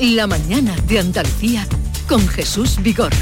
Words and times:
La 0.00 0.26
mañana 0.26 0.74
de 0.88 0.98
Andalucía 0.98 1.66
con 2.08 2.26
Jesús 2.26 2.82
Vigorra. 2.82 3.14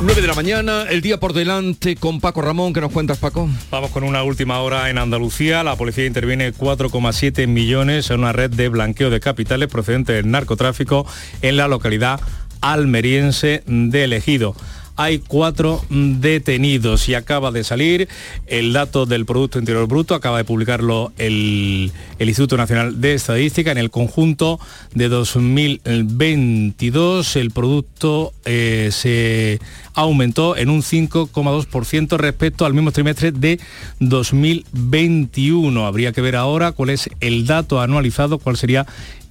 9 0.00 0.22
de 0.22 0.26
la 0.26 0.32
mañana, 0.32 0.84
el 0.88 1.02
día 1.02 1.20
por 1.20 1.34
delante 1.34 1.96
con 1.96 2.22
Paco 2.22 2.40
Ramón. 2.40 2.72
¿Qué 2.72 2.80
nos 2.80 2.92
cuentas, 2.92 3.18
Paco? 3.18 3.46
Vamos 3.70 3.90
con 3.90 4.04
una 4.04 4.22
última 4.22 4.60
hora 4.60 4.88
en 4.88 4.96
Andalucía. 4.96 5.62
La 5.64 5.76
policía 5.76 6.06
interviene 6.06 6.54
4,7 6.54 7.46
millones 7.46 8.08
en 8.08 8.20
una 8.20 8.32
red 8.32 8.48
de 8.48 8.70
blanqueo 8.70 9.10
de 9.10 9.20
capitales 9.20 9.68
procedente 9.68 10.14
del 10.14 10.30
narcotráfico 10.30 11.06
en 11.42 11.58
la 11.58 11.68
localidad 11.68 12.18
almeriense 12.62 13.64
de 13.66 14.04
Ejido 14.16 14.56
hay 14.96 15.18
cuatro 15.18 15.84
detenidos 15.90 17.08
y 17.08 17.14
acaba 17.14 17.50
de 17.50 17.64
salir 17.64 18.08
el 18.46 18.72
dato 18.72 19.06
del 19.06 19.26
Producto 19.26 19.58
Interior 19.58 19.86
Bruto, 19.86 20.14
acaba 20.14 20.38
de 20.38 20.44
publicarlo 20.44 21.12
el, 21.18 21.92
Instituto 22.18 22.56
Nacional 22.56 23.00
de 23.00 23.14
Estadística. 23.14 23.70
En 23.70 23.78
el 23.78 23.90
conjunto 23.90 24.58
de 24.94 25.08
2022 25.08 27.36
el 27.36 27.50
producto 27.50 28.32
eh, 28.44 28.88
se 28.90 29.60
aumentó 29.94 30.56
en 30.56 30.70
un 30.70 30.82
5,2% 30.82 32.16
respecto 32.16 32.66
al 32.66 32.74
mismo 32.74 32.92
trimestre 32.92 33.32
de 33.32 33.58
2021. 34.00 35.86
Habría 35.86 36.12
que 36.12 36.20
ver 36.20 36.36
ahora 36.36 36.72
cuál 36.72 36.90
es 36.90 37.08
el 37.20 37.46
dato 37.46 37.80
anualizado, 37.80 38.38
cuál 38.38 38.56
sería 38.56 38.86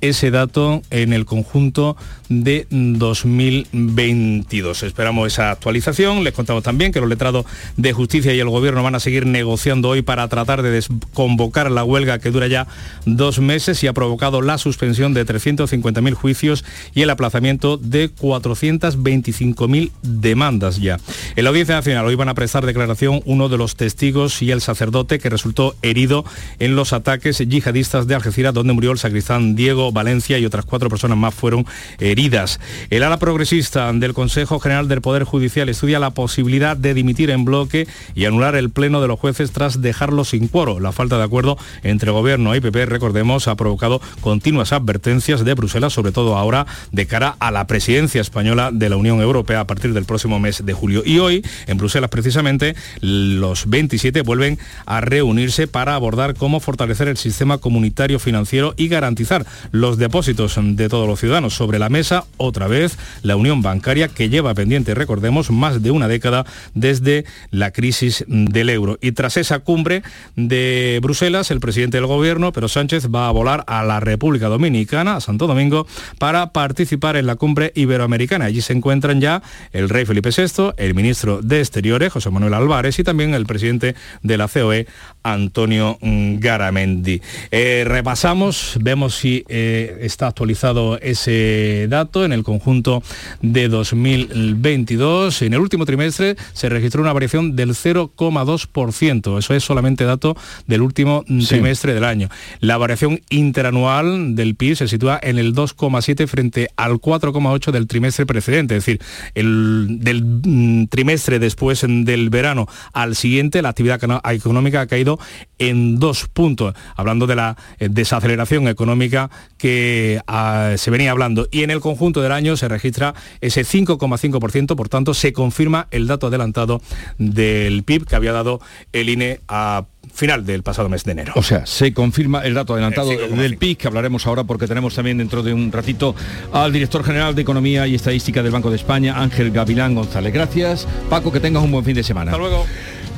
ese 0.10 0.32
dato 0.32 0.82
en 0.90 1.14
el 1.14 1.26
conjunto 1.26 1.96
de 2.30 2.68
2022. 2.70 4.84
Esperamos 4.84 5.28
esa 5.28 5.52
actualización. 5.52 6.24
Les 6.24 6.34
contamos 6.34 6.64
también 6.64 6.92
que 6.92 7.00
los 7.00 7.10
letrados 7.10 7.46
de 7.78 7.94
justicia 7.94 8.34
y 8.34 8.40
el 8.40 8.50
gobierno 8.50 8.84
van 8.84 8.96
a 8.96 9.00
seguir 9.00 9.26
negociando 9.26 9.90
hoy 9.90 10.02
para 10.02 10.28
tratar 10.28 10.64
de 10.64 10.72
desconvocar 10.72 11.72
la 11.72 11.84
huelga 11.84 12.20
que 12.20 12.32
dura 12.32 12.48
ya 12.48 12.68
dos 13.06 13.40
meses 13.40 13.84
y 13.84 13.88
ha 13.88 13.94
provocado 13.94 14.42
la 14.42 14.58
suspensión 14.58 15.14
de 15.14 15.26
350.000 15.26 16.14
juicios 16.14 16.66
y 16.94 17.02
el 17.02 17.10
aplazamiento 17.10 17.78
de 17.78 18.12
425.000 18.12 19.92
demandas 20.02 20.78
ya. 20.78 21.00
En 21.36 21.44
la 21.44 21.50
Audiencia 21.52 21.76
Nacional 21.76 22.06
hoy 22.06 22.16
van 22.16 22.30
a 22.30 22.34
prestar 22.34 22.66
declaración 22.66 23.22
uno 23.26 23.50
de 23.50 23.58
los 23.58 23.76
testigos 23.76 24.42
y 24.42 24.52
el 24.52 24.62
sacerdote 24.62 25.20
que 25.20 25.30
resultó 25.30 25.76
herido 25.82 26.26
en 26.60 26.76
los 26.76 26.94
ataques 26.94 27.38
yihadistas 27.38 28.08
de 28.08 28.16
Algeciras 28.16 28.54
donde 28.54 28.74
murió 28.74 28.92
el 28.92 28.98
sacristán 28.98 29.56
Diego 29.56 29.92
Valencia 29.96 30.38
y 30.38 30.46
otras 30.46 30.66
cuatro 30.66 30.90
personas 30.90 31.18
más 31.18 31.34
fueron 31.34 31.66
heridas. 31.98 32.60
El 32.92 33.02
ala 33.02 33.18
progresista 33.18 33.92
del 33.92 34.14
Consejo 34.14 34.60
General 34.60 34.88
del 34.88 35.02
Poder 35.02 35.24
Judicial 35.24 35.70
estudia 35.70 35.98
la 35.98 36.12
posibilidad 36.12 36.78
de 36.78 36.94
dimitir 36.94 37.32
en 37.32 37.46
bloque 37.46 37.88
y 38.14 38.26
anular 38.26 38.56
el 38.56 38.70
pleno 38.70 39.02
de 39.02 39.08
los 39.08 39.20
jueces 39.20 39.52
tras 39.52 39.82
dejarlo 39.82 40.24
sin 40.26 40.48
cuoro. 40.48 40.80
La 40.80 40.92
falta 40.92 41.18
de 41.18 41.24
acuerdo 41.24 41.58
entre 41.82 42.12
gobierno 42.12 42.56
y 42.56 42.60
PP, 42.60 42.86
recordemos, 42.86 43.48
ha 43.48 43.56
provocado 43.56 44.02
continuas 44.22 44.74
advertencias 44.74 45.44
de 45.44 45.54
Bruselas, 45.54 45.94
sobre 45.94 46.12
todo 46.12 46.38
ahora 46.38 46.68
de 46.92 47.08
cara 47.08 47.36
a 47.40 47.50
la 47.50 47.66
presidencia 47.66 48.22
española 48.22 48.70
de 48.72 48.90
la 48.90 48.98
Unión 48.98 49.22
Europea 49.22 49.62
a 49.62 49.68
partir 49.68 49.94
del 49.94 50.06
próximo 50.06 50.40
mes 50.40 50.66
de 50.66 50.74
julio. 50.74 51.02
Y 51.06 51.20
hoy, 51.20 51.46
en 51.68 51.78
Bruselas 51.78 52.10
precisamente, 52.10 52.76
los 53.00 53.70
27 53.70 54.22
vuelven 54.22 54.60
a 54.86 55.02
reunirse 55.02 55.68
para 55.68 55.96
abordar 55.96 56.36
cómo 56.36 56.60
fortalecer 56.60 57.08
el 57.08 57.18
sistema 57.18 57.58
comunitario 57.58 58.20
financiero 58.20 58.74
y 58.76 58.88
garantizar 58.88 59.46
los 59.72 59.85
depósitos 59.94 60.58
de 60.60 60.90
todos 60.90 61.08
los 61.08 61.20
ciudadanos. 61.20 61.54
Sobre 61.54 61.80
la 61.80 61.90
mesa, 61.90 62.26
otra 62.38 62.68
vez, 62.68 62.98
la 63.22 63.36
unión 63.36 63.62
bancaria 63.62 64.08
que 64.08 64.30
lleva 64.30 64.54
pendiente, 64.54 64.94
recordemos, 64.94 65.52
más 65.52 65.82
de 65.82 65.92
una 65.92 66.08
década 66.08 66.46
desde 66.74 67.26
la 67.52 67.72
crisis 67.72 68.26
del 68.28 68.70
euro. 68.70 68.98
Y 69.02 69.12
tras 69.12 69.38
esa 69.38 69.60
cumbre 69.60 70.04
de 70.36 71.00
Bruselas, 71.02 71.52
el 71.52 71.60
presidente 71.60 71.98
del 71.98 72.08
gobierno, 72.08 72.52
Pedro 72.52 72.68
Sánchez, 72.68 73.08
va 73.14 73.28
a 73.28 73.32
volar 73.32 73.64
a 73.68 73.84
la 73.84 74.00
República 74.00 74.48
Dominicana, 74.48 75.18
a 75.18 75.22
Santo 75.22 75.48
Domingo, 75.48 75.88
para 76.18 76.52
participar 76.52 77.16
en 77.16 77.28
la 77.28 77.36
cumbre 77.36 77.72
iberoamericana. 77.76 78.46
Allí 78.46 78.62
se 78.62 78.74
encuentran 78.74 79.22
ya 79.22 79.44
el 79.72 79.90
rey 79.90 80.06
Felipe 80.06 80.30
VI, 80.36 80.74
el 80.78 80.96
ministro 80.96 81.42
de 81.42 81.60
Exteriores, 81.60 82.12
José 82.12 82.30
Manuel 82.30 82.54
Álvarez, 82.54 82.98
y 83.00 83.04
también 83.04 83.34
el 83.34 83.46
presidente 83.46 83.96
de 84.24 84.38
la 84.38 84.48
COE, 84.48 84.88
Antonio 85.26 85.98
Garamendi. 86.02 87.20
Eh, 87.50 87.84
repasamos, 87.86 88.78
vemos 88.80 89.16
si 89.16 89.44
eh, 89.50 89.98
está 90.02 90.28
actualizado 90.28 91.00
ese 91.02 91.88
dato 91.90 92.24
en 92.24 92.32
el 92.32 92.44
conjunto 92.44 93.02
de 93.42 93.68
2022. 93.68 95.42
En 95.42 95.54
el 95.56 95.60
último 95.60 95.86
trimestre 95.86 96.36
se 96.54 96.70
registró 96.70 97.02
una 97.02 97.12
variación 97.12 97.56
del 97.56 97.72
0,2%. 97.72 99.40
Eso 99.40 99.54
es 99.56 99.64
solamente 99.64 100.06
dato 100.06 100.38
del 100.68 100.82
último 100.82 101.26
trimestre 101.48 101.96
del 101.96 102.04
año. 102.04 102.30
La 102.60 102.78
variación 102.78 103.22
interanual 103.30 104.36
del 104.36 104.56
PIB 104.56 104.76
se 104.76 104.88
sitúa 104.88 105.20
en 105.22 105.40
el 105.40 105.56
2,7 105.56 106.28
frente 106.28 106.70
al 106.76 106.94
4,8 106.94 107.72
del 107.72 107.88
trimestre 107.88 108.28
precedente. 108.28 108.76
Es 108.76 108.86
decir, 108.86 109.02
el, 109.34 109.98
del 110.02 110.24
mm, 110.24 110.86
trimestre 110.88 111.40
después 111.40 111.82
del 111.88 112.30
verano 112.30 112.68
al 112.94 113.16
siguiente, 113.16 113.64
la 113.64 113.70
actividad 113.70 114.00
económica 114.32 114.82
ha 114.82 114.88
caído 114.88 115.15
en 115.60 116.00
dos 116.00 116.28
puntos, 116.28 116.76
hablando 116.96 117.28
de 117.28 117.36
la 117.36 117.58
eh, 117.80 117.88
desaceleración 117.90 118.68
económica 118.68 119.30
que 119.58 120.20
ah, 120.28 120.74
se 120.78 120.92
venía 120.92 121.12
hablando. 121.12 121.48
Y 121.52 121.64
en 121.64 121.72
el 121.72 121.80
conjunto 121.80 122.22
del 122.22 122.32
año 122.32 122.58
se 122.58 122.68
registra 122.68 123.14
ese 123.42 123.62
5,5%, 123.62 124.76
por 124.76 124.90
tanto 124.90 125.14
se 125.14 125.34
confirma 125.34 125.88
el 125.92 126.08
dato 126.08 126.28
adelantado 126.28 126.82
del 127.18 127.84
PIB 127.84 128.06
que 128.06 128.16
había 128.16 128.32
dado 128.32 128.60
el 128.94 129.10
INE 129.10 129.40
a 129.48 129.86
final 130.14 130.46
del 130.46 130.64
pasado 130.64 130.90
mes 130.90 131.04
de 131.04 131.12
enero. 131.12 131.34
O 131.36 131.44
sea, 131.44 131.66
se 131.66 131.94
confirma 131.94 132.42
el 132.42 132.54
dato 132.54 132.74
adelantado 132.74 133.10
del 133.10 133.58
PIB, 133.58 133.78
que 133.78 133.88
hablaremos 133.88 134.26
ahora 134.28 134.44
porque 134.44 134.68
tenemos 134.68 134.96
también 134.96 135.18
dentro 135.18 135.44
de 135.44 135.54
un 135.54 135.72
ratito 135.72 136.16
al 136.52 136.72
director 136.72 137.04
general 137.04 137.36
de 137.36 137.42
Economía 137.42 137.88
y 137.88 137.96
Estadística 137.96 138.44
del 138.44 138.52
Banco 138.52 138.70
de 138.70 138.78
España, 138.78 139.20
Ángel 139.22 139.52
Gavilán 139.52 139.96
González. 139.96 140.34
Gracias. 140.34 140.88
Paco, 141.10 141.32
que 141.32 141.40
tengas 141.40 141.64
un 141.64 141.72
buen 141.72 141.84
fin 141.84 141.96
de 141.96 142.04
semana. 142.04 142.32
Hasta 142.32 142.42
luego. 142.42 142.66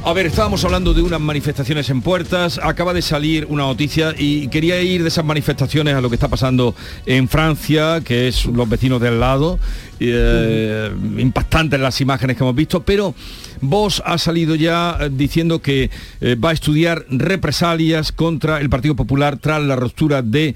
A 0.07 0.13
ver, 0.13 0.25
estábamos 0.25 0.63
hablando 0.63 0.94
de 0.94 1.01
unas 1.01 1.19
manifestaciones 1.19 1.90
en 1.90 2.01
puertas, 2.01 2.62
acaba 2.63 2.94
de 2.94 3.01
salir 3.01 3.45
una 3.50 3.63
noticia 3.63 4.16
y 4.18 4.47
quería 4.47 4.81
ir 4.81 5.01
de 5.01 5.09
esas 5.09 5.25
manifestaciones 5.25 5.95
a 5.95 6.00
lo 6.00 6.07
que 6.07 6.16
está 6.16 6.29
pasando 6.29 6.73
en 7.06 7.28
Francia, 7.28 8.00
que 8.06 8.29
es 8.29 8.45
los 8.45 8.69
vecinos 8.69 9.01
del 9.01 9.19
lado, 9.19 9.59
eh, 10.00 10.90
impactantes 11.18 11.78
las 11.81 12.00
imágenes 12.00 12.38
que 12.38 12.44
hemos 12.44 12.56
visto, 12.56 12.84
pero 12.84 13.16
vos 13.59 14.01
ha 14.06 14.18
salido 14.18 14.56
ya 14.56 14.97
eh, 14.97 15.09
diciendo 15.12 15.62
que 15.62 15.90
eh, 16.22 16.35
va 16.35 16.51
a 16.51 16.53
estudiar 16.53 17.06
represalias 17.09 18.13
contra 18.13 18.62
el 18.62 18.69
Partido 18.69 18.95
Popular 18.95 19.35
tras 19.39 19.62
la 19.62 19.75
ruptura 19.75 20.22
de 20.22 20.56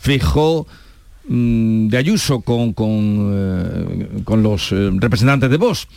Fijó 0.00 0.68
mm, 1.26 1.88
de 1.88 1.98
Ayuso 1.98 2.42
con, 2.42 2.72
con, 2.72 4.22
con 4.22 4.44
los 4.44 4.70
representantes 4.70 5.50
de 5.50 5.56
Vox. 5.56 5.88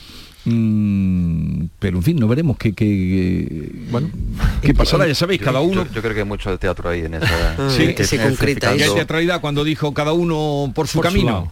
Mm, 0.45 1.65
pero 1.79 1.97
en 1.97 2.03
fin, 2.03 2.17
no 2.17 2.27
veremos 2.27 2.55
qué, 2.57 2.73
qué, 2.73 3.71
bueno, 3.89 4.09
qué 4.61 4.75
pasará, 4.75 5.07
ya 5.07 5.15
sabéis, 5.15 5.41
cada 5.41 5.59
uno... 5.59 5.87
Yo, 5.91 6.01
creo 6.01 6.13
que 6.13 6.19
hay 6.19 6.25
mucho 6.25 6.51
de 6.51 6.59
teatro 6.59 6.87
ahí 6.87 7.01
en 7.01 7.15
esa... 7.15 7.69
sí, 7.71 7.95
que, 7.95 8.03
se 8.03 8.21
concreta. 8.21 8.69
Hay 8.69 8.79
teatralidad 8.79 9.41
cuando 9.41 9.63
dijo 9.63 9.93
cada 9.93 10.13
uno 10.13 10.71
por 10.75 10.87
su 10.87 11.01
camino. 11.01 11.51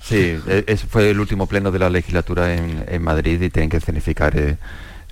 sí, 0.00 0.38
e, 0.46 0.64
ese 0.66 0.86
fue 0.86 1.10
el 1.10 1.20
último 1.20 1.46
pleno 1.46 1.70
de 1.70 1.78
la 1.78 1.90
legislatura 1.90 2.54
en, 2.54 3.02
Madrid 3.02 3.42
y 3.42 3.50
tienen 3.50 3.68
que 3.68 3.78
significar 3.78 4.34
eh, 4.38 4.56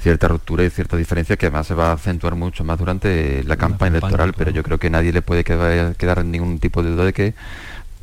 cierta 0.00 0.28
ruptura 0.28 0.64
y 0.64 0.70
cierta 0.70 0.96
diferencia 0.96 1.36
que 1.36 1.46
además 1.46 1.66
se 1.66 1.74
va 1.74 1.90
a 1.90 1.92
acentuar 1.92 2.34
mucho 2.34 2.64
más 2.64 2.78
durante 2.78 3.44
la, 3.44 3.56
campaña, 3.58 3.98
electoral, 3.98 4.32
pero 4.32 4.52
yo 4.52 4.62
creo 4.62 4.78
que 4.78 4.88
nadie 4.88 5.12
le 5.12 5.20
puede 5.20 5.44
quedar, 5.44 5.96
quedar 5.96 6.24
ningún 6.24 6.60
tipo 6.60 6.82
de 6.82 6.90
duda 6.92 7.04
de 7.04 7.12
que 7.12 7.34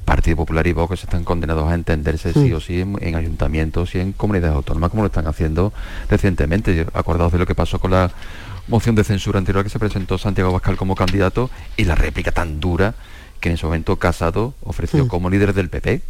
Partido 0.05 0.37
Popular 0.37 0.65
y 0.67 0.73
Vox 0.73 1.03
están 1.03 1.23
condenados 1.23 1.69
a 1.69 1.73
entenderse 1.73 2.31
sí 2.31 2.53
o 2.53 2.59
sí 2.59 2.79
en, 2.79 3.15
ayuntamientos 3.15 3.95
y 3.95 3.99
en 3.99 4.13
comunidades 4.13 4.55
autónomas 4.55 4.91
como 4.91 5.03
lo 5.03 5.07
están 5.07 5.27
haciendo 5.27 5.73
recientemente. 6.09 6.85
Acordados 6.93 7.33
de 7.33 7.39
lo 7.39 7.45
que 7.45 7.55
pasó 7.55 7.79
con 7.79 7.91
la 7.91 8.11
moción 8.67 8.95
de 8.95 9.03
censura 9.03 9.39
anterior 9.39 9.63
que 9.63 9.69
se 9.69 9.79
presentó 9.79 10.17
Santiago 10.17 10.51
Bascal 10.51 10.77
como 10.77 10.95
candidato 10.95 11.49
y 11.75 11.85
la 11.85 11.95
réplica 11.95 12.31
tan 12.31 12.59
dura 12.59 12.95
que 13.39 13.49
en 13.49 13.55
ese 13.55 13.65
momento 13.65 13.97
Casado 13.97 14.53
ofreció 14.63 15.07
como 15.07 15.29
líder 15.29 15.53
del 15.53 15.69
PP 15.69 16.01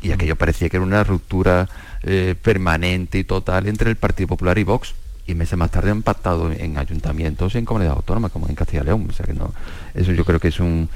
y 0.00 0.12
aquello 0.12 0.36
parecía 0.36 0.68
que 0.68 0.76
era 0.76 0.86
una 0.86 1.02
ruptura 1.02 1.68
eh, 2.02 2.34
permanente 2.40 3.18
y 3.18 3.24
total 3.24 3.66
entre 3.66 3.90
el 3.90 3.96
Partido 3.96 4.28
Popular 4.28 4.58
y 4.58 4.64
Vox 4.64 4.94
y 5.26 5.34
meses 5.34 5.58
más 5.58 5.70
tarde 5.70 5.90
han 5.90 6.02
pactado 6.02 6.50
en 6.50 6.78
ayuntamientos 6.78 7.54
y 7.54 7.58
en 7.58 7.64
comunidades 7.66 7.98
autónomas 7.98 8.32
como 8.32 8.48
en 8.48 8.54
Castilla 8.54 8.82
y 8.82 8.86
León. 8.86 9.06
O 9.10 9.12
sea 9.12 9.26
que 9.26 9.34
no, 9.34 9.52
eso 9.94 10.12
yo 10.12 10.24
creo 10.24 10.40
que 10.40 10.48
es 10.48 10.58
un, 10.58 10.88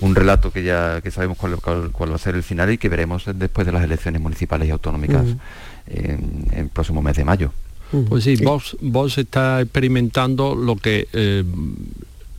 un 0.00 0.14
relato 0.14 0.50
que 0.50 0.62
ya 0.62 1.00
que 1.02 1.10
sabemos 1.10 1.38
cuál, 1.38 1.54
va 1.54 2.14
a 2.14 2.18
ser 2.18 2.34
el 2.34 2.42
final 2.42 2.70
y 2.72 2.78
que 2.78 2.88
veremos 2.88 3.24
después 3.34 3.66
de 3.66 3.72
las 3.72 3.84
elecciones 3.84 4.20
municipales 4.20 4.68
y 4.68 4.70
autonómicas 4.70 5.26
en, 5.86 6.46
el 6.52 6.68
próximo 6.68 7.02
mes 7.02 7.16
de 7.16 7.24
mayo. 7.24 7.52
Pues 8.08 8.24
sí, 8.24 8.36
vos, 8.36 8.76
vos 8.80 9.18
está 9.18 9.60
experimentando 9.60 10.54
lo 10.54 10.76
que 10.76 11.08
eh, 11.12 11.44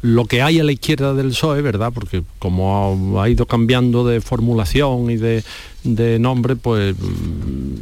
lo 0.02 0.26
que 0.26 0.42
hay 0.42 0.60
a 0.60 0.64
la 0.64 0.72
izquierda 0.72 1.14
del 1.14 1.28
PSOE, 1.28 1.62
¿verdad? 1.62 1.92
Porque 1.94 2.24
como 2.40 3.22
ha, 3.22 3.30
ido 3.30 3.46
cambiando 3.46 4.08
de 4.08 4.20
formulación 4.20 5.12
y 5.12 5.18
de, 5.18 6.20
nombre, 6.20 6.56
pues 6.56 6.96
mm, 6.98 7.76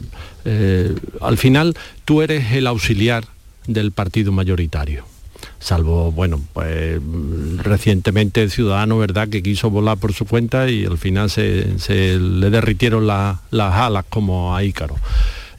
eh, 0.46 0.96
al 1.22 1.38
final 1.38 1.76
tú 2.04 2.22
eres 2.22 2.52
el 2.52 2.68
auxiliar 2.68 3.26
del 3.68 3.92
partido 3.92 4.32
mayoritario 4.32 5.06
salvo, 5.60 6.12
bueno, 6.12 6.42
pues 6.54 7.00
recientemente 7.58 8.50
ciudadano, 8.50 8.98
¿verdad?, 8.98 9.28
que 9.30 9.44
quiso 9.44 9.70
volar 9.70 9.98
por 9.98 10.14
su 10.14 10.26
cuenta 10.26 10.70
y 10.70 10.86
al 10.86 10.98
final 10.98 11.30
se, 11.30 11.76
le 12.20 12.50
derritieron 12.50 13.08
las 13.08 13.40
alas 13.52 14.06
como 14.10 14.56
a 14.56 14.64
Ícaro. 14.64 14.96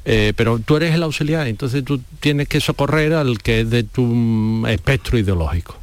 Eh, 0.05 0.32
pero 0.35 0.58
tú 0.58 0.76
eres 0.76 0.94
el 0.94 1.02
auxiliar, 1.02 1.47
entonces 1.47 1.85
tú 1.85 2.00
tienes 2.20 2.49
que 2.49 2.61
socorrer 2.61 3.12
al 3.12 3.38
que 3.38 3.61
es 3.61 3.70
de 3.70 3.85
tu 3.85 4.67
espectro 4.67 5.19
ideológico. 5.19 5.79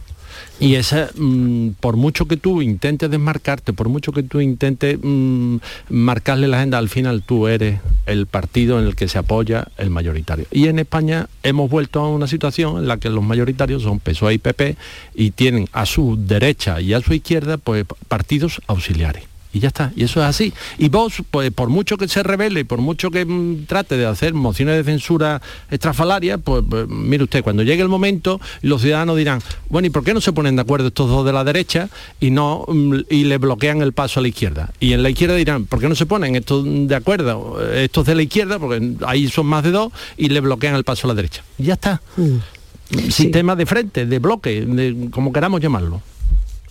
Y 0.60 0.76
esa, 0.76 1.10
mm, 1.16 1.70
por 1.80 1.98
mucho 1.98 2.26
que 2.26 2.38
tú 2.38 2.62
intentes 2.62 3.12
desmarcarte, 3.12 3.74
por 3.74 3.90
mucho 3.90 4.12
que 4.12 4.24
tú 4.24 4.42
intentes 4.42 4.98
mm, 5.02 5.58
marcarle 5.90 6.48
la 6.48 6.58
agenda, 6.58 6.80
al 6.80 6.90
final 6.90 7.22
tú 7.22 7.48
eres 7.48 7.80
el 8.08 8.26
partido 8.26 8.80
en 8.80 8.88
el 8.88 8.96
que 8.96 9.08
se 9.08 9.20
apoya 9.20 9.68
el 9.78 9.90
mayoritario. 9.90 10.46
Y 10.52 10.68
en 10.68 10.80
España 10.80 11.28
hemos 11.44 11.70
vuelto 11.70 12.00
a 12.00 12.10
una 12.10 12.28
situación 12.28 12.78
en 12.78 12.88
la 12.88 12.98
que 12.98 13.10
los 13.10 13.24
mayoritarios 13.24 13.84
son 13.84 14.00
PSOE 14.00 14.36
y 14.36 14.38
PP 14.40 14.78
y 15.14 15.32
tienen 15.32 15.68
a 15.74 15.86
su 15.86 16.18
derecha 16.20 16.82
y 16.82 16.94
a 16.94 17.02
su 17.02 17.14
izquierda 17.14 17.58
pues 17.58 17.86
partidos 18.08 18.62
auxiliares 18.68 19.24
y 19.54 19.60
ya 19.60 19.70
está, 19.70 19.92
y 19.96 20.04
eso 20.04 20.20
es 20.22 20.26
así. 20.26 20.54
Y 20.78 20.90
vos, 20.90 21.24
pues 21.32 21.52
por 21.52 21.70
mucho 21.70 21.98
que 21.98 22.08
se 22.08 22.24
revele, 22.24 22.66
por 22.66 22.80
mucho 22.80 23.12
que 23.12 23.26
mm, 23.26 23.66
trate 23.66 23.98
de 23.98 24.06
hacer 24.06 24.34
mociones 24.34 24.76
de 24.76 24.84
censura 24.84 25.42
estrafalarias, 25.72 26.40
pues, 26.44 26.64
pues, 26.70 26.88
mire 26.88 27.24
usted, 27.24 27.44
cuando 27.44 27.64
llegue 27.64 27.82
el 27.82 27.90
momento, 27.90 28.40
los 28.62 28.82
ciudadanos 28.82 29.18
dirán, 29.18 29.42
bueno, 29.70 29.88
¿y 29.88 29.90
por 29.90 30.04
qué 30.04 30.14
no 30.14 30.22
se 30.22 30.34
ponen 30.34 30.56
de 30.56 30.62
acuerdo 30.62 30.88
estos 30.88 31.10
dos 31.10 31.26
de 31.26 31.34
la 31.34 31.44
derecha 31.44 31.90
y 32.20 32.32
no 32.32 32.66
mm, 32.68 32.96
y 33.10 33.24
le 33.24 33.38
bloquean 33.38 33.82
el 33.82 33.94
paso 33.94 34.20
a 34.20 34.24
la 34.24 34.30
izquierda? 34.30 34.72
Y 34.80 34.94
en 34.94 35.04
la 35.04 35.10
izquierda 35.10 35.36
dirán, 35.36 35.66
¿por 35.66 35.80
qué 35.80 35.90
no 35.90 35.96
se 35.96 36.06
ponen 36.06 36.36
estos 36.36 36.66
de 36.66 36.96
acuerdo, 36.96 37.60
estos 37.74 38.06
de 38.06 38.16
la 38.16 38.24
izquierda, 38.24 38.60
porque 38.60 38.96
ahí 39.06 39.28
son 39.30 39.46
más 39.46 39.64
de 39.64 39.72
dos, 39.72 39.92
y 40.18 40.30
le 40.30 40.42
bloquean 40.42 40.76
el 40.76 40.84
paso 40.84 41.08
a 41.08 41.10
la 41.10 41.14
derecha? 41.16 41.44
Y 41.58 41.64
ya 41.64 41.74
está. 41.74 42.02
Mm. 42.18 43.12
Sistema 43.12 43.56
de 43.56 43.66
frente, 43.66 44.06
de 44.06 44.20
bloque, 44.20 44.66
de, 44.66 45.10
como 45.12 45.34
queramos 45.34 45.62
llamarlo. 45.62 46.02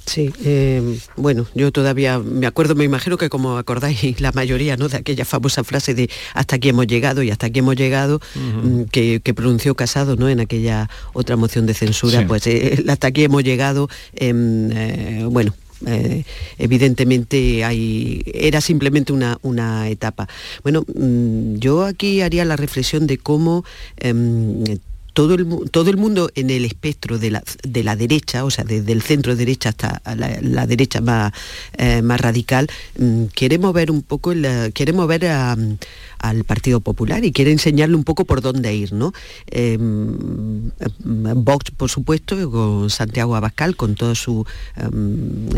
Sí, 0.07 0.33
eh, 0.45 0.99
bueno, 1.17 1.47
yo 1.55 1.73
todavía 1.73 2.21
me 2.21 2.47
acuerdo, 2.47 2.77
me 2.77 2.85
imagino 2.85 3.19
que 3.19 3.29
como 3.29 3.59
acordáis 3.59 4.21
la 4.21 4.31
mayoría 4.33 4.77
¿no? 4.77 4.89
de 4.89 4.99
aquella 4.99 5.25
famosa 5.25 5.65
frase 5.65 5.95
de 5.95 6.09
hasta 6.33 6.57
aquí 6.57 6.69
hemos 6.69 6.87
llegado 6.87 7.25
y 7.25 7.31
hasta 7.31 7.49
aquí 7.49 7.59
hemos 7.59 7.75
llegado, 7.75 8.21
mm, 8.37 8.83
que, 8.85 9.21
pronunció 9.35 9.75
Casado 9.75 10.17
¿no? 10.17 10.29
en 10.29 10.41
aquella 10.41 10.89
otra 11.13 11.37
moción 11.37 11.67
de 11.67 11.75
censura, 11.75 12.25
pues 12.27 12.47
eh, 12.47 12.85
hasta 12.89 13.09
aquí 13.09 13.25
hemos 13.25 13.43
llegado, 13.43 13.91
em, 14.15 14.71
eh, 14.73 15.27
bueno, 15.29 15.53
evidentemente 16.57 17.65
hay, 17.65 18.23
era 18.33 18.61
simplemente 18.61 19.13
una, 19.13 19.39
una 19.43 19.89
etapa. 19.89 20.29
Bueno, 20.63 20.85
mm, 20.95 21.57
yo 21.57 21.85
aquí 21.85 22.23
haría 22.23 22.45
la 22.45 22.57
reflexión 22.57 23.07
de 23.07 23.19
cómo 23.19 23.65
em, 23.99 24.65
todo 25.17 25.33
el, 25.33 25.71
todo 25.71 25.89
el 25.89 25.97
mundo 25.97 26.29
en 26.35 26.51
el 26.51 26.67
espectro 26.67 27.19
de 27.19 27.31
la, 27.31 27.43
de 27.63 27.83
la 27.83 27.97
derecha, 27.97 28.45
o 28.45 28.51
sea, 28.51 28.65
desde 28.65 28.93
el 28.93 29.01
centro 29.01 29.35
derecha 29.35 29.71
hasta 29.71 30.03
la, 30.15 30.67
derecha 30.67 31.01
más, 31.01 31.33
eh, 31.79 32.03
más 32.03 32.21
radical, 32.21 32.69
mm, 32.99 33.25
quiere 33.33 33.59
mover 33.59 33.91
un 33.91 34.03
poco, 34.03 34.35
quiere 34.75 34.93
mover 34.93 35.25
al 35.25 36.45
Partido 36.45 36.81
Popular 36.81 37.25
y 37.25 37.33
quiere 37.33 37.51
enseñarle 37.51 37.97
un 37.97 38.05
poco 38.05 38.27
por 38.27 38.43
dónde 38.43 38.75
ir, 38.75 38.93
¿no? 38.93 39.15
Em, 39.47 40.71
Vox, 41.03 41.71
por 41.71 41.89
supuesto, 41.89 42.51
con 42.51 42.91
Santiago 42.91 43.37
Abascal, 43.37 43.75
con 43.75 43.95
todas 43.95 44.19
sus 44.19 44.45
em, 44.77 45.49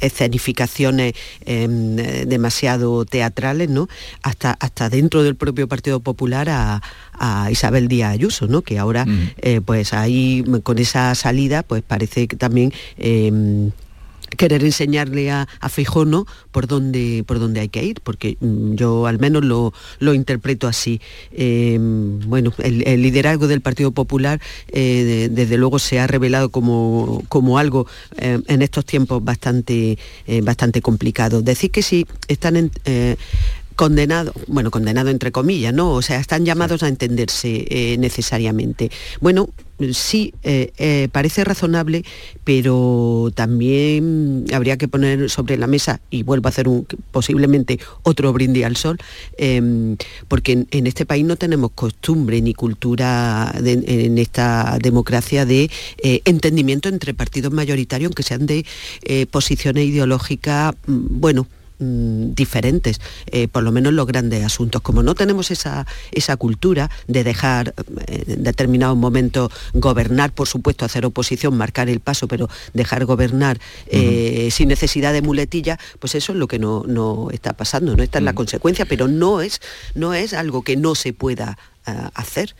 escenificaciones 0.00 1.14
em, 1.46 1.96
demasiado 1.96 3.04
teatrales, 3.06 3.70
¿no? 3.70 3.88
Hasta, 4.22 4.52
hasta 4.52 4.88
dentro 4.88 5.24
del 5.24 5.34
propio 5.34 5.66
Partido 5.66 5.98
Popular 5.98 6.48
a, 6.48 6.80
a 7.20 7.50
Isabel 7.50 7.86
Díaz 7.86 8.12
Ayuso, 8.12 8.48
¿no? 8.48 8.62
Que 8.62 8.78
ahora, 8.78 9.06
eh, 9.42 9.60
pues 9.64 9.92
ahí 9.92 10.42
con 10.62 10.78
esa 10.78 11.14
salida, 11.14 11.62
pues 11.62 11.82
parece 11.86 12.26
que 12.26 12.36
también 12.36 12.72
em, 12.96 13.70
querer 14.36 14.64
enseñarle 14.64 15.30
a, 15.30 15.48
a 15.60 15.68
por 16.50 16.66
dónde, 16.66 17.24
por 17.26 17.38
dónde 17.38 17.60
hay 17.60 17.68
que 17.68 17.84
ir, 17.84 18.00
porque 18.02 18.36
mm, 18.40 18.74
yo 18.74 19.06
al 19.06 19.18
menos 19.18 19.44
lo, 19.44 20.14
interpreto 20.14 20.66
así. 20.66 21.00
Em, 21.32 22.20
bueno, 22.20 22.52
el, 22.58 23.02
liderazgo 23.02 23.48
del 23.48 23.60
Partido 23.60 23.92
Popular 23.92 24.40
eh, 24.68 25.28
desde 25.30 25.56
luego 25.56 25.78
se 25.78 26.00
ha 26.00 26.06
revelado 26.06 26.50
como, 26.50 27.22
como 27.28 27.58
algo 27.58 27.86
em, 28.16 28.42
en 28.46 28.62
estos 28.62 28.84
tiempos 28.84 29.22
bastante, 29.22 29.98
eh, 30.26 30.40
bastante 30.42 30.80
complicado. 30.80 31.42
Decir 31.42 31.70
que 31.70 31.82
si 31.82 32.06
están 32.28 32.56
en, 32.56 32.70
condenado, 33.80 34.34
bueno, 34.46 34.70
condenado 34.70 35.08
entre 35.08 35.32
comillas, 35.32 35.72
¿no? 35.72 35.92
O 35.92 36.02
sea, 36.02 36.20
están 36.20 36.44
llamados 36.44 36.82
a 36.82 36.88
entenderse 36.88 37.64
eh, 37.70 37.96
necesariamente. 37.96 38.90
Bueno, 39.22 39.48
sí, 39.94 40.34
eh, 40.42 40.70
eh, 40.76 41.08
parece 41.10 41.44
razonable, 41.44 42.04
pero 42.44 43.30
también 43.34 44.44
habría 44.52 44.76
que 44.76 44.86
poner 44.86 45.30
sobre 45.30 45.56
la 45.56 45.66
mesa, 45.66 46.02
y 46.10 46.24
vuelvo 46.24 46.48
a 46.48 46.50
hacer 46.50 46.68
un, 46.68 46.86
posiblemente 47.10 47.80
otro 48.02 48.34
brindis 48.34 48.66
al 48.66 48.76
sol, 48.76 48.98
em, 49.38 49.96
porque 50.28 50.66
en, 50.70 50.86
este 50.86 51.06
país 51.06 51.24
no 51.24 51.36
tenemos 51.36 51.70
costumbre 51.70 52.42
ni 52.42 52.52
cultura 52.52 53.50
en 53.64 54.18
esta 54.18 54.76
democracia 54.78 55.46
de 55.46 55.70
entendimiento 56.02 56.90
entre 56.90 57.14
partidos 57.14 57.50
mayoritarios, 57.50 58.10
aunque 58.10 58.24
sean 58.24 58.44
de 58.44 58.66
posiciones 59.30 59.86
ideológicas, 59.86 60.74
mm, 60.86 61.18
bueno, 61.18 61.46
Mm, 61.82 62.34
diferentes, 62.34 63.00
eh, 63.24 63.48
por 63.48 63.62
lo 63.62 63.72
menos 63.72 63.94
los 63.94 64.06
grandes 64.06 64.44
asuntos. 64.44 64.82
Como 64.82 65.02
no 65.02 65.14
tenemos 65.14 65.50
esa, 65.50 65.86
esa 66.12 66.36
cultura 66.36 66.90
de 67.06 67.24
dejar 67.24 67.72
eh, 68.06 68.24
en 68.26 68.42
determinados 68.42 68.98
momentos 68.98 69.50
gobernar, 69.72 70.30
por 70.30 70.46
supuesto, 70.46 70.84
hacer 70.84 71.06
oposición, 71.06 71.56
marcar 71.56 71.88
el 71.88 72.00
paso, 72.00 72.28
pero 72.28 72.50
dejar 72.74 73.06
gobernar 73.06 73.58
eh, 73.86 74.50
sin 74.52 74.68
necesidad 74.68 75.14
de 75.14 75.22
muletilla, 75.22 75.78
pues 76.00 76.14
eso 76.14 76.32
es 76.32 76.38
lo 76.38 76.48
que 76.48 76.58
no, 76.58 76.84
no 76.86 77.30
está 77.30 77.54
pasando, 77.54 77.96
¿no? 77.96 78.02
Esta 78.02 78.18
es 78.18 78.24
la 78.24 78.34
consecuencia, 78.34 78.84
pero 78.84 79.08
no 79.08 79.40
es, 79.40 79.62
no 79.94 80.12
es 80.12 80.34
algo 80.34 80.60
que 80.62 80.76
no 80.76 80.94
se 80.94 81.14
pueda 81.14 81.56
hacer. 82.14 82.54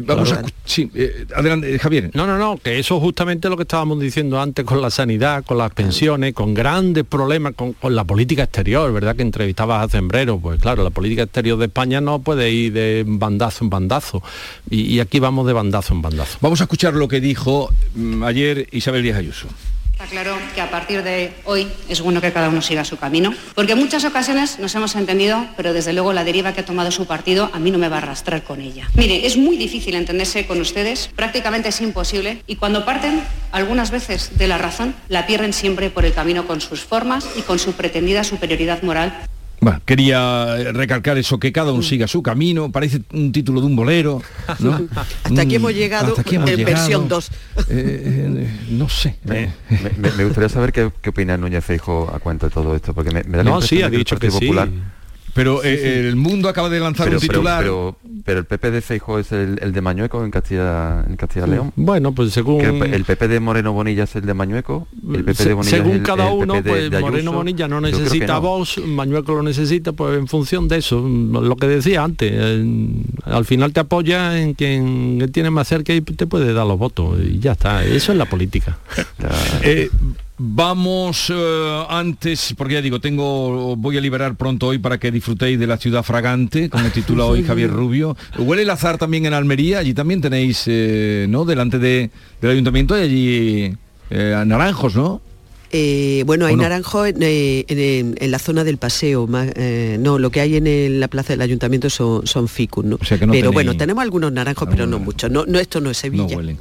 Vamos 0.00 0.32
a... 0.32 0.42
Sí, 0.64 0.90
eh, 0.94 1.26
adelante, 1.34 1.74
eh, 1.74 1.78
Javier. 1.78 2.10
No, 2.14 2.26
no, 2.26 2.38
no, 2.38 2.56
que 2.56 2.78
eso 2.78 2.98
justamente 3.00 3.48
lo 3.48 3.56
que 3.56 3.62
estábamos 3.62 4.00
diciendo 4.00 4.40
antes 4.40 4.64
con 4.64 4.80
la 4.82 4.90
sanidad, 4.90 5.44
con 5.44 5.58
las 5.58 5.72
pensiones, 5.72 6.34
con 6.34 6.54
grandes 6.54 7.04
problemas 7.04 7.54
con, 7.54 7.74
la 7.94 8.04
política 8.04 8.44
exterior, 8.44 8.92
¿verdad? 8.92 9.16
Que 9.16 9.22
entrevistabas 9.22 9.84
a 9.84 9.88
Zembrero, 9.88 10.38
pues 10.38 10.60
claro, 10.60 10.82
la 10.82 10.90
política 10.90 11.22
exterior 11.22 11.58
de 11.58 11.66
España 11.66 12.00
no 12.00 12.20
puede 12.20 12.50
ir 12.50 12.72
de 12.72 13.04
bandazo 13.06 13.64
en 13.64 13.70
bandazo. 13.70 14.22
Y, 14.70 15.00
aquí 15.00 15.20
vamos 15.20 15.46
de 15.46 15.52
bandazo 15.52 15.94
en 15.94 16.02
bandazo. 16.02 16.38
Vamos 16.40 16.60
a 16.60 16.64
escuchar 16.64 16.94
lo 16.94 17.08
que 17.08 17.20
dijo 17.20 17.70
mm, 17.94 18.22
ayer 18.24 18.68
Isabel 18.72 19.02
Díaz 19.02 19.18
Ayuso. 19.18 19.46
Está 19.96 20.08
claro 20.08 20.36
que 20.54 20.60
a 20.60 20.70
partir 20.70 21.02
de 21.02 21.32
hoy 21.46 21.66
es 21.88 22.02
bueno 22.02 22.20
que 22.20 22.30
cada 22.30 22.50
uno 22.50 22.60
siga 22.60 22.84
su 22.84 22.98
camino, 22.98 23.32
porque 23.54 23.72
en 23.72 23.78
muchas 23.78 24.04
ocasiones 24.04 24.58
nos 24.58 24.74
hemos 24.74 24.94
entendido, 24.94 25.46
pero 25.56 25.72
desde 25.72 25.94
luego 25.94 26.12
la 26.12 26.22
deriva 26.22 26.52
que 26.52 26.60
ha 26.60 26.64
tomado 26.66 26.90
su 26.90 27.06
partido 27.06 27.48
a 27.54 27.58
mí 27.58 27.70
no 27.70 27.78
me 27.78 27.88
va 27.88 27.96
a 27.96 28.00
arrastrar 28.00 28.42
con 28.42 28.60
ella. 28.60 28.90
Mire, 28.92 29.26
es 29.26 29.38
muy 29.38 29.56
difícil 29.56 29.94
entenderse 29.94 30.46
con 30.46 30.60
ustedes, 30.60 31.08
prácticamente 31.16 31.70
es 31.70 31.80
imposible, 31.80 32.42
y 32.46 32.56
cuando 32.56 32.84
parten, 32.84 33.22
algunas 33.52 33.90
veces 33.90 34.36
de 34.36 34.48
la 34.48 34.58
razón, 34.58 34.94
la 35.08 35.26
pierden 35.26 35.54
siempre 35.54 35.88
por 35.88 36.04
el 36.04 36.12
camino 36.12 36.46
con 36.46 36.60
sus 36.60 36.82
formas 36.82 37.26
y 37.34 37.40
con 37.40 37.58
su 37.58 37.72
pretendida 37.72 38.22
superioridad 38.22 38.82
moral 38.82 39.16
bueno, 39.66 39.82
quería 39.84 40.72
recalcar 40.72 41.18
eso, 41.18 41.40
que 41.40 41.50
cada 41.50 41.72
uno 41.72 41.82
siga 41.82 42.06
su 42.06 42.22
camino, 42.22 42.70
parece 42.70 43.00
un 43.12 43.32
título 43.32 43.60
de 43.60 43.66
un 43.66 43.74
bolero. 43.74 44.22
hasta 44.46 45.42
aquí 45.42 45.56
hemos 45.56 45.74
llegado 45.74 46.14
en 46.24 46.64
versión 46.64 47.08
2. 47.08 47.28
Eh, 47.28 47.32
eh, 47.68 48.50
no 48.70 48.88
sé. 48.88 49.18
Me, 49.24 50.24
gustaría 50.24 50.48
saber 50.48 50.72
qué, 50.72 50.84
opina 51.08 51.36
Núñez 51.36 51.64
Feijo 51.64 52.08
a 52.14 52.20
cuenta 52.20 52.46
de 52.46 52.52
todo 52.52 52.76
esto, 52.76 52.94
porque 52.94 53.10
me, 53.10 53.22
da 53.24 53.42
la 53.42 53.50
no, 53.50 53.60
sí, 53.60 53.82
ha 53.82 53.90
dicho 53.90 54.16
que, 54.20 54.28
Popular, 54.28 54.68
pero 55.36 55.62
eh, 55.62 56.00
el 56.00 56.16
mundo 56.16 56.48
acaba 56.48 56.70
de 56.70 56.80
lanzar 56.80 57.10
un 57.10 57.20
titular. 57.20 57.62
Pero, 57.62 57.96
pero, 58.24 58.38
el 58.38 58.46
PP 58.46 58.70
de 58.70 58.80
Feijo 58.80 59.18
es 59.18 59.30
el, 59.32 59.56
de 59.56 59.80
Mañueco 59.82 60.24
en 60.24 60.30
Castilla, 60.30 61.04
en 61.06 61.16
Castilla 61.16 61.46
León. 61.46 61.72
Bueno, 61.76 62.12
pues 62.12 62.32
según 62.32 62.62
el, 62.62 63.04
PP 63.04 63.28
de 63.28 63.38
Moreno 63.38 63.74
Bonilla 63.74 64.04
es 64.04 64.16
el 64.16 64.24
de 64.24 64.32
Mañueco. 64.32 64.88
El 65.12 65.24
PP 65.24 65.44
de 65.44 65.52
Bonilla 65.52 65.76
según 65.76 65.98
cada 66.00 66.30
uno, 66.30 66.62
pues 66.62 66.90
Moreno 66.90 67.32
Bonilla 67.32 67.68
no 67.68 67.82
necesita 67.82 68.38
voz, 68.38 68.78
Mañueco 68.78 69.34
lo 69.34 69.42
necesita, 69.42 69.92
pues 69.92 70.18
en 70.18 70.26
función 70.26 70.68
de 70.68 70.78
eso, 70.78 71.06
lo 71.06 71.54
que 71.56 71.66
decía 71.66 72.02
antes. 72.02 72.32
al 73.24 73.44
final 73.44 73.74
te 73.74 73.80
apoya 73.80 74.40
en 74.40 74.54
quien 74.54 75.30
tiene 75.32 75.50
más 75.50 75.68
cerca 75.68 75.92
y 75.92 76.00
te 76.00 76.26
puede 76.26 76.54
dar 76.54 76.66
los 76.66 76.78
votos 76.78 77.18
y 77.20 77.38
ya 77.40 77.52
está. 77.52 77.84
Eso 77.84 78.12
es 78.12 78.18
la 78.18 78.24
política. 78.24 78.78
Eh, 79.62 79.90
Vamos 80.38 81.32
eh, 81.34 81.84
antes, 81.88 82.54
porque 82.58 82.74
ya 82.74 82.82
digo, 82.82 83.00
tengo, 83.00 83.74
voy 83.74 83.96
a 83.96 84.02
liberar 84.02 84.36
pronto 84.36 84.66
hoy 84.66 84.78
para 84.78 84.98
que 84.98 85.10
disfrutéis 85.10 85.58
de 85.58 85.66
la 85.66 85.78
ciudad 85.78 86.02
fragante, 86.02 86.68
como 86.68 86.90
titula 86.90 87.24
hoy 87.24 87.42
Javier 87.46 87.70
Rubio. 87.70 88.18
Huele 88.36 88.62
el 88.62 88.70
azar 88.70 88.98
también 88.98 89.24
en 89.24 89.32
Almería, 89.32 89.78
allí 89.78 89.94
también 89.94 90.20
tenéis, 90.20 90.64
eh, 90.66 91.26
¿no? 91.30 91.46
Delante 91.46 91.78
de, 91.78 92.10
del 92.42 92.50
ayuntamiento 92.50 92.94
hay 92.94 93.02
allí 93.02 93.76
eh, 94.10 94.42
naranjos, 94.46 94.94
¿no? 94.94 95.22
Eh, 95.72 96.22
bueno, 96.26 96.46
hay 96.46 96.56
naranjo 96.56 97.06
eh, 97.06 97.64
en, 97.68 98.30
la 98.30 98.38
zona 98.38 98.64
del 98.64 98.78
paseo. 98.78 99.28
Eh, 99.34 99.96
no, 100.00 100.18
lo 100.18 100.30
que 100.30 100.40
hay 100.40 100.56
en 100.56 101.00
la 101.00 101.08
plaza 101.08 101.32
del 101.32 101.42
ayuntamiento 101.42 101.90
son, 101.90 102.26
son 102.26 102.48
ficus, 102.48 102.84
¿no? 102.84 102.98
pero 103.30 103.52
bueno, 103.52 103.76
tenemos 103.76 104.02
algunos 104.02 104.32
naranjos, 104.32 104.68
pero 104.70 104.86
no 104.86 104.98
muchos. 104.98 105.30
No, 105.30 105.44
no, 105.46 105.58
esto 105.58 105.80
no 105.80 105.90
es 105.90 105.98
Sevilla. 105.98 106.24
No 106.24 106.36
huelen. 106.36 106.58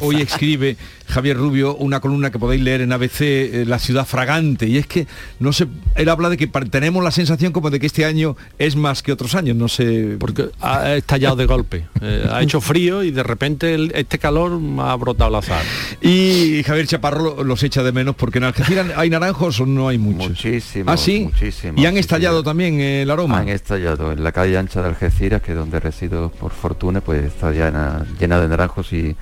hoy 0.02 0.16
escribe 0.16 0.76
Javier 1.08 1.36
Rubio 1.36 1.76
una 1.76 2.00
columna 2.00 2.30
que 2.30 2.38
podéis 2.38 2.62
leer 2.62 2.82
en 2.82 2.92
ABC, 2.92 3.66
La 3.66 3.78
ciudad 3.78 4.06
fragante, 4.06 4.66
y 4.66 4.76
es 4.76 4.86
que 4.86 5.06
no 5.40 5.52
sé, 5.52 5.66
él 5.94 6.08
habla 6.08 6.28
de 6.28 6.36
que 6.36 6.46
tenemos 6.46 7.02
la 7.02 7.10
sensación 7.10 7.52
como 7.52 7.70
de 7.70 7.80
que 7.80 7.86
este 7.86 8.04
año 8.04 8.36
es 8.58 8.76
más 8.76 9.02
que 9.02 9.12
otros 9.12 9.34
años, 9.34 9.56
no 9.56 9.68
sé. 9.68 10.16
Porque 10.18 10.50
ha 10.60 10.94
estallado 10.96 11.36
de 11.36 11.46
golpe. 11.46 11.86
ha 12.30 12.42
hecho 12.42 12.60
frío 12.60 13.02
y 13.02 13.10
de 13.10 13.22
repente 13.22 13.76
este 13.98 14.18
calor 14.18 14.60
ha 14.80 14.94
brotado 14.96 15.30
la 15.30 15.38
azar. 15.38 15.62
Y 16.00 16.62
Javier 16.64 16.86
Chaparro 16.86 17.44
los 17.44 17.62
echa 17.62 17.82
de 17.82 17.92
menos 17.92 18.16
porque 18.26 18.38
en 18.38 18.44
Algeciras 18.44 18.86
hay 18.96 19.08
naranjos 19.08 19.60
o 19.60 19.66
no 19.66 19.86
hay 19.86 19.98
muchos. 19.98 20.30
Muchísimos. 20.30 20.92
¿Ah, 20.92 20.96
sí? 20.96 21.20
Muchísimos. 21.20 21.80
¿Y 21.80 21.86
han 21.86 21.96
estallado 21.96 22.42
también 22.42 22.80
el 22.80 23.08
aroma? 23.08 23.38
Han 23.38 23.48
estallado. 23.48 24.10
En 24.10 24.24
la 24.24 24.32
calle 24.32 24.58
ancha 24.58 24.82
de 24.82 24.88
Algeciras, 24.88 25.40
que 25.42 25.52
es 25.52 25.56
donde 25.56 25.78
resido 25.78 26.30
por 26.30 26.50
fortuna, 26.50 27.00
pues 27.00 27.24
está 27.24 27.52
llena, 27.52 28.04
llena 28.18 28.40
de 28.40 28.48
naranjos 28.48 28.92
y, 28.92 29.14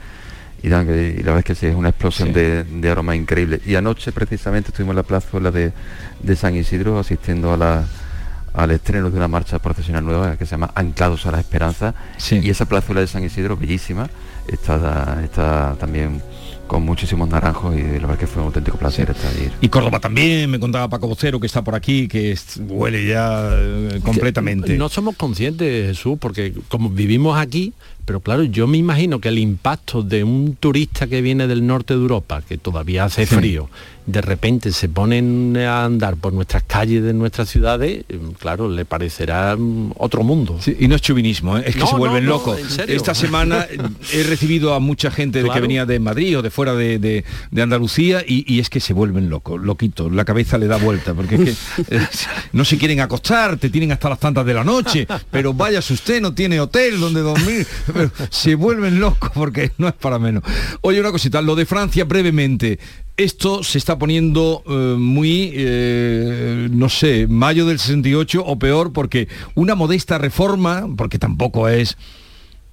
y, 0.63 0.69
la 0.71 0.85
verdad 0.85 1.41
es 1.41 1.45
que 1.45 1.55
sí, 1.55 1.67
es 1.67 1.75
una 1.75 1.91
explosión 1.91 2.33
de, 2.33 2.91
aroma 2.91 3.15
increíble. 3.15 3.61
Y 3.67 3.75
anoche 3.75 4.11
precisamente 4.11 4.71
estuvimos 4.71 4.93
en 4.93 4.97
la 4.97 5.03
plazuela 5.03 5.51
de, 5.51 5.73
de 6.23 6.37
San 6.37 6.57
Isidro 6.57 6.99
asistiendo 6.99 7.53
a 7.53 7.59
la 7.59 7.85
al 8.55 8.71
estreno 8.71 9.11
de 9.11 9.17
una 9.19 9.29
marcha 9.29 9.59
profesional 9.59 10.07
nueva 10.07 10.37
que 10.39 10.47
se 10.47 10.53
llama 10.53 10.71
Anclados 10.77 11.27
a 11.27 11.33
la 11.33 11.41
Esperanza 11.41 11.93
y 12.31 12.49
esa 12.49 12.67
plazuela 12.67 13.01
de 13.01 13.09
San 13.09 13.25
Isidro 13.25 13.57
bellísima 13.57 14.09
está, 14.47 15.21
está 15.25 15.75
también 15.79 16.23
con 16.75 16.85
muchísimos 16.85 17.29
naranjos 17.29 17.77
y 17.77 17.83
la 17.83 18.01
verdad 18.01 18.19
que 18.19 18.27
fue 18.27 18.43
un 18.43 18.49
auténtico 18.49 18.77
placer 18.77 19.09
estar 19.09 19.31
ahí. 19.31 19.49
Y 19.61 19.69
Córdoba 19.69 20.01
también, 20.01 20.51
me 20.51 20.59
contaba 20.59 20.89
Paco 20.89 21.07
Vocero 21.07 21.39
que 21.39 21.47
está 21.47 21.63
por 21.63 21.77
aquí, 21.77 22.09
que 22.09 22.37
huele 22.69 23.07
ya 23.07 23.49
eh, 23.53 24.01
completamente. 24.03 24.77
No 24.77 24.89
somos 24.89 25.15
conscientes, 25.15 25.97
Jesús, 25.97 26.19
porque 26.19 26.53
como 26.69 26.91
vivimos 26.91 27.39
aquí, 27.39 27.75
pero 28.05 28.21
claro, 28.21 28.45
yo 28.45 28.67
me 28.67 28.79
imagino 28.79 29.21
que 29.21 29.29
el 29.29 29.39
impacto 29.39 30.03
de 30.03 30.25
un 30.25 30.57
turista 30.57 31.07
que 31.07 31.23
viene 31.23 31.47
del 31.47 31.67
norte 31.67 31.95
de 31.95 32.01
Europa, 32.01 32.43
que 32.47 32.59
todavía 32.59 33.05
hace 33.05 33.27
frío, 33.27 33.69
de 34.07 34.21
repente 34.21 34.71
se 34.73 34.89
ponen 34.89 35.57
a 35.57 35.85
andar 35.85 36.17
por 36.17 36.35
nuestras 36.35 36.63
calles 36.65 37.03
de 37.03 37.15
nuestras 37.15 37.49
ciudades, 37.49 38.05
eh, 38.09 38.19
claro, 38.39 38.69
le 38.69 38.85
parecerá 38.85 39.57
mm, 39.57 39.93
otro 39.97 40.23
mundo. 40.23 40.59
y 40.79 40.89
no 40.89 40.95
es 40.95 41.03
chuvinismo, 41.03 41.57
¿eh? 41.57 41.65
es 41.67 41.77
que 41.77 41.87
se 41.87 41.97
vuelven 41.97 42.27
locos. 42.27 42.59
Esta 42.87 43.15
semana 43.15 43.67
he 44.13 44.23
recibido 44.25 44.75
a 44.75 44.81
mucha 44.81 45.11
gente 45.11 45.43
de 45.43 45.49
que 45.49 45.61
venía 45.61 45.87
de 45.87 45.99
Madrid 46.01 46.39
o 46.39 46.43
de 46.43 46.51
fuera 46.51 46.75
de, 46.75 47.25
Andalucía 47.57 48.23
y, 48.27 48.61
es 48.61 48.69
que 48.69 48.81
se 48.81 48.93
vuelven 48.93 49.31
locos, 49.31 49.61
loquitos, 49.61 50.13
la 50.13 50.25
cabeza 50.25 50.59
le 50.59 50.67
da 50.67 50.77
vuelta, 50.77 51.15
porque 51.15 51.37
es 51.37 51.59
que 51.89 51.99
no 52.53 52.65
se 52.65 52.77
quieren 52.77 53.01
acostar, 53.01 53.57
te 53.57 53.71
tienen 53.71 53.93
hasta 53.93 54.11
las 54.11 54.21
tantas 54.21 54.45
de 54.45 54.53
la 54.53 54.65
noche, 54.65 55.07
pero 55.31 55.55
vaya 55.55 55.79
usted, 55.79 56.21
no 56.21 56.35
tiene 56.35 56.61
hotel 56.61 57.01
donde 57.01 57.21
dormir 57.21 57.67
se 58.31 58.55
vuelven 58.55 59.01
locos 59.01 59.31
porque 59.35 59.73
no 59.79 59.89
es 59.89 59.95
para 59.95 60.19
menos. 60.19 60.43
Oye, 60.81 61.01
una 61.01 61.11
cosita, 61.11 61.43
lo 61.43 61.55
de 61.55 61.67
Francia 61.67 62.05
brevemente. 62.05 62.79
Esto 63.17 63.63
se 63.63 63.79
está 63.79 63.97
poniendo 63.97 64.65
eh, 64.67 64.97
muy, 64.99 65.53
eh, 65.55 66.69
no 66.71 66.89
sé, 66.89 67.29
mayo 67.29 67.65
del 67.65 67.79
68 67.79 68.45
o 68.45 68.59
peor, 68.59 68.93
porque 68.93 69.29
una 69.55 69.77
modesta 69.77 70.19
reforma, 70.19 70.89
porque 70.97 71.19
tampoco 71.19 71.69
es 71.69 71.97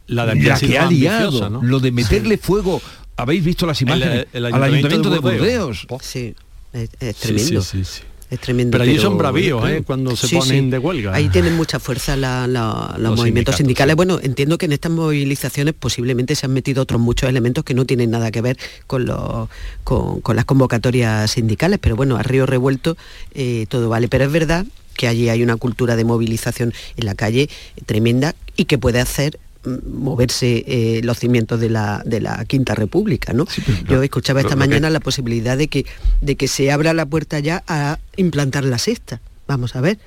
la, 0.07 0.25
de 0.25 0.53
que 0.59 0.79
ha 0.79 0.87
liado, 0.87 1.61
lo 1.61 1.79
de 1.79 1.91
meterle 1.91 2.37
fuego. 2.37 2.81
¿Habéis 3.17 3.43
visto 3.43 3.67
las 3.67 3.81
imágenes? 3.81 4.25
al 4.33 4.63
ayuntamiento 4.63 5.09
de 5.11 5.19
Burdeos. 5.19 5.85
Sí, 6.01 6.33
es, 6.73 7.15
tremendo. 7.17 7.61
Sí, 7.61 7.83
es 8.31 8.39
tremendo. 8.39 8.71
Pero 8.71 8.85
allí 8.89 8.97
son 8.97 9.17
bravíos, 9.17 9.69
¿eh? 9.69 9.83
Cuando 9.85 10.15
se 10.15 10.35
ponen 10.35 10.69
de 10.69 10.77
huelga. 10.77 11.13
Ahí 11.13 11.27
tienen 11.27 11.53
mucha 11.55 11.79
fuerza 11.79 12.15
los, 12.15 13.17
movimientos 13.17 13.57
sindicales. 13.57 13.97
Bueno, 13.97 14.19
entiendo 14.23 14.57
que 14.57 14.67
en 14.67 14.71
estas 14.71 14.91
movilizaciones 14.91 15.73
posiblemente 15.77 16.33
se 16.35 16.45
han 16.45 16.53
metido 16.53 16.81
otros 16.81 17.01
muchos 17.01 17.29
elementos 17.29 17.65
que 17.65 17.73
no 17.73 17.85
tienen 17.85 18.09
nada 18.09 18.31
que 18.31 18.41
ver 18.41 18.57
con, 18.87 19.05
los, 19.05 19.49
con, 19.83 20.35
las 20.35 20.45
convocatorias 20.45 21.29
sindicales, 21.29 21.77
pero 21.79 21.97
bueno, 21.97 22.15
a 22.15 22.23
río 22.23 22.45
revuelto 22.45 22.95
eh, 23.33 23.65
todo 23.67 23.89
vale. 23.89 24.07
Pero 24.07 24.23
es 24.23 24.31
verdad 24.31 24.65
que 24.95 25.09
allí 25.09 25.27
hay 25.27 25.43
una 25.43 25.57
cultura 25.57 25.97
de 25.97 26.05
movilización 26.05 26.73
en 26.95 27.05
la 27.05 27.15
calle 27.15 27.49
tremenda 27.85 28.33
y 28.55 28.63
que 28.63 28.77
puede 28.77 29.01
hacer 29.01 29.39
moverse 29.63 30.63
eh, 30.67 31.01
los 31.03 31.19
cimientos 31.19 31.59
de 31.59 31.69
la, 31.69 32.01
de 32.05 32.21
la 32.21 32.43
Quinta 32.45 32.75
República. 32.75 33.33
¿no? 33.33 33.45
Yo 33.87 34.01
escuchaba 34.01 34.41
esta 34.41 34.55
mañana 34.55 34.89
la 34.89 34.99
posibilidad 34.99 35.57
de 35.57 35.67
que, 35.67 35.85
de 36.21 36.35
que 36.35 36.47
se 36.47 36.71
abra 36.71 36.93
la 36.93 37.05
puerta 37.05 37.39
ya 37.39 37.63
a 37.67 37.99
implantar 38.15 38.63
la 38.63 38.77
sexta. 38.77 39.21
Vamos 39.47 39.75
a 39.75 39.81
ver. 39.81 39.99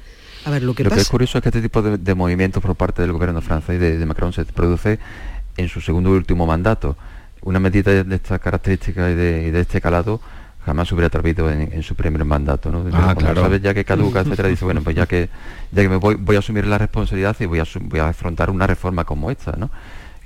A 0.44 0.50
ver 0.50 0.62
lo 0.62 0.75
que 0.75 0.84
pasa. 0.84 0.94
Lo 0.94 0.96
que 0.96 1.02
es 1.02 1.08
curioso 1.08 1.38
es 1.38 1.42
que 1.42 1.49
este 1.49 1.62
tipo 1.62 1.82
de, 1.82 2.14
movimientos 2.14 2.62
por 2.62 2.75
parte 2.75 3.02
del 3.02 3.12
gobierno 3.12 3.40
francés 3.40 3.80
de, 3.80 3.99
de 3.99 4.06
Macron 4.06 4.32
se 4.32 4.44
produce 4.44 4.99
en 5.56 5.68
su 5.68 5.80
segundo 5.80 6.11
y 6.11 6.12
último 6.12 6.46
mandato. 6.46 6.96
Una 7.42 7.61
medida 7.61 8.04
de 8.04 8.16
estas 8.16 8.40
características 8.40 9.12
y 9.12 9.14
de, 9.14 9.44
y 9.49 9.50
de 9.50 9.61
este 9.61 9.80
calado 9.80 10.20
jamás 10.64 10.90
hubiera 10.92 11.09
atrevido 11.09 11.50
en, 11.50 11.83
su 11.83 11.94
primer 11.94 12.25
mandato, 12.25 12.71
¿no? 12.71 12.85
Ah, 12.92 13.14
claro. 13.16 13.42
sabes 13.42 13.61
ya 13.61 13.75
que 13.75 13.85
caduca, 13.85 14.21
etcétera, 14.23 14.49
dice, 14.49 14.64
bueno, 14.64 14.83
pues 14.83 14.97
ya 14.97 15.06
que, 15.06 15.28
ya 15.73 15.83
que 15.83 15.88
me 15.88 15.97
voy, 15.97 16.14
voy 16.14 16.37
a 16.37 16.38
asumir 16.38 16.66
la 16.66 16.78
responsabilidad 16.78 17.37
y 17.40 17.47
voy 17.47 17.61
a, 17.61 17.64
voy 17.83 18.00
a 18.00 18.09
afrontar 18.09 18.50
una 18.50 18.66
reforma 18.66 19.04
como 19.04 19.30
esta, 19.30 19.52
¿no? 19.52 19.71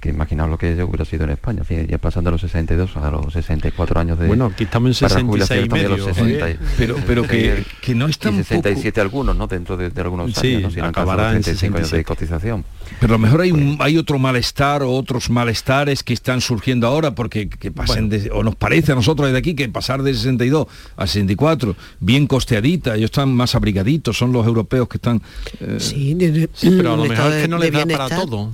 Que 0.00 0.10
imaginaos 0.10 0.50
lo 0.50 0.58
que 0.58 0.76
yo 0.76 0.86
hubiera 0.86 1.04
sido 1.04 1.24
en 1.24 1.30
España, 1.30 1.62
ya 1.88 1.98
pasando 1.98 2.28
a 2.28 2.32
los 2.32 2.40
62 2.40 2.96
a 2.96 3.10
los 3.10 3.32
64 3.32 4.00
años 4.00 4.18
de 4.18 4.26
Bueno, 4.26 4.46
aquí 4.46 4.64
estamos 4.64 4.88
en 4.88 4.94
66 4.94 5.66
y 5.66 5.68
medio, 5.68 5.88
los 5.96 6.04
60, 6.04 6.46
pero 6.76 6.96
pero 7.06 7.22
que, 7.24 7.64
que 7.80 7.94
no 7.94 8.06
es 8.06 8.18
tan 8.18 8.36
67 8.36 9.00
algunos, 9.00 9.36
¿no? 9.36 9.46
Dentro 9.46 9.76
de, 9.76 9.90
algunos 10.00 10.36
años, 10.38 10.62
¿no? 10.62 10.70
sino 10.70 10.86
acabará 10.86 11.32
en 11.32 11.42
65 11.42 11.76
años 11.78 11.90
de 11.90 12.04
cotización. 12.04 12.64
Pero 13.00 13.14
a 13.14 13.18
lo 13.18 13.22
mejor 13.22 13.40
hay 13.42 13.52
un, 13.52 13.76
hay 13.80 13.98
otro 13.98 14.18
malestar 14.18 14.82
o 14.82 14.92
otros 14.92 15.30
malestares 15.30 16.02
que 16.02 16.14
están 16.14 16.40
surgiendo 16.40 16.86
ahora 16.86 17.14
porque 17.14 17.48
que 17.48 17.70
pasen 17.70 18.10
o 18.32 18.42
nos 18.42 18.56
parece 18.56 18.92
a 18.92 18.94
nosotros 18.94 19.28
desde 19.28 19.38
aquí 19.38 19.54
que 19.54 19.68
pasar 19.68 20.02
de 20.02 20.14
62 20.14 20.66
a 20.96 21.06
64 21.06 21.76
bien 22.00 22.26
costeadita, 22.26 22.94
ellos 22.94 23.06
están 23.06 23.34
más 23.34 23.54
abrigaditos, 23.54 24.16
son 24.16 24.32
los 24.32 24.46
europeos 24.46 24.88
que 24.88 24.98
están 24.98 25.22
eh, 25.60 25.76
sí, 25.78 26.16
pero 26.62 26.94
a 26.94 26.96
lo 26.96 27.04
mejor 27.04 27.32
es 27.32 27.42
que 27.42 27.48
no 27.48 27.58
les 27.58 27.72
da 27.72 27.86
para 27.86 28.08
todo 28.08 28.50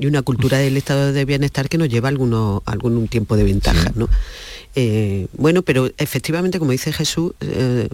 y 0.00 0.06
una 0.06 0.22
cultura 0.22 0.58
del 0.58 0.76
estado 0.76 1.12
de 1.12 1.24
bienestar 1.24 1.68
que 1.68 1.78
nos 1.78 1.88
lleva 1.88 2.08
algunos, 2.08 2.62
algún 2.64 3.06
tiempo 3.06 3.36
de 3.36 3.44
ventaja. 3.44 3.92
¿no? 3.94 4.08
Eh, 4.74 5.26
bueno, 5.36 5.62
pero 5.62 5.90
efectivamente, 5.98 6.58
como 6.58 6.72
dice 6.72 6.92
Jesús, 6.92 7.32
eh, 7.40 7.88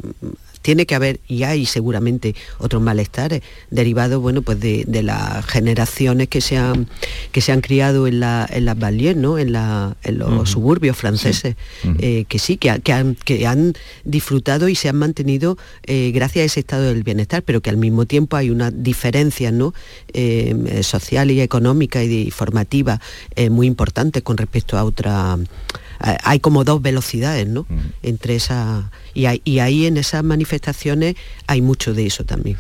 tiene 0.67 0.85
que 0.85 0.97
haber, 0.97 1.21
y 1.29 1.45
hay 1.45 1.65
seguramente 1.65 2.35
otros 2.59 2.83
malestares 2.83 3.43
derivados 3.71 4.21
bueno, 4.21 4.43
pues 4.43 4.59
de, 4.59 4.85
las 5.05 5.47
generaciones 5.47 6.27
que 6.27 6.41
se 6.41 6.57
han, 6.57 6.89
que 7.31 7.41
se 7.41 7.53
han 7.53 7.61
criado 7.61 8.09
en, 8.09 8.19
la, 8.19 8.49
en 8.51 8.65
las 8.65 8.77
banlieues, 8.77 9.17
¿no? 9.17 9.39
en, 9.39 9.53
la, 9.53 9.97
en 10.03 10.19
los 10.19 10.51
suburbios 10.51 10.97
franceses, 10.97 11.55
eh, 12.01 12.25
que 12.29 12.41
sí, 12.41 12.57
que, 12.57 12.71
han, 12.71 13.15
que 13.15 13.47
han 13.47 13.75
disfrutado 14.03 14.69
y 14.69 14.75
se 14.75 14.89
han 14.89 14.97
mantenido 14.97 15.57
eh, 15.85 16.11
gracias 16.13 16.43
a 16.43 16.47
ese 16.47 16.59
estado 16.59 16.83
del 16.83 17.05
bienestar, 17.05 17.45
pero 17.45 17.61
que 17.61 17.71
al 17.71 17.77
mismo 17.77 18.07
tiempo 18.07 18.37
hay 18.37 18.51
una 18.51 18.73
diferencia 18.73 19.53
¿no? 19.53 19.73
Eh, 20.15 20.81
social 20.83 21.31
y 21.31 21.43
económica 21.43 22.03
y 22.03 22.33
formativa 22.33 23.01
muy 23.53 23.69
importante 23.69 24.23
con 24.23 24.37
respecto 24.37 24.77
a 24.77 24.83
otra 24.83 25.39
hay 25.99 26.41
como 26.41 26.65
dos 26.65 26.83
velocidades, 26.83 27.47
¿no? 27.47 27.67
Entre 28.03 28.37
esa 28.37 28.91
y, 29.17 29.59
ahí 29.59 29.87
en 29.87 29.97
esas 29.97 30.23
manifestaciones 30.23 31.17
hay 31.47 31.63
mucho 31.63 31.95
de 31.95 32.07
eso 32.07 32.25
también. 32.25 32.57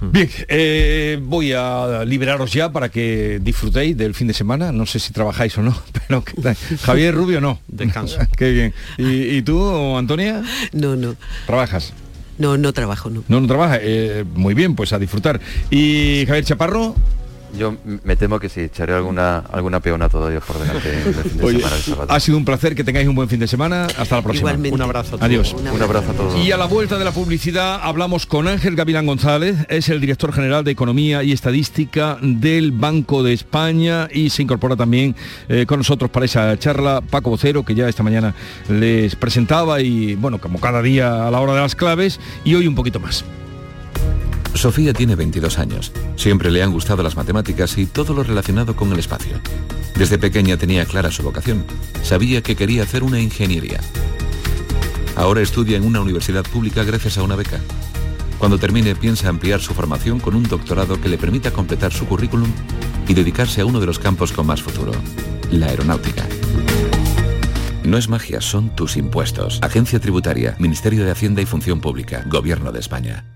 Bien, 0.00 0.28
eh, 0.48 1.18
voy 1.22 1.52
a 1.52 2.04
liberaros 2.04 2.52
ya 2.52 2.70
para 2.70 2.90
que 2.90 3.40
disfrutéis 3.40 3.96
del 3.96 4.14
fin 4.14 4.26
de 4.26 4.34
semana. 4.34 4.72
No 4.72 4.84
sé 4.84 4.98
si 4.98 5.12
trabajáis 5.12 5.56
o 5.58 5.62
no, 5.62 5.80
pero 5.92 6.24
Javier 6.82 7.14
Rubio 7.14 7.40
no. 7.40 7.60
Descanso. 7.68 8.18
Qué 8.36 8.50
bien. 8.50 8.74
¿Y, 8.98 9.40
tú, 9.42 9.96
Antonia? 9.96 10.42
No, 10.72 10.96
no. 10.96 11.16
¿Trabajas? 11.46 11.92
No, 12.36 12.58
no 12.58 12.72
trabajo, 12.74 13.08
no. 13.08 13.24
No, 13.28 13.40
no 13.40 13.46
trabaja. 13.46 13.78
Eh, 13.80 14.24
muy 14.34 14.52
bien, 14.54 14.74
pues 14.74 14.92
a 14.92 14.98
disfrutar. 14.98 15.40
¿Y 15.70 16.24
Javier 16.26 16.44
Chaparro? 16.44 16.94
Yo 17.56 17.74
me 18.04 18.16
temo 18.16 18.38
que 18.38 18.48
sí, 18.48 18.60
echaré 18.60 18.94
alguna 18.94 19.38
alguna 19.38 19.80
peona 19.80 20.08
todavía 20.08 20.40
por 20.40 20.58
delante 20.58 20.90
Ha 22.08 22.20
sido 22.20 22.36
un 22.36 22.44
placer 22.44 22.74
que 22.74 22.84
tengáis 22.84 23.08
un 23.08 23.14
buen 23.14 23.28
fin 23.28 23.40
de 23.40 23.46
semana. 23.46 23.86
Hasta 23.98 24.16
la 24.16 24.22
próxima. 24.22 24.52
Un 24.52 24.82
abrazo. 24.82 25.18
Adiós. 25.20 25.54
Un 25.54 25.82
abrazo 25.82 26.10
a 26.10 26.14
todos. 26.14 26.44
Y 26.44 26.52
a 26.52 26.56
la 26.56 26.66
vuelta 26.66 26.98
de 26.98 27.04
la 27.04 27.12
publicidad 27.12 27.80
hablamos 27.82 28.26
con 28.26 28.48
Ángel 28.48 28.76
Gavilán 28.76 29.06
González, 29.06 29.56
es 29.68 29.88
el 29.88 30.00
director 30.00 30.32
general 30.32 30.64
de 30.64 30.72
Economía 30.72 31.22
y 31.22 31.32
Estadística 31.32 32.18
del 32.20 32.72
Banco 32.72 33.22
de 33.22 33.32
España 33.32 34.08
y 34.12 34.30
se 34.30 34.42
incorpora 34.42 34.76
también 34.76 35.14
eh, 35.48 35.66
con 35.66 35.78
nosotros 35.78 36.10
para 36.10 36.26
esa 36.26 36.58
charla 36.58 37.00
Paco 37.00 37.30
Vocero, 37.30 37.64
que 37.64 37.74
ya 37.74 37.88
esta 37.88 38.02
mañana 38.02 38.34
les 38.68 39.16
presentaba 39.16 39.80
y 39.80 40.14
bueno, 40.14 40.38
como 40.38 40.60
cada 40.60 40.82
día 40.82 41.26
a 41.26 41.30
la 41.30 41.40
hora 41.40 41.54
de 41.54 41.60
las 41.60 41.74
claves 41.74 42.20
y 42.44 42.54
hoy 42.54 42.66
un 42.66 42.74
poquito 42.74 43.00
más. 43.00 43.24
Sofía 44.56 44.92
tiene 44.92 45.16
22 45.16 45.58
años. 45.58 45.92
Siempre 46.16 46.50
le 46.50 46.62
han 46.62 46.72
gustado 46.72 47.02
las 47.02 47.16
matemáticas 47.16 47.76
y 47.78 47.86
todo 47.86 48.14
lo 48.14 48.22
relacionado 48.22 48.76
con 48.76 48.92
el 48.92 48.98
espacio. 48.98 49.40
Desde 49.96 50.18
pequeña 50.18 50.56
tenía 50.56 50.84
clara 50.86 51.10
su 51.10 51.22
vocación. 51.22 51.64
Sabía 52.02 52.42
que 52.42 52.56
quería 52.56 52.82
hacer 52.82 53.02
una 53.02 53.20
ingeniería. 53.20 53.80
Ahora 55.16 55.40
estudia 55.40 55.76
en 55.76 55.84
una 55.84 56.00
universidad 56.00 56.44
pública 56.44 56.84
gracias 56.84 57.18
a 57.18 57.22
una 57.22 57.36
beca. 57.36 57.60
Cuando 58.38 58.58
termine 58.58 58.94
piensa 58.94 59.28
ampliar 59.28 59.60
su 59.60 59.74
formación 59.74 60.20
con 60.20 60.34
un 60.34 60.44
doctorado 60.44 61.00
que 61.00 61.08
le 61.08 61.18
permita 61.18 61.50
completar 61.50 61.92
su 61.92 62.06
currículum 62.06 62.50
y 63.08 63.14
dedicarse 63.14 63.62
a 63.62 63.66
uno 63.66 63.80
de 63.80 63.86
los 63.86 63.98
campos 63.98 64.32
con 64.32 64.46
más 64.46 64.62
futuro, 64.62 64.92
la 65.50 65.66
aeronáutica. 65.66 66.26
No 67.84 67.96
es 67.96 68.08
magia, 68.08 68.40
son 68.40 68.74
tus 68.74 68.96
impuestos. 68.96 69.58
Agencia 69.62 70.00
Tributaria, 70.00 70.56
Ministerio 70.58 71.04
de 71.04 71.12
Hacienda 71.12 71.40
y 71.40 71.46
Función 71.46 71.80
Pública, 71.80 72.24
Gobierno 72.26 72.72
de 72.72 72.80
España. 72.80 73.35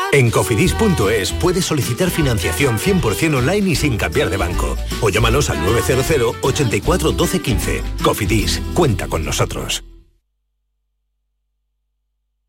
En 0.13 0.29
cofidis.es 0.29 1.31
puedes 1.33 1.65
solicitar 1.65 2.09
financiación 2.09 2.77
100% 2.77 3.37
online 3.37 3.69
y 3.69 3.75
sin 3.75 3.97
cambiar 3.97 4.29
de 4.29 4.37
banco. 4.37 4.75
O 5.01 5.09
llámanos 5.09 5.49
al 5.49 5.63
900 5.63 6.35
84 6.41 7.11
12 7.13 7.41
15. 7.41 7.81
Cofidis, 8.03 8.61
cuenta 8.73 9.07
con 9.07 9.23
nosotros. 9.23 9.83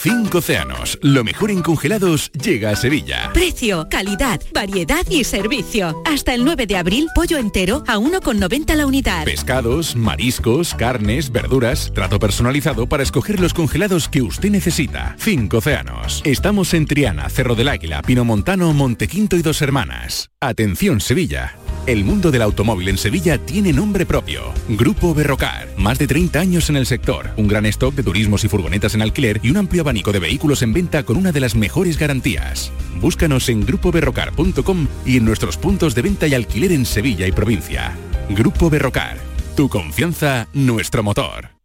Cinco 0.00 0.38
océanos, 0.38 0.96
lo 1.02 1.24
mejor 1.24 1.50
en 1.50 1.60
congelados 1.60 2.30
llega 2.30 2.70
a 2.70 2.76
Sevilla. 2.76 3.32
Precio, 3.34 3.88
calidad, 3.90 4.40
variedad 4.54 5.04
y 5.10 5.24
servicio. 5.24 6.00
Hasta 6.04 6.34
el 6.34 6.44
9 6.44 6.68
de 6.68 6.76
abril, 6.76 7.08
pollo 7.16 7.36
entero 7.36 7.82
a 7.88 7.96
1,90 7.96 8.76
la 8.76 8.86
unidad. 8.86 9.24
Pescados, 9.24 9.96
mariscos, 9.96 10.72
carnes, 10.74 11.32
verduras, 11.32 11.90
trato 11.92 12.20
personalizado 12.20 12.88
para 12.88 13.02
escoger 13.02 13.40
los 13.40 13.52
congelados 13.52 14.08
que 14.08 14.22
usted 14.22 14.50
necesita. 14.52 15.16
Cinco 15.18 15.56
océanos. 15.56 16.22
Estamos 16.24 16.74
en 16.74 16.86
Triana, 16.86 17.28
Cerro 17.28 17.56
del 17.56 17.66
Águila, 17.66 18.00
Pino 18.02 18.24
Montano, 18.24 18.72
Montequinto 18.72 19.34
y 19.34 19.42
Dos 19.42 19.62
Hermanas. 19.62 20.30
Atención 20.40 21.00
Sevilla. 21.00 21.56
El 21.88 22.04
mundo 22.04 22.30
del 22.30 22.42
automóvil 22.42 22.88
en 22.90 22.98
Sevilla 22.98 23.38
tiene 23.38 23.72
nombre 23.72 24.06
propio. 24.06 24.52
Grupo 24.68 25.14
Berrocar. 25.14 25.68
Más 25.78 25.98
de 25.98 26.06
30 26.06 26.38
años 26.38 26.68
en 26.68 26.76
el 26.76 26.86
sector. 26.86 27.30
Un 27.36 27.48
gran 27.48 27.64
stock 27.66 27.94
de 27.94 28.02
turismos 28.02 28.44
y 28.44 28.48
furgonetas 28.48 28.94
en 28.94 29.02
alquiler 29.02 29.40
y 29.42 29.50
un 29.50 29.56
amplio 29.56 29.87
abanico 29.88 30.12
de 30.12 30.18
vehículos 30.18 30.60
en 30.60 30.74
venta 30.74 31.02
con 31.02 31.16
una 31.16 31.32
de 31.32 31.40
las 31.40 31.54
mejores 31.54 31.98
garantías. 31.98 32.70
Búscanos 33.00 33.48
en 33.48 33.64
grupoberrocar.com 33.64 34.86
y 35.06 35.16
en 35.16 35.24
nuestros 35.24 35.56
puntos 35.56 35.94
de 35.94 36.02
venta 36.02 36.26
y 36.26 36.34
alquiler 36.34 36.72
en 36.72 36.84
Sevilla 36.84 37.26
y 37.26 37.32
provincia. 37.32 37.96
Grupo 38.28 38.68
Berrocar. 38.68 39.16
Tu 39.56 39.70
confianza, 39.70 40.46
nuestro 40.52 41.02
motor. 41.02 41.57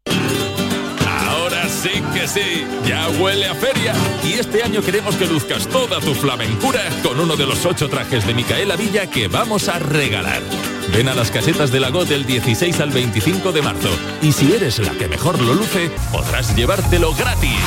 Sí 1.83 2.01
que 2.13 2.27
sí, 2.29 2.65
ya 2.87 3.09
huele 3.09 3.45
a 3.45 3.53
feria. 3.53 3.93
Y 4.23 4.35
este 4.39 4.63
año 4.63 4.81
queremos 4.81 5.17
que 5.17 5.25
luzcas 5.25 5.67
toda 5.67 5.99
tu 5.99 6.13
flamencura 6.13 6.79
con 7.03 7.19
uno 7.19 7.35
de 7.35 7.45
los 7.45 7.65
ocho 7.65 7.89
trajes 7.89 8.25
de 8.25 8.33
Micaela 8.33 8.77
Villa 8.77 9.09
que 9.09 9.27
vamos 9.27 9.67
a 9.67 9.79
regalar. 9.79 10.41
Ven 10.93 11.09
a 11.09 11.13
las 11.13 11.29
casetas 11.29 11.73
de 11.73 11.81
Lago 11.81 12.05
del 12.05 12.25
16 12.25 12.79
al 12.79 12.91
25 12.91 13.51
de 13.51 13.61
marzo. 13.61 13.89
Y 14.21 14.31
si 14.31 14.53
eres 14.53 14.79
la 14.79 14.93
que 14.93 15.09
mejor 15.09 15.41
lo 15.41 15.55
luce, 15.55 15.91
podrás 16.09 16.55
llevártelo 16.55 17.13
gratis. 17.15 17.59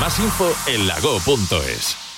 Más 0.00 0.18
info 0.18 0.50
en 0.66 0.86
lago.es. 0.86 2.17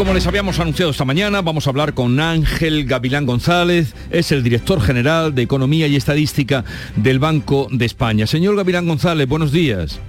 Como 0.00 0.14
les 0.14 0.26
habíamos 0.26 0.58
anunciado 0.58 0.92
esta 0.92 1.04
mañana, 1.04 1.42
vamos 1.42 1.66
a 1.66 1.70
hablar 1.70 1.92
con 1.92 2.20
Ángel 2.20 2.86
Gavilán 2.86 3.26
González, 3.26 3.94
es 4.10 4.32
el 4.32 4.42
director 4.42 4.80
general 4.80 5.34
de 5.34 5.42
Economía 5.42 5.88
y 5.88 5.96
Estadística 5.96 6.64
del 6.96 7.18
Banco 7.18 7.68
de 7.70 7.84
España. 7.84 8.26
Señor 8.26 8.56
Gavilán 8.56 8.88
González, 8.88 9.28
buenos 9.28 9.52
días. 9.52 10.00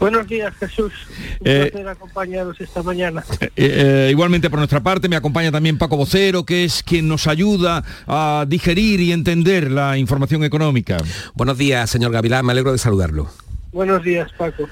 Buenos 0.00 0.26
días, 0.26 0.52
Jesús. 0.58 0.92
Un 1.38 1.46
Eh, 1.46 1.68
placer 1.70 1.86
acompañaros 1.86 2.60
esta 2.60 2.82
mañana. 2.82 3.22
Eh, 3.40 3.48
eh, 3.54 4.08
igualmente 4.10 4.50
por 4.50 4.58
nuestra 4.58 4.82
parte 4.82 5.08
me 5.08 5.14
acompaña 5.14 5.52
también 5.52 5.78
Paco 5.78 5.96
Vocero, 5.96 6.44
que 6.44 6.64
es 6.64 6.82
quien 6.82 7.06
nos 7.06 7.28
ayuda 7.28 7.84
a 8.08 8.44
digerir 8.48 8.98
y 8.98 9.12
entender 9.12 9.70
la 9.70 9.96
información 9.98 10.42
económica. 10.42 10.96
Buenos 11.34 11.56
días, 11.56 11.88
señor 11.88 12.10
Gavilán, 12.10 12.44
me 12.44 12.50
alegro 12.50 12.72
de 12.72 12.78
saludarlo. 12.78 13.30
Buenos 13.70 14.02
días, 14.02 14.32
Paco. 14.36 14.68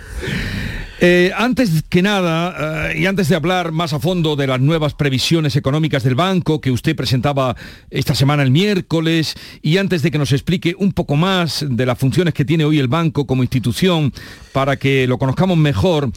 Eh, 0.98 1.30
antes 1.37 1.85
que 1.90 2.00
nada, 2.00 2.90
eh, 2.90 3.00
y 3.00 3.06
antes 3.06 3.28
de 3.28 3.37
hablar 3.37 3.70
más 3.70 3.92
a 3.92 4.00
fondo 4.00 4.35
de 4.35 4.46
las 4.46 4.61
nuevas 4.61 4.94
previsiones 4.94 5.54
económicas 5.54 6.02
del 6.02 6.14
banco 6.14 6.62
que 6.62 6.70
usted 6.70 6.96
presentaba 6.96 7.54
esta 7.90 8.14
semana 8.14 8.42
el 8.42 8.50
miércoles, 8.50 9.35
y 9.61 9.76
antes 9.76 10.00
de 10.00 10.11
que 10.11 10.16
nos 10.16 10.32
explique 10.32 10.74
un 10.78 10.92
poco 10.92 11.16
más 11.16 11.66
de 11.68 11.85
las 11.85 11.98
funciones 11.98 12.32
que 12.32 12.46
tiene 12.46 12.64
hoy 12.64 12.78
el 12.78 12.88
banco 12.88 13.26
como 13.26 13.42
institución 13.42 14.11
para 14.52 14.76
que 14.76 15.06
lo 15.06 15.18
conozcamos 15.18 15.59
mejor, 15.59 16.11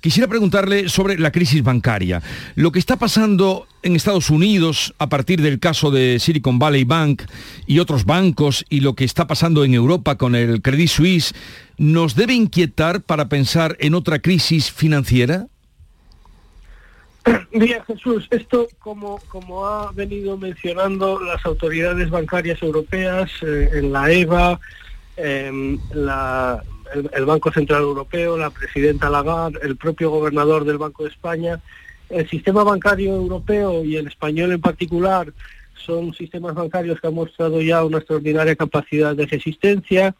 quisiera 0.00 0.26
preguntarle 0.26 0.88
sobre 0.88 1.16
la 1.16 1.30
crisis 1.30 1.62
bancaria. 1.62 2.20
Lo 2.56 2.72
que 2.72 2.80
está 2.80 2.96
pasando 2.96 3.68
en 3.84 3.94
Estados 3.94 4.30
Unidos 4.30 4.94
a 4.98 5.08
partir 5.08 5.42
del 5.42 5.60
caso 5.60 5.92
de 5.92 6.18
Silicon 6.18 6.58
Valley 6.58 6.84
Bank 6.84 7.22
y 7.66 7.78
otros 7.78 8.04
bancos 8.04 8.64
y 8.68 8.80
lo 8.80 8.94
que 8.94 9.04
está 9.04 9.26
pasando 9.26 9.62
en 9.62 9.74
Europa 9.74 10.16
con 10.16 10.34
el 10.34 10.60
Credit 10.62 10.88
Suisse, 10.88 11.34
¿nos 11.78 12.14
debe 12.14 12.34
inquietar 12.34 13.02
para 13.02 13.28
pensar 13.28 13.76
en 13.80 13.94
otra 13.94 14.18
crisis 14.20 14.70
financiera? 14.70 15.46
Bien, 17.52 17.82
Jesús, 17.86 18.26
esto 18.30 18.68
como, 18.78 19.18
como 19.28 19.66
ha 19.66 19.92
venido 19.92 20.36
mencionando 20.36 21.20
las 21.20 21.44
autoridades 21.46 22.10
bancarias 22.10 22.62
europeas 22.62 23.30
eh, 23.42 23.70
en 23.74 23.92
la 23.92 24.10
EVA, 24.10 24.60
em, 25.16 25.78
el, 25.92 27.10
el, 27.12 27.24
Banco 27.24 27.50
Central 27.50 27.82
Europeo, 27.82 28.36
la 28.36 28.50
presidenta 28.50 29.08
Lagarde, 29.08 29.60
el 29.62 29.76
propio 29.76 30.10
gobernador 30.10 30.64
del 30.64 30.78
Banco 30.78 31.04
de 31.04 31.10
España, 31.10 31.60
el 32.10 32.28
sistema 32.28 32.62
bancario 32.62 33.14
europeo 33.14 33.84
y 33.84 33.96
el 33.96 34.06
español 34.06 34.52
en 34.52 34.60
particular 34.60 35.32
son 35.84 36.14
sistemas 36.14 36.54
bancarios 36.54 37.00
que 37.00 37.06
han 37.06 37.14
mostrado 37.14 37.60
ya 37.60 37.84
una 37.84 37.98
extraordinaria 37.98 38.56
capacidad 38.56 39.14
de 39.14 39.26
resistencia, 39.26 40.14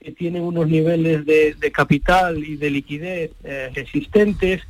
que 0.00 0.12
tienen 0.12 0.42
unos 0.42 0.66
niveles 0.66 1.26
de, 1.26 1.72
capital 1.72 2.38
y 2.38 2.56
de 2.56 2.70
liquidez 2.70 3.30
eh, 3.44 3.70
existentes, 3.74 4.62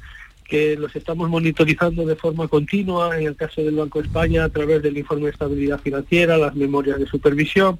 que 0.44 0.76
los 0.76 0.94
estamos 0.96 1.30
monitorizando 1.30 2.04
de 2.04 2.16
forma 2.16 2.48
continua, 2.48 3.16
en 3.16 3.28
el 3.28 3.36
caso 3.36 3.62
del 3.62 3.76
Banco 3.76 4.00
de 4.00 4.08
España, 4.08 4.44
a 4.44 4.48
través 4.48 4.82
del 4.82 4.98
informe 4.98 5.26
de 5.26 5.30
estabilidad 5.30 5.80
financiera, 5.80 6.36
las 6.36 6.56
memorias 6.56 6.98
de 6.98 7.06
supervisión, 7.06 7.78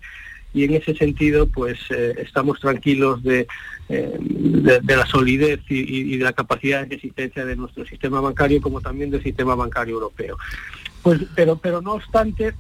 y 0.55 0.65
en 0.65 0.75
ese 0.75 0.95
sentido 0.95 1.49
pues 1.49 1.79
eh, 1.91 2.15
estamos 2.19 2.61
tranquilos 2.61 3.23
de, 3.23 3.47
eh, 3.89 4.17
de, 4.21 4.97
la 4.97 5.07
solidez 5.07 5.61
y, 5.69 6.17
de 6.17 6.25
la 6.25 6.33
capacidad 6.33 6.83
de 6.83 6.95
resistencia 6.95 7.45
de 7.45 7.57
nuestro 7.57 7.85
sistema 7.87 8.21
bancario 8.21 8.61
como 8.61 8.81
también 8.81 9.11
del 9.11 9.23
sistema 9.23 9.55
bancario 9.55 9.95
europeo. 9.95 10.39
Pues, 11.03 11.21
pero, 11.35 11.57
pero 11.57 11.81
no 11.81 11.95
obstante, 11.95 12.55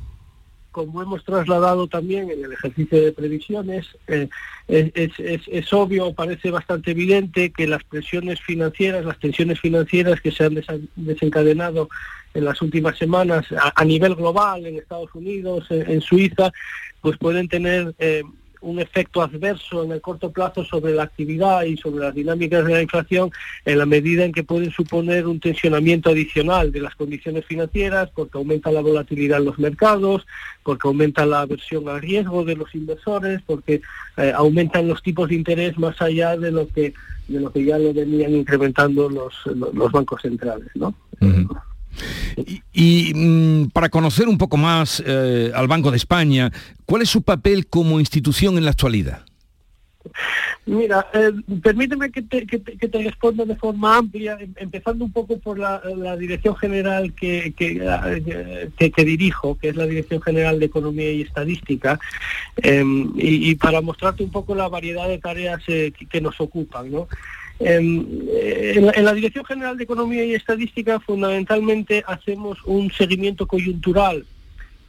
como 0.71 1.03
hemos 1.03 1.25
trasladado 1.25 1.87
también 1.87 2.31
en 2.31 2.45
el 2.45 2.53
ejercicio 2.53 3.01
de 3.01 3.13
previsiones, 3.13 3.87
eh, 4.07 4.29
es, 4.69 5.13
es, 5.19 5.73
obvio, 5.73 6.13
parece 6.13 6.51
bastante 6.51 6.93
evidente 6.93 7.51
que 7.51 7.67
las 7.67 7.83
presiones 7.85 8.41
financieras, 8.41 9.05
las 9.05 9.19
tensiones 9.19 9.61
financieras 9.61 10.21
que 10.21 10.31
se 10.31 10.45
han 10.45 10.63
desencadenado 10.97 11.89
en 12.35 12.45
las 12.45 12.63
últimas 12.63 12.97
semanas 12.97 13.47
a, 13.75 13.85
nivel 13.85 14.15
global, 14.15 14.65
en 14.65 14.77
Estados 14.77 15.13
Unidos, 15.15 15.67
en, 15.71 16.01
Suiza, 16.01 16.53
pues 17.01 17.19
pueden 17.19 17.49
tener 17.49 17.95
eh, 17.99 18.23
un 18.61 18.81
efecto 18.81 19.23
adverso 19.23 19.85
en 19.85 19.93
el 19.93 20.01
corto 20.01 20.31
plazo 20.31 20.65
sobre 20.65 20.95
la 20.95 21.05
actividad 21.05 21.63
y 21.63 21.77
sobre 21.77 22.05
las 22.05 22.15
dinámicas 22.15 22.65
de 22.65 22.73
la 22.73 22.83
inflación 22.83 23.31
en 23.65 23.79
la 23.79 23.87
medida 23.87 24.25
en 24.25 24.33
que 24.33 24.45
pueden 24.45 24.71
suponer 24.71 25.27
un 25.27 25.41
tensionamiento 25.41 26.11
adicional 26.11 26.73
de 26.73 26.81
las 26.81 26.95
condiciones 26.95 27.45
financieras 27.47 28.11
porque 28.15 28.39
aumenta 28.39 28.71
la 28.71 28.81
volatilidad 28.81 29.39
en 29.39 29.47
los 29.47 29.59
mercados, 29.59 30.27
porque 30.63 30.89
aumenta 30.89 31.27
la 31.27 31.43
aversión 31.43 31.89
al 31.89 32.03
riesgo 32.03 32.45
de 32.45 32.57
los 32.57 32.75
inversores, 32.75 33.41
porque 33.47 33.81
eh, 34.17 34.33
aumentan 34.35 34.89
los 34.89 35.03
tipos 35.03 35.29
de 35.29 35.37
interés 35.37 35.79
más 35.79 36.01
allá 36.03 36.37
de 36.37 36.51
lo 36.51 36.69
que 36.69 36.93
de 37.29 37.39
lo 37.39 37.53
que 37.53 37.65
ya 37.65 37.79
lo 37.79 37.95
venían 37.95 38.35
incrementando 38.35 39.09
los, 39.09 39.35
los 39.47 39.93
bancos 39.93 40.21
centrales, 40.21 40.69
¿no? 40.75 40.93
Y, 42.73 43.13
mm, 43.15 43.71
para 43.71 43.89
conocer 43.89 44.29
un 44.29 44.39
poco 44.39 44.57
más 44.57 45.03
eh, 45.07 45.51
al 45.55 45.69
Banco 45.69 45.91
de 45.91 45.97
España, 45.97 46.51
¿cuál 46.87 47.03
es 47.03 47.09
su 47.09 47.23
papel 47.23 47.67
como 47.67 48.01
institución 48.01 48.59
en 48.59 48.65
la 48.65 48.71
actualidad? 48.71 49.25
Mira, 50.67 51.07
eh, 51.13 51.33
permíteme 51.63 52.11
que 52.11 52.23
te, 52.23 52.99
responda 53.03 53.45
de 53.45 53.57
forma 53.57 53.99
amplia, 53.99 54.37
em, 54.41 54.53
empezando 54.57 55.05
un 55.05 55.13
poco 55.13 55.39
por 55.39 55.59
la, 55.59 55.81
dirección 56.17 56.57
general 56.57 57.13
que, 57.13 57.53
que, 57.57 59.05
dirijo, 59.05 59.59
que 59.59 59.69
es 59.71 59.77
la 59.77 59.87
Dirección 59.87 60.23
General 60.23 60.59
de 60.59 60.67
Economía 60.67 61.13
y 61.13 61.23
Estadística, 61.23 61.99
em, 62.57 63.13
y, 63.17 63.55
para 63.57 63.81
mostrarte 63.81 64.23
un 64.23 64.31
poco 64.31 64.55
la 64.55 64.69
variedad 64.69 65.09
de 65.09 65.19
tareas 65.19 65.61
eh, 65.69 65.93
que, 66.09 66.21
nos 66.21 66.41
ocupan. 66.41 66.91
¿no? 66.91 67.09
Em, 67.61 68.07
en, 68.33 69.05
la, 69.05 69.13
Dirección 69.13 69.45
General 69.45 69.77
de 69.77 69.85
Economía 69.85 70.25
y 70.25 70.35
Estadística 70.35 70.99
fundamentalmente 70.99 72.03
hacemos 72.07 72.59
un 72.65 72.91
seguimiento 72.91 73.47
coyuntural 73.47 74.25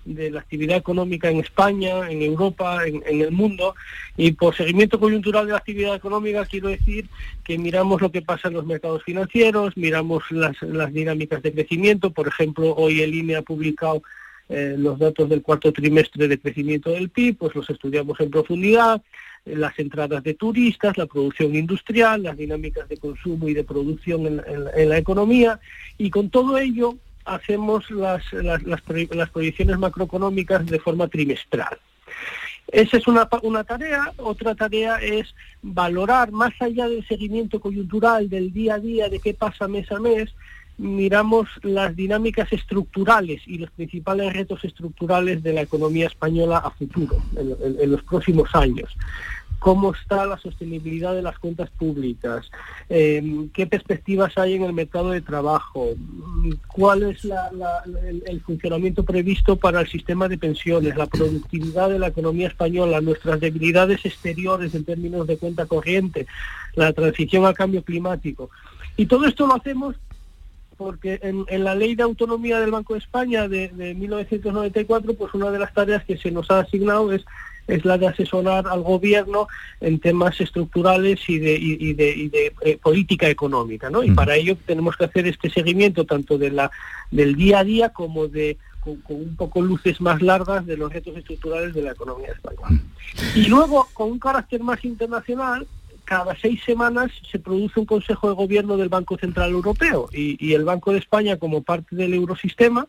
de 0.06 0.32
la 0.32 0.40
actividad 0.40 0.78
económica 0.78 1.30
en 1.30 1.42
España, 1.42 2.10
en 2.10 2.22
Europa, 2.22 2.88
en, 2.88 3.04
el 3.06 3.32
mundo. 3.32 3.76
Y 4.16 4.32
por 4.32 4.56
seguimiento 4.56 5.02
coyuntural 5.02 5.46
de 5.46 5.52
la 5.52 5.58
actividad 5.58 5.96
económica 5.96 6.46
quiero 6.46 6.70
decir 6.70 7.10
que 7.44 7.58
miramos 7.58 8.02
lo 8.02 8.10
que 8.10 8.22
pasa 8.22 8.48
en 8.48 8.54
los 8.54 8.66
mercados 8.66 9.04
financieros, 9.04 9.76
miramos 9.76 10.24
las, 10.32 10.56
dinámicas 10.94 11.44
de 11.44 11.52
crecimiento. 11.52 12.12
Por 12.12 12.30
ejemplo, 12.30 12.74
hoy 12.74 13.02
el 13.02 13.14
INE 13.14 13.36
ha 13.36 13.42
publicado 13.42 14.02
eh, 14.48 14.76
los 14.78 14.98
datos 14.98 15.28
del 15.28 15.42
cuarto 15.42 15.74
trimestre 15.74 16.30
de 16.30 16.40
crecimiento 16.40 16.90
del 16.90 17.10
PIB, 17.10 17.38
pues 17.38 17.54
los 17.54 17.70
estudiamos 17.70 18.18
en 18.22 18.32
profundidad 18.32 19.02
las 19.46 19.78
entradas 19.80 20.24
de 20.24 20.34
turistas, 20.34 20.98
la 20.98 21.06
producción 21.06 21.56
industrial, 21.56 22.24
las 22.24 22.38
dinámicas 22.38 22.88
de 22.88 22.98
consumo 22.98 23.50
y 23.50 23.54
de 23.54 23.64
producción 23.64 24.26
en, 24.28 24.90
la 24.90 24.98
economía 24.98 25.60
y 25.98 26.10
con 26.10 26.30
todo 26.30 26.58
ello 26.58 26.96
hacemos 27.26 27.90
las, 27.92 28.24
las, 28.34 28.82
proyecciones 29.32 29.78
macroeconómicas 29.78 30.66
de 30.66 30.80
forma 30.80 31.08
trimestral. 31.08 31.78
Esa 32.72 32.98
es 32.98 33.08
una, 33.08 33.28
una, 33.42 33.64
tarea. 33.64 34.14
Otra 34.18 34.56
tarea 34.56 34.98
es 34.98 35.34
valorar, 35.62 36.32
más 36.32 36.54
allá 36.60 36.88
del 36.88 37.06
seguimiento 37.08 37.60
coyuntural 37.60 38.30
del 38.30 38.54
día 38.54 38.76
a 38.76 38.80
día, 38.80 39.10
de 39.10 39.20
qué 39.20 39.34
pasa 39.34 39.68
mes 39.68 39.92
a 39.92 40.00
mes, 40.00 40.34
miramos 40.82 41.48
las 41.62 41.96
dinámicas 41.96 42.52
estructurales 42.52 43.42
y 43.46 43.60
los 43.60 43.70
principales 43.70 44.34
retos 44.34 44.66
estructurales 44.66 45.44
de 45.44 45.54
la 45.54 45.62
economía 45.62 46.08
española 46.08 46.58
a 46.58 46.72
futuro, 46.72 47.18
en, 47.36 47.92
los 47.92 48.02
próximos 48.04 48.50
años. 48.56 48.90
Cómo 49.60 49.94
está 49.94 50.26
la 50.26 50.40
sostenibilidad 50.40 51.14
de 51.14 51.22
las 51.22 51.38
cuentas 51.38 51.70
públicas, 51.70 52.50
em, 52.90 53.48
qué 53.50 53.68
perspectivas 53.68 54.36
hay 54.40 54.56
en 54.56 54.64
el 54.64 54.74
mercado 54.74 55.12
de 55.12 55.22
trabajo, 55.22 55.90
cuál 56.68 57.04
es 57.04 57.28
el, 58.26 58.42
funcionamiento 58.42 59.04
previsto 59.06 59.58
para 59.58 59.82
el 59.82 59.88
sistema 59.88 60.28
de 60.28 60.40
pensiones, 60.40 60.98
la 60.98 61.06
productividad 61.06 61.92
de 61.92 62.00
la 62.00 62.08
economía 62.08 62.48
española, 62.48 63.02
nuestras 63.02 63.40
debilidades 63.40 64.04
exteriores 64.04 64.74
en 64.74 64.84
términos 64.84 65.28
de 65.28 65.38
cuenta 65.38 65.68
corriente, 65.68 66.26
la 66.74 66.92
transición 66.92 67.46
al 67.46 67.54
cambio 67.54 67.84
climático. 67.84 68.50
Y 68.98 69.06
todo 69.06 69.26
esto 69.26 69.46
lo 69.46 69.54
hacemos 69.54 69.96
porque 70.82 71.20
en, 71.22 71.64
la 71.64 71.76
ley 71.76 71.94
de 71.94 72.02
autonomía 72.02 72.60
del 72.60 72.72
Banco 72.72 72.94
de 72.94 73.00
España 73.00 73.48
de, 73.48 73.70
1994, 73.72 75.14
pues 75.14 75.32
una 75.36 75.52
de 75.52 75.60
las 75.60 75.72
tareas 75.76 76.04
que 76.06 76.18
se 76.18 76.32
nos 76.32 76.50
ha 76.50 76.60
asignado 76.60 77.12
es 77.12 77.24
es 77.68 77.86
la 77.86 78.00
de 78.00 78.08
asesorar 78.08 78.68
al 78.68 78.82
gobierno 78.82 79.48
en 79.80 80.00
temas 80.00 80.42
estructurales 80.42 81.22
y 81.30 81.38
de, 81.38 81.60
de, 81.94 82.54
eh, 82.62 82.78
política 82.82 83.30
económica, 83.30 83.90
¿no? 83.92 84.04
Y 84.04 84.10
mm. 84.10 84.16
para 84.16 84.36
ello 84.36 84.58
tenemos 84.66 84.98
que 84.98 85.06
hacer 85.06 85.28
este 85.28 85.50
seguimiento 85.52 86.04
tanto 86.04 86.40
de 86.40 86.50
la 86.50 86.72
del 87.12 87.36
día 87.36 87.60
a 87.60 87.64
día 87.64 87.90
como 87.90 88.28
de 88.28 88.58
con, 88.80 89.00
un 89.10 89.36
poco 89.36 89.62
luces 89.62 90.02
más 90.02 90.22
largas 90.24 90.66
de 90.66 90.76
los 90.76 90.92
retos 90.92 91.16
estructurales 91.16 91.76
de 91.76 91.84
la 91.84 91.92
economía 91.92 92.32
española. 92.32 92.72
Mm. 92.72 92.82
Y 93.36 93.46
luego, 93.46 93.88
con 93.94 94.12
un 94.12 94.20
carácter 94.20 94.62
más 94.62 94.84
internacional, 94.84 95.68
cada 96.12 96.36
seis 96.36 96.62
semanas 96.66 97.10
se 97.32 97.40
produce 97.40 97.80
un 97.80 97.86
Consejo 97.86 98.28
de 98.28 98.36
Gobierno 98.36 98.76
del 98.76 98.90
Banco 98.90 99.18
Central 99.18 99.52
Europeo 99.52 100.10
y, 100.12 100.54
el 100.54 100.66
Banco 100.66 100.92
de 100.92 101.00
España, 101.00 101.38
como 101.38 101.64
parte 101.64 101.96
del 101.96 102.14
Eurosistema, 102.14 102.86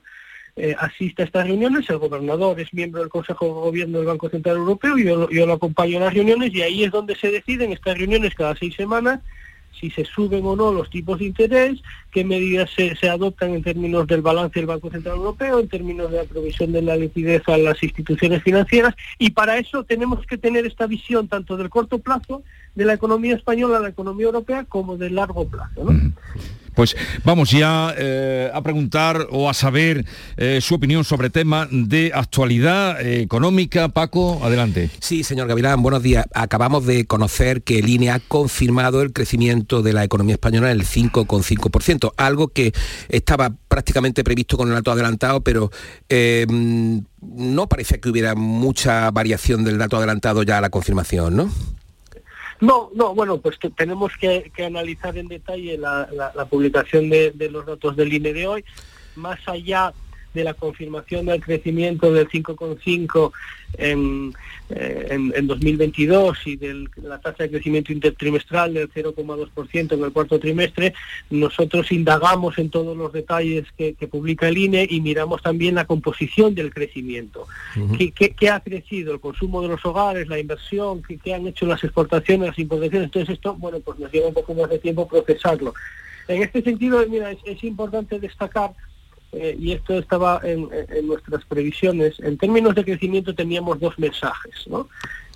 eh, 0.56 0.74
asiste 0.76 1.22
a 1.22 1.26
estas 1.26 1.46
reuniones, 1.46 1.88
el 1.88 1.98
gobernador 1.98 2.58
es 2.58 2.74
miembro 2.74 3.00
del 3.00 3.11
Consejo 3.11 3.46
de 3.46 3.52
Gobierno 3.52 3.98
del 3.98 4.08
Banco 4.08 4.28
Central 4.28 4.56
Europeo, 4.56 4.98
y 4.98 5.04
yo, 5.04 5.46
lo 5.46 5.52
acompaño 5.52 5.98
en 5.98 6.02
las 6.02 6.14
reuniones 6.14 6.52
y 6.52 6.62
ahí 6.62 6.82
es 6.82 6.90
donde 6.90 7.14
se 7.14 7.30
deciden 7.30 7.70
estas 7.70 7.96
reuniones 7.96 8.35
cada 8.35 8.56
seis 8.56 8.74
semanas 8.74 9.20
si 9.80 9.90
se 9.90 10.04
suben 10.04 10.44
o 10.44 10.54
no 10.54 10.72
los 10.72 10.90
tipos 10.90 11.18
de 11.18 11.26
interés, 11.26 11.80
qué 12.11 12.24
medidas 12.24 12.70
se, 12.70 13.08
adoptan 13.08 13.54
en 13.54 13.62
términos 13.62 14.06
del 14.06 14.20
balance 14.20 14.58
del 14.58 14.66
Banco 14.66 14.90
Central 14.90 15.16
Europeo, 15.16 15.61
en 15.61 15.68
términos 15.68 16.11
de 16.11 16.18
la 16.18 16.24
provisión 16.24 16.72
de 16.72 16.82
la 16.82 16.96
liquidez 16.96 17.42
a 17.48 17.56
las 17.56 17.82
instituciones 17.82 18.42
financieras, 18.42 18.94
y 19.18 19.30
para 19.30 19.58
eso 19.58 19.85
tenemos 19.85 20.26
que 20.26 20.38
tener 20.38 20.66
esta 20.66 20.87
visión 20.87 21.28
tanto 21.28 21.56
del 21.56 21.70
corto 21.70 21.98
plazo 21.98 22.42
de 22.74 22.85
la 22.85 22.94
economía 22.94 23.35
española 23.35 23.78
a 23.78 23.80
la 23.80 23.88
economía 23.88 24.26
europea 24.26 24.64
como 24.64 24.96
del 24.96 25.14
largo 25.14 25.46
plazo. 25.46 25.87
Pues 26.74 26.96
vamos 27.22 27.50
ya 27.50 27.94
eh, 27.98 28.50
a 28.52 28.62
preguntar 28.62 29.26
o 29.30 29.50
a 29.50 29.54
saber 29.54 30.06
eh, 30.38 30.61
su 30.62 30.74
opinión 30.74 31.04
sobre 31.04 31.28
tema 31.28 31.68
de 31.70 32.12
actualidad 32.14 32.98
eh, 33.00 33.20
económica. 33.20 33.88
Paco, 33.88 34.40
adelante. 34.42 34.88
Sí, 34.98 35.22
señor 35.22 35.48
Gavilán, 35.48 35.82
buenos 35.82 36.02
días. 36.02 36.24
Acabamos 36.32 36.87
de 36.87 37.06
conocer 37.06 37.62
que 37.62 37.78
el 37.78 37.90
INE 37.90 38.11
ha 38.11 38.20
confirmado 38.20 39.02
el 39.02 39.12
crecimiento 39.12 39.82
de 39.82 39.92
la 39.92 40.04
economía 40.04 40.35
española 40.35 40.70
en 40.70 40.80
el 40.80 40.87
5,5%, 40.87 42.14
algo 42.16 42.48
que 42.48 42.72
estaba 43.11 43.54
prácticamente 43.68 44.24
previsto 44.24 44.56
con 44.56 44.68
el 44.68 44.74
dato 44.74 44.92
adelantado, 44.92 45.42
pero 45.42 45.70
no 47.20 47.68
parece 47.68 48.00
que 48.00 48.08
hubiera 48.08 48.35
mucha 48.35 49.11
variación 49.11 49.64
del 49.64 49.78
dato 49.78 49.98
adelantado 49.98 50.42
ya 50.42 50.58
a 50.58 50.61
la 50.61 50.70
confirmación, 50.70 51.37
¿no? 51.37 51.50
No, 52.62 52.92
no, 52.94 53.12
bueno, 53.12 53.38
pues 53.38 53.59
tenemos 53.75 54.12
que, 54.16 54.53
analizar 54.64 55.18
en 55.18 55.27
detalle 55.27 55.77
la, 55.77 56.46
publicación 56.48 57.11
de, 57.11 57.33
de, 57.33 57.51
los 57.51 57.66
datos 57.66 57.96
del 57.96 58.12
INE 58.12 58.33
de 58.33 58.46
hoy, 58.46 58.64
más 59.16 59.40
allá 59.48 59.92
de 60.35 60.45
la 60.45 60.55
confirmación 60.55 61.27
del 61.27 61.42
crecimiento 61.42 62.12
del 62.12 62.29
5,5 62.29 63.33
en, 63.79 64.35
eh, 64.71 65.07
en, 65.11 65.33
en, 65.35 65.47
2022 65.47 66.47
y 66.47 66.57
de 66.57 66.87
la 67.03 67.18
tasa 67.18 67.45
de 67.45 67.51
crecimiento 67.51 67.92
intertrimestral 67.92 68.75
del 68.75 68.90
0,2% 68.90 69.92
en 69.92 70.05
el 70.05 70.12
cuarto 70.12 70.38
trimestre, 70.38 70.95
nosotros 71.31 71.90
indagamos 71.92 72.59
en 72.59 72.71
todos 72.71 72.97
los 72.97 73.12
detalles 73.12 73.66
que, 73.77 73.95
publica 74.11 74.49
el 74.49 74.59
INE 74.59 74.87
y 74.90 75.01
miramos 75.01 75.42
también 75.42 75.77
la 75.77 75.87
composición 75.87 76.55
del 76.55 76.73
crecimiento. 76.73 77.47
¿Qué, 77.99 78.51
ha 78.51 78.61
crecido? 78.61 79.14
El 79.14 79.21
consumo 79.21 79.62
de 79.62 79.68
los 79.68 79.85
hogares, 79.87 80.29
la 80.29 80.38
inversión, 80.38 81.03
¿qué, 81.03 81.35
han 81.35 81.47
hecho 81.47 81.66
las 81.66 81.83
exportaciones, 81.83 82.49
las 82.49 82.59
importaciones? 82.59 83.07
Entonces 83.07 83.35
esto, 83.35 83.55
bueno, 83.55 83.81
pues 83.81 83.99
nos 83.99 84.12
lleva 84.12 84.29
un 84.29 84.35
poco 84.35 84.55
más 84.55 84.68
de 84.68 84.79
tiempo 84.79 85.09
procesarlo. 85.09 85.73
En 86.29 86.42
este 86.42 86.62
sentido, 86.62 87.05
mira, 87.09 87.31
es 87.31 87.64
importante 87.64 88.18
destacar 88.18 88.73
eh, 89.33 89.57
y 89.59 89.73
esto 89.73 89.99
estaba 89.99 90.40
en, 90.45 90.68
nuestras 91.07 91.45
previsiones, 91.47 92.21
en 92.21 92.37
términos 92.37 92.75
de 92.75 92.85
crecimiento 92.85 93.35
teníamos 93.35 93.81
dos 93.81 93.99
mensajes. 93.99 94.66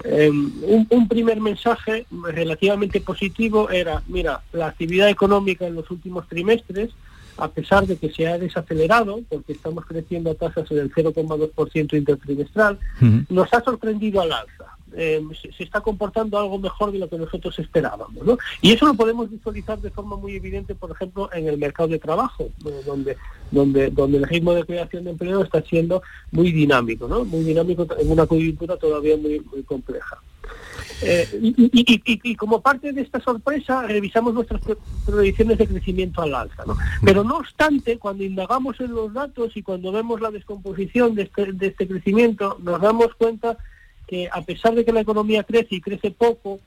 Em, 0.04 0.52
un, 0.90 1.08
primer 1.08 1.40
mensaje 1.40 2.06
relativamente 2.24 3.00
positivo 3.00 3.70
era, 3.70 4.02
mira, 4.06 4.42
la 4.52 4.68
actividad 4.68 5.08
económica 5.08 5.66
en 5.66 5.74
los 5.74 5.90
últimos 5.90 6.28
trimestres, 6.28 6.90
a 7.38 7.48
pesar 7.48 7.86
de 7.86 7.96
que 7.96 8.10
se 8.10 8.26
ha 8.26 8.38
desacelerado, 8.38 9.20
porque 9.28 9.52
estamos 9.52 9.86
creciendo 9.86 10.30
a 10.30 10.34
tasas 10.34 10.68
del 10.68 10.92
0,2% 10.92 11.96
intertrimestral, 11.96 12.78
nos 13.30 13.52
ha 13.52 13.62
sorprendido 13.62 14.20
al 14.20 14.32
alza. 14.32 14.75
Eh, 14.94 15.20
se, 15.56 15.62
está 15.62 15.80
comportando 15.80 16.38
algo 16.38 16.58
mejor 16.58 16.92
de 16.92 16.98
lo 16.98 17.08
que 17.08 17.18
nosotros 17.18 17.58
esperábamos. 17.58 18.24
¿no? 18.24 18.38
Y 18.62 18.72
eso 18.72 18.86
lo 18.86 18.94
podemos 18.94 19.30
visualizar 19.30 19.78
de 19.80 19.90
forma 19.90 20.16
muy 20.16 20.36
evidente, 20.36 20.74
por 20.74 20.90
ejemplo, 20.90 21.28
en 21.32 21.48
el 21.48 21.58
mercado 21.58 21.88
de 21.88 21.98
trabajo, 21.98 22.48
donde, 22.84 23.16
donde, 23.50 23.90
donde 23.90 24.18
el 24.18 24.24
ritmo 24.24 24.54
de 24.54 24.64
creación 24.64 25.04
de 25.04 25.10
empleo 25.10 25.42
está 25.42 25.60
siendo 25.62 26.02
muy 26.30 26.52
dinámico, 26.52 27.08
¿no? 27.08 27.24
muy 27.24 27.42
dinámico 27.42 27.86
en 27.98 28.10
una 28.10 28.26
coyuntura 28.26 28.76
todavía 28.76 29.16
muy, 29.16 29.40
muy 29.40 29.62
compleja. 29.64 30.18
Eh, 31.02 31.28
y, 31.42 32.36
como 32.36 32.62
parte 32.62 32.92
de 32.92 33.02
esta 33.02 33.20
sorpresa 33.20 33.82
revisamos 33.82 34.32
nuestras 34.32 34.62
predicciones 35.04 35.58
de 35.58 35.66
crecimiento 35.66 36.22
al 36.22 36.34
alza. 36.34 36.64
¿no? 36.66 36.76
Pero 37.04 37.22
no 37.22 37.38
obstante, 37.38 37.98
cuando 37.98 38.24
indagamos 38.24 38.80
en 38.80 38.94
los 38.94 39.12
datos 39.12 39.56
y 39.56 39.62
cuando 39.62 39.92
vemos 39.92 40.20
la 40.20 40.30
descomposición 40.30 41.14
de 41.14 41.24
este, 41.24 41.52
de 41.52 41.66
este 41.66 41.86
crecimiento, 41.86 42.56
nos 42.62 42.80
damos 42.80 43.14
cuenta 43.14 43.58
que 44.06 44.28
a 44.30 44.42
pesar 44.42 44.74
de 44.74 44.84
que 44.84 44.92
la 44.92 45.00
economía 45.00 45.42
crece 45.42 45.76
y 45.76 45.80
crece 45.80 46.10
poco, 46.10 46.60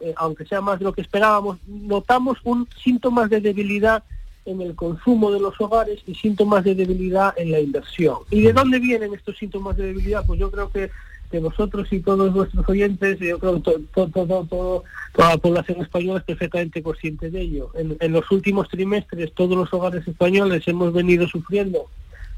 eh, 0.00 0.14
aunque 0.16 0.44
sea 0.44 0.60
más 0.60 0.78
de 0.78 0.84
lo 0.84 0.92
que 0.92 1.00
esperábamos, 1.00 1.58
notamos 1.66 2.38
un 2.44 2.68
síntomas 2.82 3.30
de 3.30 3.40
debilidad 3.40 4.02
en 4.44 4.60
el 4.62 4.74
consumo 4.74 5.30
de 5.30 5.40
los 5.40 5.60
hogares 5.60 6.00
y 6.06 6.14
síntomas 6.14 6.64
de 6.64 6.74
debilidad 6.74 7.34
en 7.36 7.52
la 7.52 7.60
inversión. 7.60 8.18
¿Y 8.30 8.42
de 8.42 8.52
dónde 8.52 8.78
vienen 8.78 9.12
estos 9.12 9.36
síntomas 9.36 9.76
de 9.76 9.86
debilidad? 9.86 10.24
Pues 10.26 10.40
yo 10.40 10.50
creo 10.50 10.70
que, 10.70 10.90
que 11.30 11.40
nosotros 11.40 11.92
y 11.92 12.00
todos 12.00 12.34
nuestros 12.34 12.66
oyentes, 12.66 13.18
yo 13.18 13.38
creo 13.38 13.62
que 13.62 13.78
toda 13.92 14.82
la 15.16 15.36
población 15.36 15.82
española 15.82 16.20
es 16.20 16.24
perfectamente 16.24 16.82
consciente 16.82 17.30
de 17.30 17.42
ello. 17.42 17.70
en 17.74 18.12
los 18.12 18.30
últimos 18.30 18.68
trimestres 18.68 19.32
todos 19.34 19.56
los 19.56 19.72
hogares 19.72 20.06
españoles 20.08 20.66
hemos 20.66 20.92
venido 20.94 21.28
sufriendo 21.28 21.86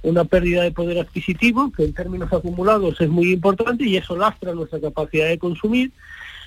una 0.02 0.24
pérdida 0.24 0.62
de 0.62 0.72
poder 0.72 0.98
adquisitivo, 0.98 1.72
que 1.72 1.84
en 1.84 1.92
términos 1.92 2.32
acumulados 2.32 3.00
es 3.00 3.08
muy 3.08 3.32
importante 3.32 3.84
y 3.84 3.96
eso 3.96 4.16
lastra 4.16 4.54
nuestra 4.54 4.80
capacidad 4.80 5.28
de 5.28 5.38
consumir, 5.38 5.92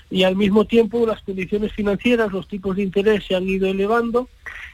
y 0.10 0.24
al 0.24 0.36
mismo 0.36 0.66
tiempo 0.66 1.06
las 1.08 1.22
condiciones 1.22 1.72
financieras, 1.74 2.32
los 2.32 2.48
tipos 2.48 2.76
de 2.76 2.84
interés 2.84 3.26
se 3.26 3.36
han 3.36 3.48
ido 3.50 3.68
elevando 3.68 4.30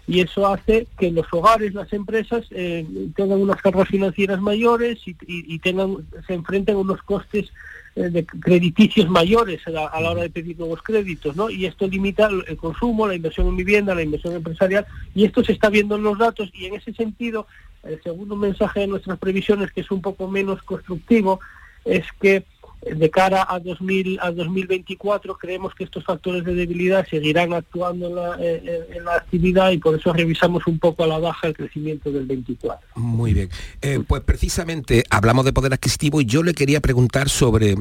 y 0.08 0.22
eso 0.22 0.48
hace 0.48 0.88
que 0.98 1.12
los 1.12 1.28
hogares, 1.32 1.74
las 1.74 1.94
empresas 1.94 2.46
eh, 2.52 2.86
tengan 3.16 3.40
unas 3.40 3.62
cargas 3.62 3.88
financieras 3.88 4.42
mayores 4.42 5.00
y, 5.06 5.60
tengan, 5.60 5.98
se 6.28 6.34
enfrenten 6.34 6.76
a 6.76 6.80
unos 6.80 7.02
costes 7.04 7.52
de 8.00 8.26
crediticios 8.26 9.10
mayores 9.10 9.66
a 9.68 9.72
la, 9.72 10.10
hora 10.10 10.22
de 10.22 10.30
pedir 10.30 10.58
nuevos 10.58 10.82
créditos, 10.82 11.36
¿no? 11.36 11.50
Y 11.50 11.66
esto 11.66 11.88
limita 11.88 12.30
el 12.48 12.58
consumo, 12.58 13.08
la 13.08 13.16
inversión 13.16 13.48
en 13.48 13.58
vivienda, 13.58 13.94
la 13.94 14.04
inversión 14.04 14.36
empresarial, 14.36 14.86
y 15.14 15.26
esto 15.26 15.44
se 15.44 15.52
está 15.52 15.70
viendo 15.70 15.96
en 15.96 16.04
los 16.04 16.18
datos, 16.18 16.50
y 16.54 16.66
en 16.66 16.76
ese 16.76 16.94
sentido 16.94 17.48
el 17.84 18.02
segundo 18.02 18.36
mensaje 18.36 18.82
de 18.82 18.88
nuestras 18.88 19.18
previsiones, 19.20 19.72
que 19.72 19.82
es 19.82 19.92
un 19.92 20.02
poco 20.02 20.28
menos 20.28 20.62
constructivo, 20.64 21.40
es 21.86 22.06
que 22.22 22.44
de 22.82 23.10
cara 23.10 23.46
a, 23.50 23.60
2000, 23.60 24.20
a 24.22 24.32
2024 24.32 25.38
creemos 25.38 25.76
que 25.76 25.84
estos 25.84 26.04
factores 26.04 26.46
de 26.46 26.54
debilidad 26.54 27.06
seguirán 27.08 27.54
actuando 27.54 28.08
en 28.08 28.16
la, 28.16 28.36
eh, 28.40 28.62
eh, 28.64 28.88
en 28.96 29.06
la, 29.06 29.16
actividad 29.16 29.72
y 29.72 29.78
por 29.78 30.00
eso 30.00 30.14
revisamos 30.14 30.66
un 30.66 30.80
poco 30.80 31.04
a 31.04 31.08
la 31.08 31.20
baja 31.20 31.48
el 31.48 31.56
crecimiento 31.56 32.12
del 32.12 32.26
24. 32.26 32.88
Muy 32.96 33.34
bien. 33.34 33.50
Eh, 33.82 34.00
pues 34.08 34.22
precisamente 34.24 35.04
hablamos 35.10 35.46
de 35.46 35.54
poder 35.54 35.74
adquisitivo 35.74 36.22
y 36.22 36.26
yo 36.26 36.42
le 36.42 36.54
quería 36.54 36.80
preguntar 36.80 37.30
sobre 37.30 37.76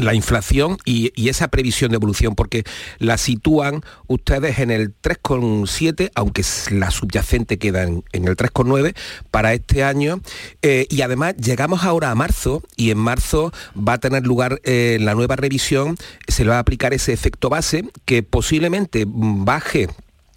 la 0.00 0.14
inflación 0.14 0.78
y, 0.84 1.12
esa 1.28 1.48
previsión 1.48 1.90
de 1.90 1.96
evolución, 1.96 2.34
porque 2.34 2.64
la 2.98 3.16
sitúan 3.18 3.82
ustedes 4.06 4.58
en 4.58 4.70
el 4.70 4.94
3,7, 5.00 6.10
aunque 6.14 6.42
la 6.70 6.90
subyacente 6.90 7.58
queda 7.58 7.84
en, 7.84 8.04
el 8.12 8.36
3,9 8.36 8.94
para 9.30 9.54
este 9.54 9.84
año. 9.84 10.20
Eh, 10.62 10.86
y 10.90 11.02
además 11.02 11.36
llegamos 11.36 11.84
ahora 11.84 12.10
a 12.10 12.14
marzo 12.14 12.62
y 12.76 12.90
en 12.90 12.98
marzo 12.98 13.52
va 13.76 13.94
a 13.94 13.98
tener 13.98 14.26
lugar 14.26 14.60
eh, 14.64 14.98
la 15.00 15.14
nueva 15.14 15.36
revisión, 15.36 15.96
se 16.28 16.44
le 16.44 16.50
va 16.50 16.56
a 16.56 16.60
aplicar 16.60 16.92
ese 16.92 17.12
efecto 17.12 17.48
base 17.48 17.84
que 18.04 18.22
posiblemente 18.22 19.04
baje 19.06 19.88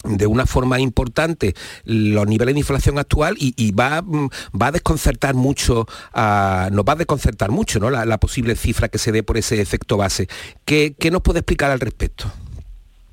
de 0.07 0.27
una 0.27 0.45
forma 0.45 0.79
importante 0.79 1.53
los 1.85 2.27
niveles 2.27 2.55
de 2.55 2.59
inflación 2.59 2.99
actual 2.99 3.35
y, 3.37 3.71
va, 3.71 4.01
mm, 4.01 4.29
va 4.61 4.67
a 4.67 4.71
desconcertar 4.71 5.35
mucho, 5.35 5.85
nos 6.13 6.85
va 6.85 6.93
a 6.93 6.95
desconcertar 6.95 7.51
mucho 7.51 7.79
¿no? 7.79 7.89
la, 7.89 8.17
posible 8.17 8.55
cifra 8.55 8.89
que 8.89 8.97
se 8.97 9.11
dé 9.11 9.23
por 9.23 9.37
ese 9.37 9.61
efecto 9.61 9.97
base. 9.97 10.27
¿Qué, 10.65 10.95
nos 11.11 11.21
puede 11.21 11.39
explicar 11.39 11.71
al 11.71 11.79
respecto? 11.79 12.31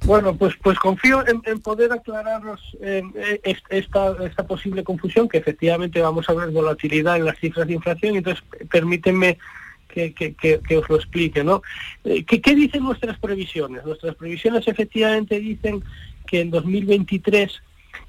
Bueno, 0.04 0.36
pues 0.36 0.54
pues 0.62 0.78
confío 0.78 1.24
en, 1.26 1.60
poder 1.60 1.90
aclararos 1.90 2.60
eh, 2.82 3.02
esta, 3.70 4.14
esta 4.22 4.46
posible 4.46 4.84
confusión, 4.84 5.28
que 5.28 5.38
efectivamente 5.38 6.00
vamos 6.00 6.28
a 6.28 6.34
ver 6.34 6.50
volatilidad 6.50 7.16
en 7.16 7.24
las 7.24 7.38
cifras 7.38 7.66
de 7.66 7.74
inflación, 7.74 8.16
entonces 8.16 8.44
permítanme 8.70 9.38
que, 9.94 10.34
que, 10.34 10.76
os 10.76 10.88
lo 10.88 10.96
explique. 10.96 11.44
¿no? 11.44 11.62
Eh, 12.04 12.24
¿Qué 12.24 12.54
dicen 12.54 12.82
nuestras 12.82 13.18
previsiones? 13.18 13.84
Nuestras 13.84 14.14
previsiones 14.16 14.66
efectivamente 14.66 15.38
dicen 15.38 15.82
que 16.26 16.40
en 16.40 16.50
2023 16.50 17.62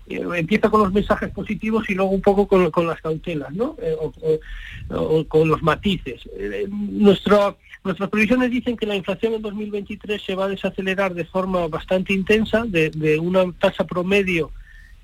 eh, 0.08 0.24
empieza 0.36 0.70
con 0.70 0.82
los 0.82 0.94
mensajes 0.94 1.32
positivos 1.32 1.90
y 1.90 1.96
luego 1.96 2.12
un 2.12 2.22
poco 2.22 2.48
con, 2.48 2.88
las 2.88 3.02
cautelas, 3.02 3.52
¿no? 3.54 3.76
Eh, 3.82 3.96
o, 4.90 5.26
con 5.28 5.50
los 5.50 5.64
matices. 5.64 6.22
Eh, 6.38 6.68
nuestras 6.70 7.56
previsiones 8.12 8.52
dicen 8.52 8.78
que 8.78 8.86
la 8.86 8.96
inflación 8.96 9.34
en 9.34 9.42
2023 9.42 10.22
se 10.22 10.36
va 10.36 10.46
a 10.46 10.50
desacelerar 10.50 11.16
de 11.16 11.26
forma 11.26 11.68
bastante 11.68 12.14
intensa, 12.14 12.66
de, 12.68 13.20
una 13.20 13.52
tasa 13.54 13.86
promedio 13.86 14.52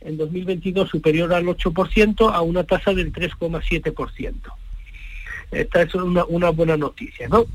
en 0.02 0.18
2022 0.18 0.90
superior 0.90 1.34
al 1.34 1.46
8% 1.46 2.32
a 2.32 2.42
una 2.42 2.64
tasa 2.64 2.94
del 2.94 3.12
3,7%. 3.12 4.34
Esta 5.52 5.82
es 5.82 5.96
una, 5.96 6.26
una 6.26 6.50
buena 6.52 6.78
noticia, 6.78 7.28
¿no? 7.28 7.46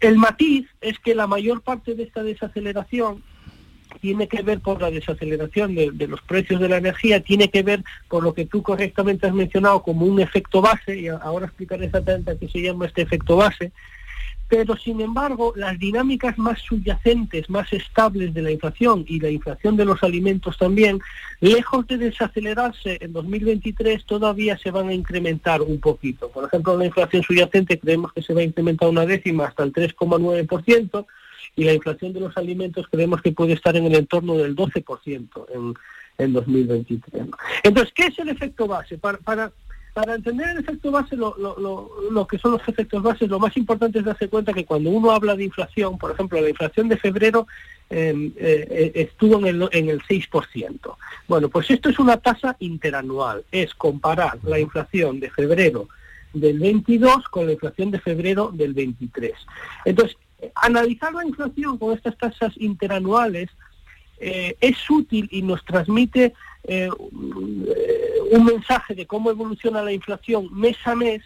El 0.00 0.18
matiz 0.18 0.66
es 0.80 0.98
que 0.98 1.14
la 1.14 1.28
mayor 1.28 1.62
parte 1.62 1.94
de 1.94 2.02
esta 2.02 2.24
desaceleración 2.24 3.22
tiene 4.00 4.28
que 4.28 4.42
ver 4.42 4.60
por 4.60 4.80
la 4.80 4.90
desaceleración 4.90 5.74
de, 5.74 6.06
los 6.06 6.20
precios 6.22 6.60
de 6.60 6.68
la 6.68 6.78
energía, 6.78 7.20
tiene 7.20 7.48
que 7.48 7.62
ver 7.62 7.82
por 8.08 8.22
lo 8.22 8.34
que 8.34 8.46
tú 8.46 8.62
correctamente 8.62 9.26
has 9.26 9.34
mencionado 9.34 9.82
como 9.82 10.06
un 10.06 10.20
efecto 10.20 10.60
base, 10.60 10.98
y 10.98 11.08
ahora 11.08 11.46
explicaré 11.46 11.86
exactamente 11.86 12.30
a 12.30 12.38
qué 12.38 12.48
se 12.48 12.62
llama 12.62 12.86
este 12.86 13.02
efecto 13.02 13.36
base, 13.36 13.72
pero 14.50 14.76
sin 14.76 15.00
embargo 15.00 15.52
las 15.54 15.78
dinámicas 15.78 16.36
más 16.36 16.58
subyacentes, 16.60 17.48
más 17.48 17.72
estables 17.72 18.34
de 18.34 18.42
la 18.42 18.50
inflación 18.50 19.04
y 19.06 19.20
la 19.20 19.30
inflación 19.30 19.76
de 19.76 19.84
los 19.84 20.02
alimentos 20.02 20.58
también, 20.58 20.98
lejos 21.40 21.86
de 21.86 21.98
desacelerarse 21.98 22.98
en 23.00 23.12
2023 23.12 24.04
todavía 24.04 24.58
se 24.58 24.72
van 24.72 24.88
a 24.88 24.94
incrementar 24.94 25.62
un 25.62 25.78
poquito. 25.78 26.30
Por 26.30 26.44
ejemplo, 26.46 26.76
la 26.76 26.86
inflación 26.86 27.22
subyacente 27.22 27.78
creemos 27.78 28.12
que 28.12 28.22
se 28.22 28.34
va 28.34 28.40
a 28.40 28.44
incrementar 28.44 28.88
una 28.88 29.06
décima 29.06 29.46
hasta 29.46 29.62
el 29.62 29.72
3,9%, 29.72 31.06
y 31.56 31.64
la 31.64 31.72
inflación 31.72 32.12
de 32.12 32.20
los 32.20 32.36
alimentos 32.36 32.86
creemos 32.90 33.22
que 33.22 33.32
puede 33.32 33.54
estar 33.54 33.76
en 33.76 33.86
el 33.86 33.94
entorno 33.94 34.36
del 34.36 34.56
12% 34.56 35.46
en, 35.54 35.74
en 36.18 36.32
2023. 36.32 37.26
Entonces, 37.62 37.92
¿qué 37.94 38.06
es 38.06 38.18
el 38.18 38.28
efecto 38.28 38.66
base? 38.66 38.98
Para, 38.98 39.18
para, 39.18 39.52
para 39.92 40.14
entender 40.14 40.48
el 40.50 40.58
efecto 40.58 40.90
base, 40.90 41.16
lo, 41.16 41.36
lo, 41.38 41.58
lo, 41.58 41.90
lo, 42.10 42.26
que 42.26 42.38
son 42.38 42.52
los 42.52 42.68
efectos 42.68 43.02
bases, 43.02 43.28
lo 43.28 43.38
más 43.38 43.56
importante 43.56 43.98
es 43.98 44.04
darse 44.04 44.28
cuenta 44.28 44.52
que 44.52 44.64
cuando 44.64 44.90
uno 44.90 45.10
habla 45.10 45.34
de 45.34 45.44
inflación, 45.44 45.98
por 45.98 46.12
ejemplo, 46.12 46.40
la 46.40 46.48
inflación 46.48 46.88
de 46.88 46.96
febrero 46.96 47.46
eh, 47.90 48.32
eh, 48.36 48.92
estuvo 48.94 49.38
en 49.40 49.46
el, 49.46 49.68
en 49.72 49.88
el 49.88 50.00
6%. 50.02 50.96
Bueno, 51.26 51.48
pues 51.48 51.70
esto 51.70 51.88
es 51.88 51.98
una 51.98 52.18
tasa 52.18 52.56
interanual, 52.60 53.44
es 53.50 53.74
comparar 53.74 54.38
la 54.44 54.60
inflación 54.60 55.18
de 55.18 55.30
febrero 55.30 55.88
del 56.32 56.60
22 56.60 57.28
con 57.28 57.46
la 57.46 57.52
inflación 57.52 57.90
de 57.90 58.00
febrero 58.00 58.50
del 58.52 58.74
23. 58.74 59.32
Entonces, 59.84 60.16
analizar 60.54 61.12
la 61.12 61.24
inflación 61.24 61.78
con 61.78 61.96
estas 61.96 62.16
tasas 62.16 62.52
interanuales 62.56 63.48
eh, 64.22 64.54
es 64.60 64.78
útil 64.90 65.26
y 65.32 65.40
nos 65.40 65.64
transmite 65.64 66.34
eh, 66.64 66.90
un 67.00 68.44
mensaje 68.44 68.94
de 68.94 69.06
cómo 69.06 69.30
evoluciona 69.30 69.82
la 69.82 69.92
inflación 69.92 70.48
mes 70.52 70.76
a 70.84 70.94
mes 70.94 71.22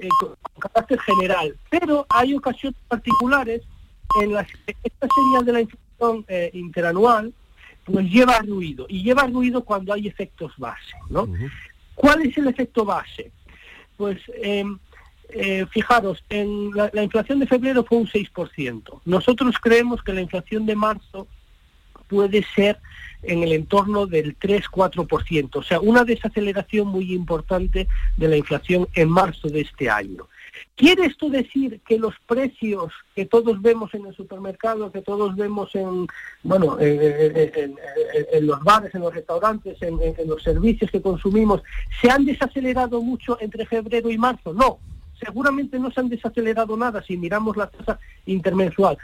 eh, 0.00 0.08
con, 0.20 0.36
carácter 0.60 1.00
general. 1.00 1.56
Pero 1.68 2.06
hay 2.08 2.34
ocasiones 2.34 2.78
particulares 2.86 3.62
en 4.20 4.32
las 4.32 4.46
que 4.46 4.76
esta 4.84 5.08
señal 5.12 5.44
de 5.44 5.52
la 5.52 5.60
inflación 5.62 6.24
interanual 6.52 7.32
pues 7.84 8.06
lleva 8.06 8.38
ruido. 8.38 8.86
Y 8.88 9.02
lleva 9.02 9.26
ruido 9.26 9.64
cuando 9.64 9.92
hay 9.92 10.06
efectos 10.06 10.52
base. 10.58 10.94
¿no? 11.10 11.28
¿Cuál 11.96 12.22
es 12.22 12.38
el 12.38 12.46
efecto 12.46 12.84
base? 12.84 13.32
Pues 13.96 14.18
em, 15.34 15.66
fijaros, 15.68 16.24
en 16.28 16.70
la, 16.74 16.90
la, 16.92 17.02
inflación 17.02 17.38
de 17.38 17.46
febrero 17.46 17.84
fue 17.84 17.98
un 17.98 18.06
6%. 18.06 19.00
Nosotros 19.04 19.56
creemos 19.60 20.02
que 20.02 20.12
la 20.12 20.20
inflación 20.20 20.66
de 20.66 20.76
marzo 20.76 21.26
puede 22.08 22.44
ser 22.54 22.78
en 23.22 23.42
el 23.42 23.52
entorno 23.52 24.06
del 24.06 24.38
3-4%, 24.38 25.56
o 25.56 25.62
sea, 25.62 25.80
una 25.80 26.04
desaceleración 26.04 26.88
muy 26.88 27.12
importante 27.12 27.86
de 28.16 28.28
la 28.28 28.36
inflación 28.36 28.88
en 28.94 29.08
marzo 29.08 29.48
de 29.48 29.60
este 29.60 29.88
año. 29.88 30.28
¿Quiere 30.74 31.06
esto 31.06 31.28
decir 31.28 31.80
que 31.86 31.98
los 31.98 32.14
precios 32.26 32.92
que 33.14 33.26
todos 33.26 33.60
vemos 33.62 33.94
en 33.94 34.06
el 34.06 34.14
supermercado, 34.14 34.90
que 34.90 35.02
todos 35.02 35.36
vemos 35.36 35.74
en, 35.74 36.06
bueno, 36.42 36.78
en, 36.80 37.76
en 38.32 38.46
los 38.46 38.60
bares, 38.60 38.94
en 38.94 39.02
los 39.02 39.14
restaurantes, 39.14 39.80
en, 39.82 39.98
los 40.26 40.42
servicios 40.42 40.90
que 40.90 41.00
consumimos, 41.00 41.62
se 42.00 42.10
han 42.10 42.24
desacelerado 42.24 43.00
mucho 43.00 43.38
entre 43.40 43.66
febrero 43.66 44.10
y 44.10 44.18
marzo? 44.18 44.52
No, 44.52 44.78
seguramente 45.22 45.78
no 45.78 45.90
se 45.90 46.00
han 46.00 46.08
desacelerado 46.08 46.76
nada 46.76 47.02
si 47.02 47.16
miramos 47.16 47.56
la 47.56 47.68
tasa 47.68 47.98
intermensual. 48.26 48.98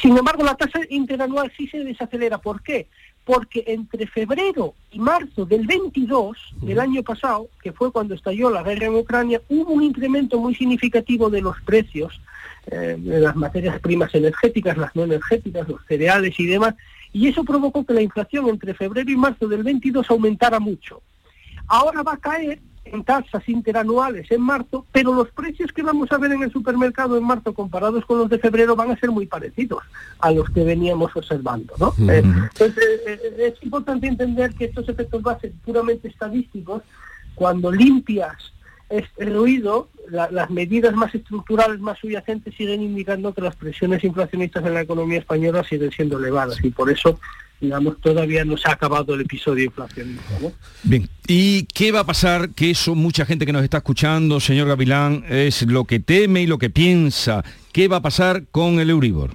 Sin 0.00 0.16
embargo, 0.16 0.44
la 0.44 0.54
tasa 0.54 0.80
interanual 0.90 1.52
sí 1.56 1.66
se 1.68 1.82
desacelera. 1.82 2.38
¿Por 2.38 2.62
qué? 2.62 2.88
Porque 3.24 3.64
entre 3.66 4.06
febrero 4.06 4.74
y 4.92 4.98
marzo 4.98 5.44
del 5.44 5.66
22 5.66 6.36
del 6.60 6.78
año 6.78 7.02
pasado, 7.02 7.48
que 7.62 7.72
fue 7.72 7.90
cuando 7.90 8.14
estalló 8.14 8.50
la 8.50 8.62
guerra 8.62 8.86
en 8.86 8.94
Ucrania, 8.94 9.40
hubo 9.48 9.72
un 9.72 9.82
incremento 9.82 10.38
muy 10.38 10.54
significativo 10.54 11.30
de 11.30 11.40
los 11.40 11.60
precios 11.62 12.20
eh, 12.68 12.96
de 12.98 13.20
las 13.20 13.34
materias 13.36 13.80
primas 13.80 14.14
energéticas, 14.14 14.76
las 14.76 14.94
no 14.94 15.04
energéticas, 15.04 15.68
los 15.68 15.84
cereales 15.86 16.38
y 16.38 16.46
demás, 16.46 16.74
y 17.12 17.28
eso 17.28 17.44
provocó 17.44 17.84
que 17.84 17.94
la 17.94 18.02
inflación 18.02 18.48
entre 18.48 18.74
febrero 18.74 19.10
y 19.10 19.16
marzo 19.16 19.48
del 19.48 19.62
22 19.62 20.10
aumentara 20.10 20.58
mucho. 20.58 21.00
Ahora 21.68 22.02
va 22.02 22.14
a 22.14 22.18
caer 22.18 22.60
en 22.92 23.04
tasas 23.04 23.48
interanuales 23.48 24.30
en 24.30 24.40
marzo, 24.40 24.86
pero 24.92 25.12
los 25.12 25.30
precios 25.30 25.72
que 25.72 25.82
vamos 25.82 26.10
a 26.12 26.18
ver 26.18 26.32
en 26.32 26.42
el 26.42 26.52
supermercado 26.52 27.16
en 27.16 27.24
marzo 27.24 27.52
comparados 27.54 28.04
con 28.04 28.18
los 28.18 28.28
de 28.28 28.38
febrero 28.38 28.76
van 28.76 28.90
a 28.90 28.98
ser 28.98 29.10
muy 29.10 29.26
parecidos 29.26 29.82
a 30.20 30.30
los 30.30 30.48
que 30.50 30.64
veníamos 30.64 31.14
observando. 31.14 31.74
¿no? 31.78 31.94
Eh, 32.10 32.22
entonces, 32.24 33.00
eh, 33.06 33.52
es 33.54 33.62
importante 33.62 34.06
entender 34.06 34.54
que 34.54 34.66
estos 34.66 34.88
efectos 34.88 35.22
base 35.22 35.52
puramente 35.64 36.08
estadísticos, 36.08 36.82
cuando 37.34 37.70
limpias 37.70 38.52
este 38.88 39.24
ruido, 39.26 39.88
las 40.08 40.50
medidas 40.50 40.94
más 40.94 41.14
estructurales, 41.14 41.80
más 41.80 41.98
subyacentes, 41.98 42.54
siguen 42.54 42.82
indicando 42.82 43.34
que 43.34 43.40
las 43.40 43.56
presiones 43.56 44.04
inflacionistas 44.04 44.64
en 44.64 44.74
la 44.74 44.82
economía 44.82 45.18
española 45.18 45.64
siguen 45.64 45.90
siendo 45.90 46.18
elevadas 46.18 46.62
y 46.62 46.70
por 46.70 46.90
eso 46.90 47.18
digamos, 47.60 48.00
todavía 48.00 48.44
no 48.44 48.56
se 48.56 48.68
ha 48.68 48.72
acabado 48.72 49.14
el 49.14 49.22
episodio 49.22 49.64
inflacionista. 49.64 50.38
¿no? 50.40 50.52
Bien, 50.82 51.08
¿y 51.26 51.64
qué 51.64 51.92
va 51.92 52.00
a 52.00 52.06
pasar? 52.06 52.50
Que 52.50 52.70
eso 52.70 52.94
mucha 52.94 53.24
gente 53.24 53.46
que 53.46 53.52
nos 53.52 53.64
está 53.64 53.78
escuchando, 53.78 54.40
señor 54.40 54.68
Gavilán, 54.68 55.24
es 55.28 55.62
lo 55.62 55.84
que 55.84 56.00
teme 56.00 56.42
y 56.42 56.46
lo 56.46 56.58
que 56.58 56.70
piensa. 56.70 57.44
¿Qué 57.72 57.88
va 57.88 57.96
a 57.96 58.02
pasar 58.02 58.44
con 58.50 58.78
el 58.78 58.90
Euribor? 58.90 59.30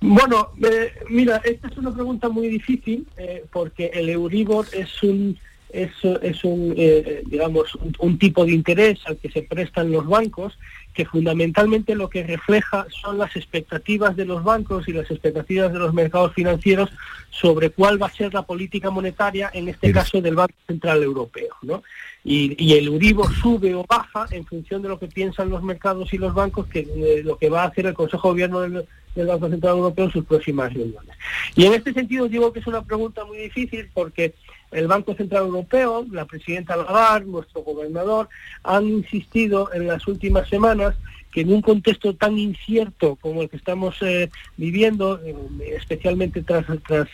Bueno, 0.00 0.50
eh, 0.62 0.92
mira, 1.08 1.40
esta 1.44 1.68
es 1.68 1.76
una 1.78 1.92
pregunta 1.92 2.28
muy 2.28 2.48
difícil 2.48 3.06
eh, 3.16 3.44
porque 3.50 3.90
el 3.94 4.10
Euribor 4.10 4.66
es 4.72 5.02
un 5.02 5.38
es, 5.84 5.92
es 6.22 6.44
un 6.44 6.74
eh, 6.76 7.22
digamos 7.26 7.74
un, 7.76 7.94
un 7.98 8.18
tipo 8.18 8.44
de 8.44 8.52
interés 8.52 9.00
al 9.06 9.16
que 9.18 9.30
se 9.30 9.42
prestan 9.42 9.92
los 9.92 10.06
bancos 10.06 10.58
que 10.96 11.04
fundamentalmente 11.04 11.94
lo 11.94 12.08
que 12.08 12.22
refleja 12.22 12.86
son 13.02 13.18
las 13.18 13.36
expectativas 13.36 14.16
de 14.16 14.24
los 14.24 14.42
bancos 14.42 14.88
y 14.88 14.92
las 14.92 15.10
expectativas 15.10 15.70
de 15.70 15.78
los 15.78 15.92
mercados 15.92 16.32
financieros 16.32 16.88
sobre 17.30 17.68
cuál 17.68 18.02
va 18.02 18.06
a 18.06 18.10
ser 18.10 18.32
la 18.32 18.42
política 18.42 18.88
monetaria, 18.88 19.50
en 19.52 19.68
este 19.68 19.92
caso 19.92 20.22
del 20.22 20.36
Banco 20.36 20.54
Central 20.66 21.02
Europeo. 21.02 21.54
¿no? 21.60 21.82
Y, 22.24 22.72
el 22.72 22.86
Euribor 22.86 23.30
sube 23.34 23.74
o 23.74 23.84
baja 23.86 24.26
en 24.30 24.46
función 24.46 24.80
de 24.80 24.88
lo 24.88 24.98
que 24.98 25.06
piensan 25.06 25.50
los 25.50 25.62
mercados 25.62 26.14
y 26.14 26.18
los 26.18 26.32
bancos, 26.32 26.66
que 26.66 26.80
eh, 26.80 27.22
lo 27.22 27.36
que 27.36 27.50
va 27.50 27.64
a 27.64 27.66
hacer 27.66 27.84
el 27.84 27.94
Consejo 27.94 28.28
de 28.28 28.32
Gobierno 28.32 28.60
del, 28.60 28.86
del 29.14 29.26
Banco 29.26 29.50
Central 29.50 29.76
Europeo 29.76 30.06
en 30.06 30.12
sus 30.12 30.24
próximas 30.24 30.72
reuniones. 30.72 31.14
Y 31.54 31.66
en 31.66 31.74
este 31.74 31.92
sentido 31.92 32.26
digo 32.26 32.54
que 32.54 32.60
es 32.60 32.66
una 32.66 32.82
pregunta 32.82 33.22
muy 33.26 33.36
difícil 33.36 33.90
porque 33.92 34.34
el 34.72 34.86
Banco 34.86 35.14
Central 35.14 35.44
Europeo, 35.44 36.06
la 36.10 36.24
presidenta 36.24 36.76
Lagarde, 36.76 37.30
nuestro 37.30 37.62
gobernador, 37.62 38.28
han 38.62 38.86
insistido 38.86 39.72
en 39.72 39.86
las 39.86 40.06
últimas 40.06 40.48
semanas 40.48 40.94
que 41.32 41.42
en 41.42 41.52
un 41.52 41.60
contexto 41.60 42.14
tan 42.14 42.38
incierto 42.38 43.16
como 43.20 43.42
el 43.42 43.50
que 43.50 43.58
estamos 43.58 43.96
eh, 44.00 44.30
viviendo, 44.56 45.20
eh, 45.22 45.34
especialmente 45.76 46.42
tras, 46.42 46.64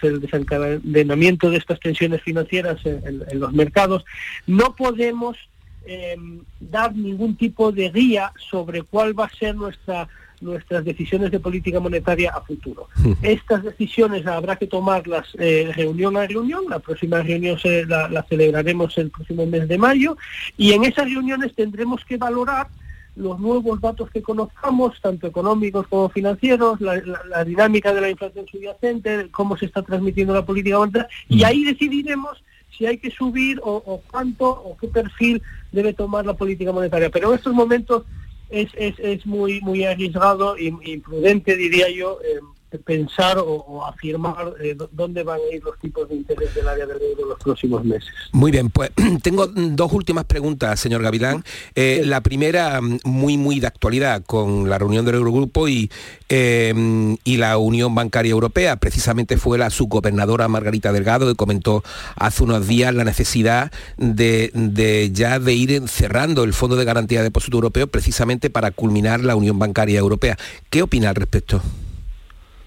el 0.02 0.20
desencadenamiento 0.20 1.50
de 1.50 1.56
estas 1.56 1.80
tensiones 1.80 2.22
financieras 2.22 2.84
en, 2.86 3.24
en 3.28 3.40
los 3.40 3.52
mercados, 3.52 4.04
no 4.46 4.76
podemos 4.76 5.36
eh, 5.84 6.16
dar 6.60 6.94
ningún 6.94 7.36
tipo 7.36 7.72
de 7.72 7.90
guía 7.90 8.32
sobre 8.50 8.82
cuál 8.82 9.18
va 9.18 9.24
a 9.24 9.36
ser 9.36 9.56
nuestra 9.56 10.08
nuestras 10.42 10.84
decisiones 10.84 11.30
de 11.30 11.40
política 11.40 11.80
monetaria 11.80 12.32
a 12.32 12.40
futuro. 12.42 12.88
Estas 13.22 13.62
decisiones 13.62 14.26
habrá 14.26 14.56
que 14.56 14.66
tomarlas 14.66 15.28
eh, 15.38 15.70
reunión 15.74 16.16
a 16.16 16.26
reunión, 16.26 16.64
la 16.68 16.80
próxima 16.80 17.22
reunión 17.22 17.58
se, 17.58 17.86
la, 17.86 18.08
la, 18.08 18.22
celebraremos 18.24 18.98
el 18.98 19.10
próximo 19.10 19.46
mes 19.46 19.68
de 19.68 19.78
mayo. 19.78 20.16
Y 20.56 20.72
en 20.72 20.84
esas 20.84 21.06
reuniones 21.06 21.54
tendremos 21.54 22.04
que 22.04 22.16
valorar 22.16 22.68
los 23.14 23.38
nuevos 23.38 23.80
datos 23.80 24.10
que 24.10 24.22
conozcamos, 24.22 25.00
tanto 25.00 25.26
económicos 25.26 25.86
como 25.86 26.08
financieros, 26.08 26.80
la, 26.80 26.96
la, 26.96 27.20
la 27.28 27.44
dinámica 27.44 27.92
de 27.92 28.00
la 28.00 28.10
inflación 28.10 28.46
subyacente, 28.46 29.28
cómo 29.30 29.56
se 29.56 29.66
está 29.66 29.82
transmitiendo 29.82 30.34
la 30.34 30.44
política 30.44 30.78
monetaria. 30.78 31.08
Y 31.28 31.44
ahí 31.44 31.64
decidiremos 31.64 32.42
si 32.76 32.86
hay 32.86 32.98
que 32.98 33.10
subir 33.10 33.60
o, 33.62 33.82
o 33.84 34.02
cuánto 34.10 34.48
o 34.48 34.76
qué 34.78 34.88
perfil 34.88 35.42
debe 35.72 35.92
tomar 35.92 36.24
la 36.24 36.34
política 36.34 36.72
monetaria. 36.72 37.10
Pero 37.10 37.30
en 37.30 37.36
estos 37.36 37.52
momentos 37.52 38.04
es, 38.52 38.68
es, 38.76 38.94
es 38.98 39.26
muy, 39.26 39.60
muy 39.62 39.84
arriesgado 39.84 40.56
y 40.58 40.74
imprudente, 40.84 41.56
diría 41.56 41.90
yo, 41.90 42.20
eh, 42.22 42.40
pensar 42.78 43.38
o, 43.38 43.44
o 43.44 43.84
afirmar 43.84 44.54
eh, 44.60 44.76
dónde 44.90 45.22
van 45.22 45.38
a 45.38 45.54
ir 45.54 45.62
los 45.62 45.78
tipos 45.78 46.08
de 46.08 46.16
interés 46.16 46.54
del 46.54 46.68
área 46.68 46.86
del 46.86 47.00
euro 47.00 47.22
en 47.22 47.28
los 47.28 47.38
próximos 47.38 47.84
meses. 47.84 48.10
Muy 48.32 48.50
bien, 48.50 48.70
pues 48.70 48.90
tengo 49.22 49.46
dos 49.46 49.92
últimas 49.92 50.24
preguntas, 50.24 50.80
señor 50.80 51.02
Gavilán. 51.02 51.44
Eh, 51.74 52.00
sí. 52.02 52.08
La 52.08 52.20
primera, 52.20 52.80
muy, 53.04 53.36
muy 53.36 53.60
de 53.60 53.66
actualidad, 53.66 54.22
con 54.24 54.68
la 54.68 54.78
reunión 54.78 55.04
del 55.04 55.16
Eurogrupo 55.16 55.68
y, 55.68 55.90
eh, 56.28 57.16
y 57.24 57.36
la 57.36 57.58
Unión 57.58 57.94
Bancaria 57.94 58.30
Europea. 58.30 58.76
Precisamente 58.76 59.36
fue 59.36 59.58
la 59.58 59.70
subgobernadora 59.70 60.48
Margarita 60.48 60.92
Delgado 60.92 61.26
que 61.26 61.34
comentó 61.34 61.82
hace 62.16 62.42
unos 62.42 62.66
días 62.66 62.94
la 62.94 63.04
necesidad 63.04 63.72
de, 63.96 64.50
de 64.54 65.10
ya 65.12 65.38
de 65.38 65.54
ir 65.54 65.88
cerrando 65.88 66.44
el 66.44 66.52
Fondo 66.52 66.76
de 66.76 66.84
Garantía 66.84 67.18
de 67.18 67.24
Depósito 67.24 67.56
Europeo 67.56 67.86
precisamente 67.86 68.50
para 68.50 68.70
culminar 68.70 69.20
la 69.20 69.36
Unión 69.36 69.58
Bancaria 69.58 69.98
Europea. 69.98 70.36
¿Qué 70.70 70.82
opina 70.82 71.10
al 71.10 71.16
respecto? 71.16 71.62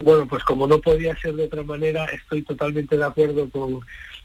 Bueno, 0.01 0.27
pues 0.27 0.43
como 0.43 0.67
no 0.67 0.79
podía 0.79 1.15
ser 1.17 1.33
de 1.35 1.45
otra 1.45 1.63
manera, 1.63 2.05
estoy 2.05 2.41
totalmente 2.41 2.97
de 2.97 3.05
acuerdo 3.05 3.49
con, 3.49 3.79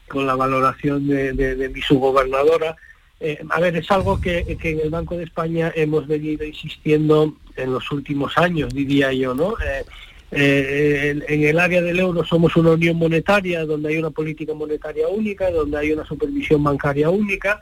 con 0.07 0.27
la 0.27 0.35
valoración 0.35 1.07
de, 1.07 1.33
de, 1.33 1.69
mi 1.69 1.81
subgobernadora. 1.81 2.75
Eh, 3.19 3.39
a 3.49 3.59
ver, 3.59 3.77
es 3.77 3.89
algo 3.91 4.19
que, 4.19 4.57
que, 4.59 4.71
en 4.71 4.79
el 4.81 4.89
Banco 4.89 5.15
de 5.15 5.23
España 5.23 5.71
hemos 5.75 6.07
venido 6.07 6.43
insistiendo 6.43 7.35
en 7.55 7.73
los 7.73 7.91
últimos 7.91 8.37
años, 8.37 8.73
diría 8.73 9.13
yo, 9.13 9.33
¿no? 9.33 9.53
Eh, 9.59 9.85
eh, 10.31 11.21
en, 11.27 11.43
el 11.43 11.59
área 11.59 11.81
del 11.81 11.99
euro 11.99 12.23
somos 12.23 12.55
una 12.55 12.71
unión 12.71 12.95
monetaria 12.95 13.65
donde 13.65 13.89
hay 13.89 13.97
una 13.97 14.11
política 14.11 14.53
monetaria 14.53 15.07
única, 15.09 15.51
donde 15.51 15.77
hay 15.77 15.91
una 15.91 16.05
supervisión 16.05 16.63
bancaria 16.63 17.09
única, 17.09 17.59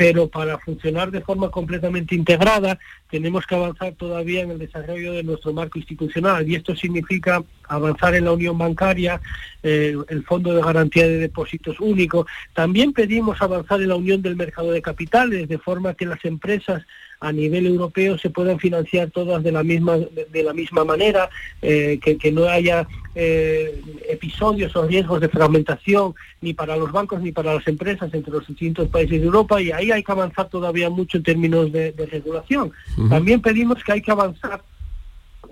pero 0.00 0.28
para 0.28 0.56
funcionar 0.56 1.10
de 1.10 1.20
forma 1.20 1.50
completamente 1.50 2.14
integrada 2.14 2.78
tenemos 3.10 3.44
que 3.44 3.54
avanzar 3.54 3.92
todavía 3.96 4.40
en 4.40 4.50
el 4.52 4.58
desarrollo 4.58 5.12
de 5.12 5.22
nuestro 5.22 5.52
marco 5.52 5.78
institucional 5.78 6.48
y 6.48 6.54
esto 6.54 6.74
significa 6.74 7.44
avanzar 7.68 8.14
en 8.14 8.24
la 8.24 8.32
unión 8.32 8.56
bancaria, 8.56 9.20
eh, 9.62 9.94
el 10.08 10.24
Fondo 10.24 10.54
de 10.54 10.62
Garantía 10.62 11.06
de 11.06 11.18
Depósitos 11.18 11.80
único. 11.80 12.26
También 12.54 12.94
pedimos 12.94 13.42
avanzar 13.42 13.82
en 13.82 13.88
la 13.88 13.96
unión 13.96 14.22
del 14.22 14.36
mercado 14.36 14.72
de 14.72 14.80
capitales, 14.80 15.46
de 15.46 15.58
forma 15.58 15.92
que 15.92 16.06
las 16.06 16.24
empresas 16.24 16.82
a 17.20 17.32
nivel 17.32 17.66
europeo 17.66 18.16
se 18.18 18.30
puedan 18.30 18.58
financiar 18.58 19.10
todas 19.10 19.42
de 19.42 19.52
la 19.52 19.62
misma 19.62 19.98
de, 19.98 20.42
la 20.42 20.54
misma 20.54 20.84
manera, 20.84 21.28
eh, 21.60 22.00
que, 22.02 22.32
no 22.32 22.44
haya 22.44 22.88
eh, 23.14 23.82
episodios 24.08 24.74
o 24.74 24.86
riesgos 24.86 25.20
de 25.20 25.28
fragmentación 25.28 26.14
ni 26.40 26.54
para 26.54 26.76
los 26.76 26.90
bancos 26.90 27.20
ni 27.20 27.30
para 27.30 27.54
las 27.54 27.66
empresas 27.68 28.12
entre 28.14 28.32
los 28.32 28.46
distintos 28.46 28.88
países 28.88 29.20
de 29.20 29.26
Europa 29.26 29.60
y 29.60 29.70
ahí 29.70 29.90
hay 29.90 30.02
que 30.02 30.12
avanzar 30.12 30.48
todavía 30.48 30.88
mucho 30.88 31.18
en 31.18 31.22
términos 31.22 31.70
de, 31.70 31.92
regulación. 32.10 32.72
También 33.08 33.42
pedimos 33.42 33.84
que 33.84 33.92
hay 33.92 34.02
que 34.02 34.10
avanzar 34.10 34.62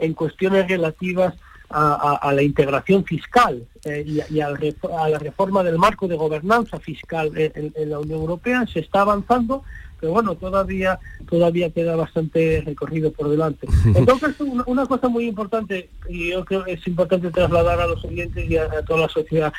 en 0.01 0.15
cuestiones 0.15 0.67
relativas 0.69 1.35
a, 1.71 2.33
la 2.35 2.43
integración 2.43 3.05
fiscal 3.05 3.67
eh, 3.85 4.05
y, 4.31 4.41
a, 4.41 4.51
la 4.51 5.19
reforma 5.19 5.63
del 5.63 5.79
marco 5.79 6.09
de 6.09 6.17
gobernanza 6.17 6.81
fiscal 6.81 7.31
en, 7.37 7.91
la 7.91 7.99
Unión 7.99 8.21
Europea. 8.21 8.67
Se 8.73 8.81
está 8.81 9.03
avanzando, 9.03 9.65
pero 10.01 10.13
bueno, 10.13 10.35
todavía 10.35 10.99
todavía 11.29 11.71
queda 11.71 11.97
bastante 11.97 12.63
recorrido 12.65 13.13
por 13.13 13.29
delante. 13.29 13.67
Entonces, 13.95 14.39
una, 14.41 14.65
una 14.67 14.87
cosa 14.87 15.09
muy 15.09 15.27
importante, 15.27 15.89
y 16.09 16.31
yo 16.31 16.45
creo 16.45 16.65
que 16.65 16.73
es 16.73 16.87
importante 16.87 17.31
trasladar 17.31 17.81
a 17.81 17.87
los 17.87 18.05
oyentes 18.05 18.49
y 18.49 18.57
a, 18.57 18.69
toda 18.83 19.03
la 19.03 19.09
sociedad, 19.09 19.53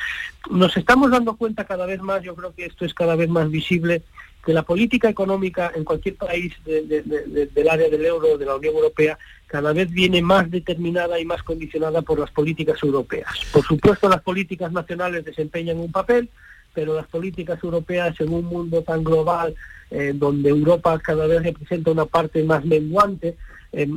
nos 0.50 0.76
estamos 0.76 1.10
dando 1.10 1.36
cuenta 1.36 1.64
cada 1.64 1.86
vez 1.86 2.00
más, 2.00 2.22
yo 2.22 2.34
creo 2.34 2.54
que 2.54 2.66
esto 2.66 2.84
es 2.84 2.94
cada 2.94 3.16
vez 3.16 3.28
más 3.28 3.50
visible, 3.50 4.02
que 4.44 4.54
la 4.54 4.62
política 4.62 5.08
económica 5.08 5.70
en 5.74 5.84
cualquier 5.84 6.16
país 6.16 6.54
del 6.64 7.68
área 7.68 7.90
del 7.90 8.06
euro, 8.06 8.38
de 8.38 8.46
la 8.46 8.56
Unión 8.56 8.74
Europea, 8.74 9.18
cada 9.46 9.72
vez 9.72 9.90
viene 9.90 10.22
más 10.22 10.50
determinada 10.50 11.20
y 11.20 11.26
más 11.26 11.42
condicionada 11.42 12.00
por 12.02 12.18
las 12.18 12.30
políticas 12.30 12.82
europeas. 12.82 13.28
Por 13.52 13.64
supuesto, 13.64 14.08
las 14.08 14.22
políticas 14.22 14.72
nacionales 14.72 15.24
desempeñan 15.24 15.78
un 15.78 15.92
papel, 15.92 16.30
pero 16.74 16.94
las 16.94 17.06
políticas 17.06 17.62
europeas 17.62 18.20
en 18.20 18.32
un 18.32 18.44
mundo 18.44 18.82
tan 18.82 19.04
global, 19.04 19.54
eh, 19.90 20.12
donde 20.14 20.50
Europa 20.50 20.98
cada 20.98 21.26
vez 21.26 21.42
representa 21.42 21.90
una 21.90 22.06
parte 22.06 22.42
más 22.44 22.64
menguante, 22.64 23.36
eh, 23.72 23.88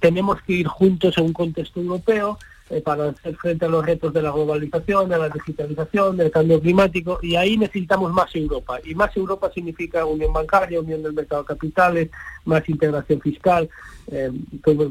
tenemos 0.00 0.40
que 0.42 0.54
ir 0.54 0.66
juntos 0.66 1.18
en 1.18 1.24
un 1.24 1.32
contexto 1.32 1.80
europeo 1.80 2.38
eh, 2.70 2.82
para 2.82 3.08
hacer 3.08 3.34
frente 3.36 3.64
a 3.64 3.68
los 3.68 3.84
retos 3.84 4.12
de 4.12 4.20
la 4.20 4.30
globalización, 4.30 5.08
de 5.08 5.18
la 5.18 5.30
digitalización, 5.30 6.18
del 6.18 6.30
cambio 6.30 6.60
climático, 6.60 7.18
y 7.22 7.34
ahí 7.34 7.56
necesitamos 7.56 8.12
más 8.12 8.34
Europa. 8.34 8.78
Y 8.84 8.94
más 8.94 9.16
Europa 9.16 9.50
significa 9.54 10.04
unión 10.04 10.34
bancaria, 10.34 10.80
unión 10.80 11.02
del 11.02 11.14
mercado 11.14 11.42
de 11.42 11.48
capitales, 11.48 12.10
más 12.48 12.68
integración 12.68 13.20
fiscal. 13.20 13.68
Eh, 14.10 14.30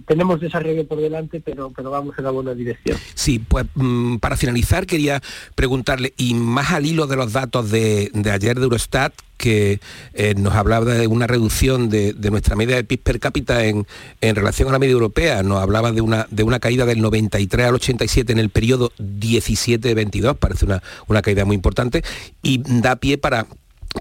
tenemos 0.06 0.40
desarrollo 0.40 0.88
por 0.88 1.00
delante, 1.00 1.42
pero, 1.42 1.72
pero 1.76 1.90
vamos 1.90 2.16
en 2.18 2.24
la 2.24 2.32
buena 2.32 2.54
dirección. 2.54 2.98
Sí, 3.16 3.40
pues 3.40 3.66
mm, 3.76 4.18
para 4.18 4.38
finalizar 4.38 4.86
quería 4.86 5.22
preguntarle, 5.56 6.14
y 6.18 6.36
más 6.36 6.72
al 6.72 6.86
hilo 6.86 7.08
de 7.08 7.16
los 7.16 7.34
datos 7.34 7.72
de, 7.72 8.12
de 8.14 8.32
ayer 8.32 8.58
de 8.58 8.64
Eurostat, 8.64 9.14
que 9.38 9.80
eh, 10.14 10.34
nos 10.36 10.56
hablaba 10.56 10.86
de 10.86 11.08
una 11.08 11.28
reducción 11.28 11.90
de, 11.90 12.14
nuestra 12.30 12.56
media 12.56 12.76
de 12.76 12.84
PIB 12.84 13.02
per 13.02 13.20
cápita 13.20 13.64
en, 13.66 13.86
relación 14.22 14.70
a 14.70 14.72
la 14.74 14.80
media 14.80 14.94
europea. 14.94 15.44
Nos 15.44 15.62
hablaba 15.62 15.92
de 15.92 16.02
una, 16.02 16.28
de 16.30 16.44
una 16.44 16.60
caída 16.60 16.86
del 16.86 17.02
93 17.02 17.68
al 17.68 17.76
87 17.76 18.32
en 18.32 18.40
el 18.40 18.50
periodo 18.50 18.92
17-22, 19.00 20.36
parece 20.36 20.66
una, 20.66 20.84
una 21.08 21.22
caída 21.22 21.46
muy 21.46 21.56
importante, 21.56 22.04
y 22.42 22.62
da 22.82 22.98
pie 22.98 23.18
para 23.18 23.48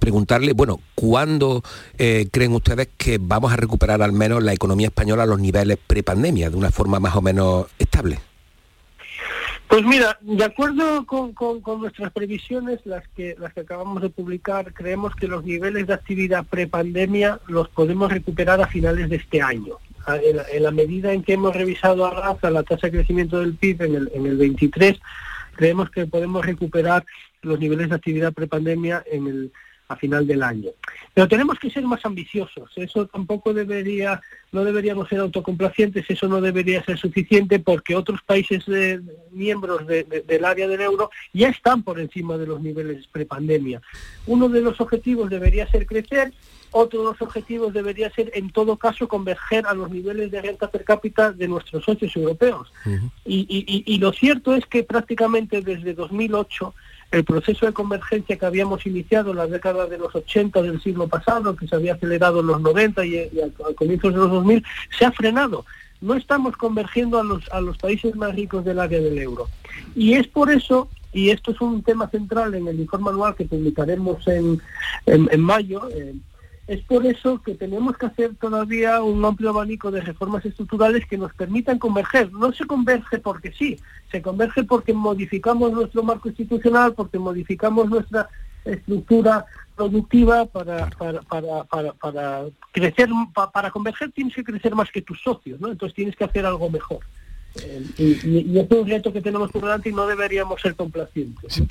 preguntarle, 0.01 0.53
bueno, 0.53 0.81
¿cuándo 0.95 1.63
eh, 1.99 2.29
creen 2.31 2.53
ustedes 2.53 2.89
que 2.97 3.19
vamos 3.21 3.53
a 3.53 3.57
recuperar 3.57 4.03
al 4.03 4.13
menos 4.13 4.43
la 4.43 4.53
economía 4.53 4.89
española 4.89 5.25
a 5.25 5.27
los 5.27 5.41
niveles 5.41 5.79
prepandemia, 5.87 6.51
de 6.51 6.57
una 6.57 6.71
forma 6.71 7.01
más 7.01 7.17
o 7.17 7.23
menos 7.23 7.67
estable? 7.79 8.19
Pues 9.69 9.85
mira, 9.85 10.17
de 10.21 10.45
acuerdo 10.45 11.05
con, 11.07 11.35
nuestras 11.81 12.13
previsiones, 12.13 12.81
las 12.85 13.07
que, 13.09 13.35
las 13.39 13.53
que 13.53 13.61
acabamos 13.61 14.01
de 14.01 14.11
publicar, 14.11 14.73
creemos 14.73 15.15
que 15.17 15.27
los 15.27 15.45
niveles 15.45 15.89
de 15.89 15.95
actividad 15.95 16.45
prepandemia 16.45 17.41
los 17.49 17.69
podemos 17.71 18.13
recuperar 18.13 18.61
a 18.61 18.69
finales 18.69 19.11
de 19.11 19.17
este 19.17 19.43
año. 19.43 19.79
En 20.53 20.63
la, 20.63 20.71
medida 20.71 21.13
en 21.13 21.25
que 21.25 21.33
hemos 21.33 21.55
revisado 21.55 22.07
a 22.07 22.11
raza 22.11 22.49
la 22.49 22.63
tasa 22.63 22.87
de 22.87 22.93
crecimiento 22.93 23.41
del 23.41 23.55
PIB 23.55 23.83
en 23.83 23.95
el, 23.97 24.11
en 24.15 24.27
el 24.27 24.37
23, 24.37 25.01
creemos 25.57 25.91
que 25.91 26.07
podemos 26.07 26.47
recuperar 26.47 27.05
los 27.43 27.59
niveles 27.59 27.89
de 27.89 27.97
actividad 27.97 28.33
prepandemia 28.33 29.03
en 29.11 29.27
el, 29.27 29.53
a 29.89 29.97
final 29.97 30.27
del 30.27 30.43
año. 30.43 30.71
Pero 31.15 31.29
tenemos 31.29 31.59
que 31.59 31.71
ser 31.71 31.85
más 31.85 32.05
ambiciosos. 32.05 32.71
Eso 32.77 33.07
tampoco 33.07 33.55
debería, 33.55 34.21
no 34.53 34.65
deberíamos 34.65 35.09
ser 35.09 35.21
autocomplacientes, 35.21 36.05
eso 36.09 36.29
no 36.29 36.41
debería 36.41 36.85
ser 36.85 36.99
suficiente 36.99 37.59
porque 37.59 37.95
otros 37.95 38.21
países 38.23 38.65
miembros 39.31 39.87
del 39.87 40.45
área 40.45 40.67
del 40.67 40.81
euro 40.81 41.11
ya 41.33 41.49
están 41.49 41.83
por 41.83 42.01
encima 42.01 42.37
de 42.37 42.47
los 42.47 42.61
niveles 42.61 43.07
prepandemia. 43.07 43.81
Uno 44.27 44.49
de 44.49 44.61
los 44.61 44.81
objetivos 44.81 45.31
debería 45.31 45.71
ser 45.71 45.87
crecer, 45.87 46.33
otro 46.73 47.01
de 47.01 47.05
los 47.07 47.23
objetivos 47.23 47.73
debería 47.73 48.11
ser, 48.11 48.31
en 48.35 48.51
todo 48.51 48.77
caso, 48.77 49.09
converger 49.09 49.67
a 49.67 49.75
los 49.75 49.91
niveles 49.91 50.31
de 50.31 50.43
renta 50.43 50.71
per 50.71 50.85
cápita 50.85 51.33
de 51.33 51.49
nuestros 51.49 51.85
socios 51.85 52.15
europeos. 52.17 52.73
y, 53.25 53.85
y 53.87 53.99
lo 53.99 54.13
cierto 54.13 54.55
es 54.55 54.67
que 54.67 54.83
prácticamente 54.83 55.63
desde 55.63 55.95
2008 55.95 56.75
el 57.11 57.25
proceso 57.25 57.67
de 57.67 57.73
convergencia 57.73 58.37
que 58.37 58.47
habíamos 58.47 58.85
iniciado 58.87 59.31
en 59.31 59.37
la 59.39 59.47
década 59.47 59.87
de 59.87 59.99
los 59.99 60.15
80 60.15 60.63
del 60.63 60.81
siglo 60.83 61.09
pasado, 61.09 61.55
que 61.57 61.69
se 61.69 61.77
había 61.77 61.95
acelerado 61.95 62.41
en 62.41 62.49
los 62.49 62.61
90 62.61 63.05
y, 63.07 63.19
al, 63.41 63.75
comienzo 63.75 64.11
de 64.11 64.17
los 64.17 64.31
2000, 64.31 64.65
se 64.99 65.05
ha 65.05 65.13
frenado. 65.13 65.65
No 66.01 66.15
estamos 66.15 66.57
convergiendo 66.57 67.19
a 67.19 67.61
los, 67.61 67.79
países 67.79 68.15
más 68.17 68.35
ricos 68.35 68.65
del 68.65 68.81
área 68.81 69.01
del 69.01 69.19
euro. 69.19 69.49
Y 69.95 70.15
es 70.15 70.27
por 70.27 70.51
eso, 70.51 70.89
y 71.13 71.31
esto 71.31 71.53
es 71.53 71.61
un 71.61 71.83
tema 71.83 72.09
central 72.09 72.55
en 72.55 72.69
el 72.69 72.81
informe 72.81 73.11
anual 73.11 73.35
que 73.35 73.47
publicaremos 73.47 74.27
en, 74.27 74.61
mayo, 75.41 75.89
es 76.67 76.81
por 76.83 77.07
eso 77.07 77.41
que 77.43 77.55
tenemos 77.55 77.97
que 77.97 78.07
hacer 78.07 78.35
todavía 78.35 79.01
un 79.03 79.25
amplio 79.25 79.51
abanico 79.51 79.91
de 79.91 80.01
reformas 80.01 80.45
estructurales 80.45 81.07
que 81.07 81.17
nos 81.17 81.33
permitan 81.33 81.79
converger. 81.79 82.33
No 82.33 82.53
se 82.53 82.67
converge 82.67 83.19
porque 83.19 83.53
sí, 83.53 83.79
se 84.11 84.21
converge 84.21 84.65
porque 84.65 84.93
modificamos 84.93 85.71
nuestro 85.73 86.03
marco 86.03 86.29
institucional, 86.29 86.95
porque 86.95 87.19
modificamos 87.19 87.89
nuestra 87.89 88.29
estructura 88.65 89.47
productiva 89.77 90.47
para, 90.47 90.91
para, 90.91 91.23
para, 91.23 91.93
para, 91.93 92.45
crecer, 92.73 93.09
para 93.53 93.71
converger 93.71 94.11
tienes 94.11 94.35
que 94.35 94.43
crecer 94.43 94.75
más 94.75 94.91
que 94.91 95.03
tus 95.03 95.21
socios, 95.23 95.61
¿no? 95.61 95.69
Entonces 95.69 95.95
tienes 95.95 96.17
que 96.17 96.25
hacer 96.25 96.45
algo 96.45 96.69
mejor. 96.69 97.01
Eh, 97.63 97.85
y, 98.25 98.59
es 98.59 98.71
un 98.71 98.87
reto 98.87 99.13
que 99.13 99.21
tenemos 99.21 99.51
por 99.51 99.63
delante 99.63 99.89
y 99.89 99.93
no 99.93 100.07
deberíamos 100.07 100.61
ser 100.61 100.75
complacientes. 100.75 101.63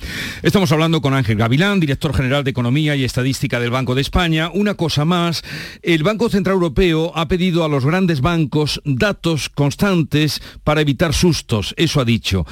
Estamos 0.42 0.72
hablando 0.72 1.02
con 1.02 1.14
Ángel 1.14 1.38
Gavilán, 1.38 1.80
director 1.80 2.14
general 2.14 2.44
de 2.44 2.52
Economía 2.52 2.96
y 2.96 3.04
Estadística 3.04 3.60
del 3.60 3.72
Banco 3.72 3.96
de 3.96 4.02
España. 4.02 4.50
Una 4.54 4.76
cosa 4.76 5.06
más, 5.06 5.44
el 5.82 6.04
Banco 6.04 6.30
Central 6.30 6.56
Europeo 6.56 7.12
ha 7.16 7.28
pedido 7.28 7.64
a 7.64 7.70
los 7.70 7.86
grandes 7.86 8.22
bancos 8.22 8.82
datos 8.86 9.50
constantes 9.50 10.42
para 10.64 10.82
evitar 10.82 11.14
sustos, 11.14 11.74
eso 11.78 12.02
ha 12.02 12.06
dicho. 12.06 12.46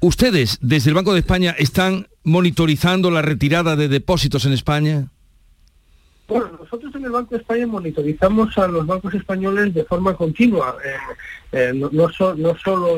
¿Ustedes 0.00 0.58
desde 0.60 0.90
el 0.90 0.94
Banco 0.94 1.12
de 1.12 1.20
España 1.20 1.54
están 1.58 2.08
monitorizando 2.24 3.10
la 3.10 3.22
retirada 3.22 3.76
de 3.76 3.88
depósitos 3.88 4.44
en 4.46 4.52
España? 4.52 5.08
Bueno, 6.32 6.58
nosotros 6.58 6.94
en 6.94 7.04
el 7.04 7.10
Banco 7.10 7.34
de 7.34 7.42
España 7.42 7.66
monitorizamos 7.66 8.56
a 8.56 8.66
los 8.66 8.86
bancos 8.86 9.12
españoles 9.12 9.74
de 9.74 9.84
forma 9.84 10.16
continua, 10.16 10.76
eh, 10.82 10.96
eh, 11.52 11.72
no, 11.74 12.08
solo 12.08 12.96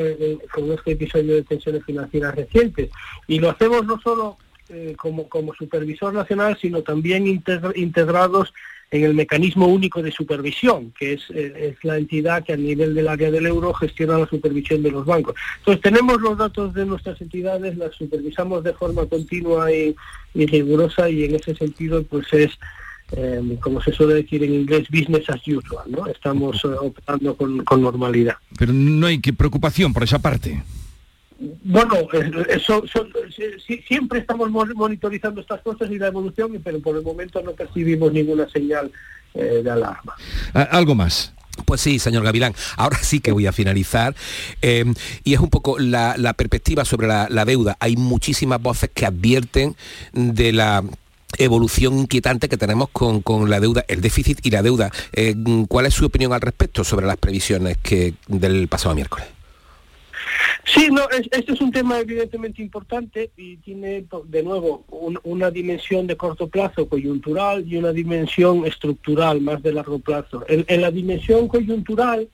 con 0.53 0.71
este 0.71 0.91
episodio 0.91 1.35
de 1.35 1.43
tensiones 1.43 1.83
financieras 1.83 2.33
recientes, 2.33 2.89
y 3.27 3.39
lo 3.39 3.49
hacemos 3.49 3.85
no 3.85 3.99
solo 3.99 4.37
eh, 4.69 4.95
como, 4.97 5.27
como 5.27 5.53
supervisor 5.53 6.13
nacional, 6.13 6.57
sino 6.61 6.81
también 6.81 7.27
integrados 7.27 8.53
en 8.91 9.03
el 9.03 9.13
mecanismo 9.13 9.67
único 9.67 10.01
de 10.01 10.11
supervisión, 10.11 10.93
que 10.97 11.13
es, 11.13 11.29
es, 11.31 11.75
la 11.83 11.97
entidad 11.97 12.45
que 12.45 12.53
a 12.53 12.57
nivel 12.57 12.95
del 12.95 13.09
área 13.09 13.31
del 13.31 13.47
euro 13.47 13.73
gestiona 13.73 14.17
la 14.17 14.27
supervisión 14.27 14.81
de 14.81 14.91
los 14.91 15.05
bancos. 15.05 15.35
Entonces 15.57 15.81
tenemos 15.81 16.21
los 16.21 16.37
datos 16.37 16.73
de 16.73 16.85
nuestras 16.85 17.19
entidades, 17.19 17.75
las 17.75 17.93
supervisamos 17.95 18.63
de 18.63 18.73
forma 18.73 19.05
continua 19.07 19.69
y 19.73 19.95
rigurosa 20.33 21.09
y 21.09 21.25
en 21.25 21.35
ese 21.35 21.55
sentido 21.55 22.03
pues 22.03 22.31
es 22.31 22.57
eh, 23.11 23.57
como 23.61 23.81
se 23.81 23.91
suele 23.93 24.15
decir 24.15 24.43
en 24.43 24.53
inglés, 24.53 24.87
business 24.89 25.29
as 25.29 25.47
usual, 25.47 25.85
¿no? 25.89 26.07
Estamos 26.07 26.63
eh, 26.65 26.67
operando 26.67 27.35
con, 27.35 27.81
normalidad. 27.81 28.35
Pero 28.57 28.73
no 28.73 29.05
hay 29.05 29.19
que 29.19 29.31
preocupación 29.31 29.93
por 29.93 30.03
esa 30.03 30.19
parte. 30.19 30.63
Bueno, 31.63 31.95
eso, 32.49 32.83
siempre 33.87 34.19
estamos 34.19 34.49
monitorizando 34.49 35.41
estas 35.41 35.61
cosas 35.61 35.91
y 35.91 35.99
la 35.99 36.07
evolución, 36.07 36.59
pero 36.63 36.79
por 36.79 36.95
el 36.95 37.03
momento 37.03 37.41
no 37.43 37.51
percibimos 37.51 38.11
ninguna 38.11 38.49
señal 38.49 38.91
eh, 39.33 39.61
de 39.63 39.69
alarma. 39.69 40.15
¿Algo 40.53 40.95
más? 40.95 41.33
Pues 41.65 41.81
sí, 41.81 41.99
señor 41.99 42.23
Gavilán, 42.23 42.53
ahora 42.77 42.97
sí 42.97 43.19
que 43.19 43.31
voy 43.31 43.47
a 43.47 43.51
finalizar. 43.51 44.15
y 44.61 45.33
es 45.33 45.39
un 45.39 45.49
poco 45.49 45.77
la, 45.77 46.33
perspectiva 46.35 46.85
sobre 46.85 47.07
la, 47.07 47.45
deuda. 47.45 47.77
Hay 47.79 47.97
muchísimas 47.97 48.61
voces 48.61 48.89
que 48.93 49.05
advierten 49.05 49.75
de 50.13 50.53
la 50.53 50.83
evolución 51.37 51.99
inquietante 51.99 52.49
que 52.49 52.57
tenemos 52.57 52.89
con, 52.89 53.21
con, 53.21 53.49
la 53.49 53.59
deuda, 53.59 53.85
el 53.87 54.01
déficit 54.01 54.45
y 54.45 54.51
la 54.51 54.61
deuda. 54.61 54.91
Eh, 55.13 55.35
¿Cuál 55.67 55.85
es 55.85 55.93
su 55.93 56.05
opinión 56.05 56.33
al 56.33 56.41
respecto 56.41 56.83
sobre 56.83 57.05
las 57.05 57.17
previsiones 57.17 57.77
que 57.77 58.13
del 58.27 58.67
pasado 58.67 58.95
miércoles? 58.95 59.27
Sí, 60.65 60.89
no, 60.91 61.03
este 61.31 61.53
es 61.53 61.61
un 61.61 61.71
tema 61.71 61.99
evidentemente 61.99 62.61
importante 62.61 63.29
y 63.37 63.57
tiene 63.57 64.05
de 64.25 64.43
nuevo 64.43 64.83
una 65.23 65.51
dimensión 65.51 66.07
de 66.07 66.17
corto 66.17 66.47
plazo 66.47 66.89
coyuntural 66.89 67.63
y 67.67 67.77
una 67.77 67.91
dimensión 67.91 68.65
estructural 68.65 69.41
más 69.41 69.61
de 69.61 69.73
largo 69.73 69.99
plazo. 69.99 70.43
En, 70.47 70.81
la 70.81 70.89
dimensión 70.89 71.47
coyuntural, 71.47 72.27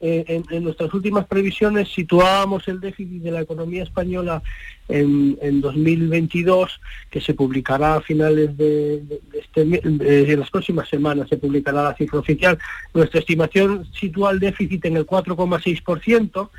eh, 0.00 0.42
en, 0.50 0.62
nuestras 0.62 0.92
últimas 0.94 1.26
previsiones 1.26 1.88
situábamos 1.88 2.68
el 2.68 2.78
déficit 2.78 3.22
de 3.22 3.32
la 3.32 3.40
economía 3.40 3.82
española 3.82 4.42
en, 4.88 5.60
2022, 5.60 6.80
que 7.10 7.20
se 7.20 7.34
publicará 7.34 7.96
a 7.96 8.00
finales 8.00 8.56
de, 8.56 9.20
este, 9.32 9.64
de 9.64 10.36
las 10.36 10.50
próximas 10.50 10.88
semanas, 10.88 11.28
se 11.28 11.36
publicará 11.36 11.82
la 11.82 11.94
cifra 11.94 12.20
oficial. 12.20 12.58
Nuestra 12.94 13.20
estimación 13.20 13.86
sitúa 13.92 14.30
el 14.30 14.38
déficit 14.38 14.84
en 14.84 14.96
el 14.96 15.06
4,6%. 15.06 16.50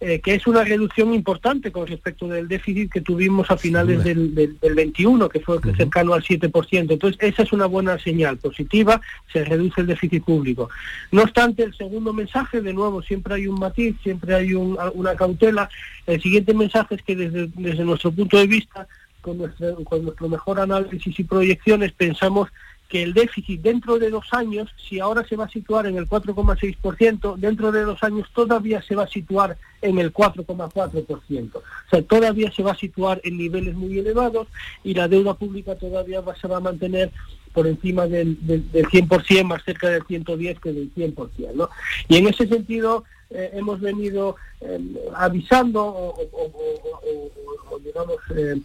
Eh, 0.00 0.20
que 0.20 0.36
es 0.36 0.46
una 0.46 0.62
reducción 0.62 1.12
importante 1.12 1.72
con 1.72 1.88
respecto 1.88 2.28
del 2.28 2.46
déficit 2.46 2.92
que 2.92 3.00
tuvimos 3.00 3.50
a 3.50 3.56
finales 3.56 4.04
del, 4.04 4.32
del, 4.32 4.74
21, 4.76 5.28
que 5.28 5.40
fue 5.40 5.58
cercano 5.76 6.14
al 6.14 6.22
7%. 6.22 6.92
Entonces, 6.92 7.18
esa 7.20 7.42
es 7.42 7.52
una 7.52 7.66
buena 7.66 7.98
señal 7.98 8.36
positiva, 8.36 9.00
se 9.32 9.44
reduce 9.44 9.80
el 9.80 9.88
déficit 9.88 10.22
público. 10.22 10.70
No 11.10 11.22
obstante, 11.22 11.64
el 11.64 11.74
segundo 11.74 12.12
mensaje, 12.12 12.60
de 12.60 12.72
nuevo, 12.72 13.02
siempre 13.02 13.34
hay 13.34 13.48
un 13.48 13.58
matiz, 13.58 13.96
siempre 14.00 14.36
hay 14.36 14.54
una 14.54 15.16
cautela. 15.16 15.68
El 16.06 16.22
siguiente 16.22 16.54
mensaje 16.54 16.94
es 16.94 17.02
que 17.02 17.16
desde, 17.16 17.48
desde 17.56 17.84
nuestro 17.84 18.12
punto 18.12 18.38
de 18.38 18.46
vista, 18.46 18.86
con 19.20 19.38
nuestro, 19.38 19.82
con 19.82 20.04
nuestro 20.04 20.28
mejor 20.28 20.60
análisis 20.60 21.18
y 21.18 21.24
proyecciones, 21.24 21.90
pensamos 21.90 22.50
que 22.88 23.02
el 23.02 23.12
déficit 23.12 23.60
dentro 23.60 23.98
de 23.98 24.08
dos 24.08 24.26
años, 24.32 24.70
si 24.88 24.98
ahora 24.98 25.22
se 25.28 25.36
va 25.36 25.44
a 25.44 25.50
situar 25.50 25.86
en 25.86 25.98
el 25.98 26.08
4,6%, 26.08 27.36
dentro 27.36 27.70
de 27.70 27.82
dos 27.82 28.02
años 28.02 28.26
todavía 28.34 28.80
se 28.82 28.96
va 28.96 29.04
a 29.04 29.08
situar 29.08 29.58
en 29.82 29.98
el 29.98 30.12
4,4%. 30.12 31.56
O 31.56 31.62
sea, 31.90 32.02
todavía 32.02 32.50
se 32.50 32.62
va 32.62 32.72
a 32.72 32.76
situar 32.76 33.20
en 33.24 33.36
niveles 33.36 33.74
muy 33.74 33.98
elevados 33.98 34.48
y 34.82 34.94
la 34.94 35.06
deuda 35.06 35.34
pública 35.34 35.76
todavía 35.76 36.22
va, 36.22 36.34
se 36.34 36.48
va 36.48 36.56
a 36.56 36.60
mantener 36.60 37.12
por 37.52 37.66
encima 37.66 38.06
del, 38.06 38.38
del, 38.46 38.70
100%, 38.70 39.44
más 39.44 39.62
cerca 39.64 39.90
del 39.90 40.04
110 40.04 40.58
que 40.60 40.72
del 40.72 40.94
100%. 40.94 41.54
¿no? 41.54 41.68
Y 42.08 42.16
en 42.16 42.28
ese 42.28 42.46
sentido 42.46 43.04
eh, 43.30 43.50
hemos 43.52 43.80
venido 43.80 44.36
eh, 44.62 44.80
avisando 45.14 45.84
o, 45.84 47.78
digamos, 47.84 48.16
eh, 48.34 48.58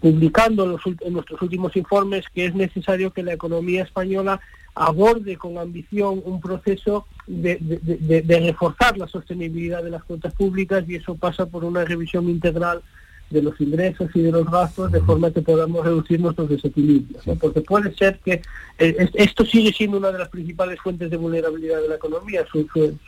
publicando 0.00 0.64
en, 0.64 1.12
nuestros 1.12 1.40
últimos 1.40 1.76
informes 1.76 2.26
que 2.34 2.46
es 2.46 2.54
necesario 2.54 3.12
que 3.12 3.22
la 3.22 3.32
economía 3.32 3.84
española 3.84 4.40
aborde 4.74 5.36
con 5.36 5.56
ambición 5.56 6.20
un 6.24 6.40
proceso 6.40 7.06
de, 7.26 7.56
de, 7.60 8.40
reforzar 8.40 8.98
la 8.98 9.08
sostenibilidad 9.08 9.82
de 9.82 9.90
las 9.90 10.04
cuentas 10.04 10.34
públicas 10.34 10.84
y 10.86 10.96
eso 10.96 11.14
pasa 11.14 11.46
por 11.46 11.64
una 11.64 11.84
revisión 11.84 12.28
integral 12.28 12.82
de 13.30 13.42
los 13.42 13.60
ingresos 13.60 14.10
y 14.14 14.20
de 14.20 14.30
los 14.30 14.48
gastos 14.48 14.92
de 14.92 15.00
forma 15.00 15.30
que 15.30 15.42
podamos 15.42 15.84
reducir 15.84 16.20
nuestros 16.20 16.48
desequilibrios. 16.48 17.24
Porque 17.40 17.60
puede 17.60 17.92
ser 17.94 18.20
que 18.24 18.42
eh, 18.78 19.10
esto 19.14 19.44
sigue 19.44 19.72
siendo 19.72 19.98
una 19.98 20.12
de 20.12 20.18
las 20.18 20.28
principales 20.28 20.78
fuentes 20.80 21.10
de 21.10 21.16
vulnerabilidad 21.16 21.80
de 21.80 21.88
la 21.88 21.96
economía, 21.96 22.44
su, 22.50 22.60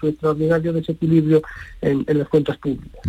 extraordinario 0.03 0.73
desequilibrio 0.73 1.43
en, 1.81 2.05
las 2.07 2.29
cuentas 2.29 2.57
públicas. 2.59 3.01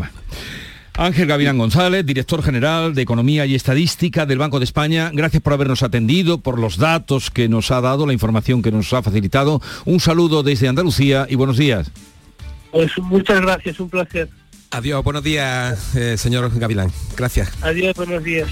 Ángel 0.99 1.27
Gavilán 1.27 1.57
González, 1.57 2.05
director 2.05 2.43
general 2.43 2.93
de 2.93 3.01
Economía 3.01 3.45
y 3.45 3.55
Estadística 3.55 4.25
del 4.25 4.37
Banco 4.37 4.59
de 4.59 4.65
España, 4.65 5.11
gracias 5.13 5.41
por 5.41 5.53
habernos 5.53 5.81
atendido, 5.81 6.41
por 6.41 6.59
los 6.59 6.77
datos 6.77 7.31
que 7.31 7.47
nos 7.47 7.71
ha 7.71 7.79
dado, 7.79 8.05
la 8.05 8.11
información 8.11 8.61
que 8.61 8.69
nos 8.69 8.91
ha 8.91 9.01
facilitado. 9.01 9.61
Un 9.85 10.01
saludo 10.01 10.43
desde 10.43 10.67
Andalucía 10.67 11.25
y 11.29 11.35
buenos 11.35 11.55
días. 11.55 11.89
Pues 12.71 12.91
muchas 12.97 13.39
gracias, 13.39 13.79
un 13.79 13.89
placer. 13.89 14.27
Adiós, 14.71 15.01
buenos 15.01 15.23
días, 15.23 15.95
eh, 15.95 16.17
señor 16.17 16.51
Gavilán. 16.59 16.91
Gracias. 17.15 17.49
Adiós, 17.61 17.95
buenos 17.95 18.21
días. 18.21 18.49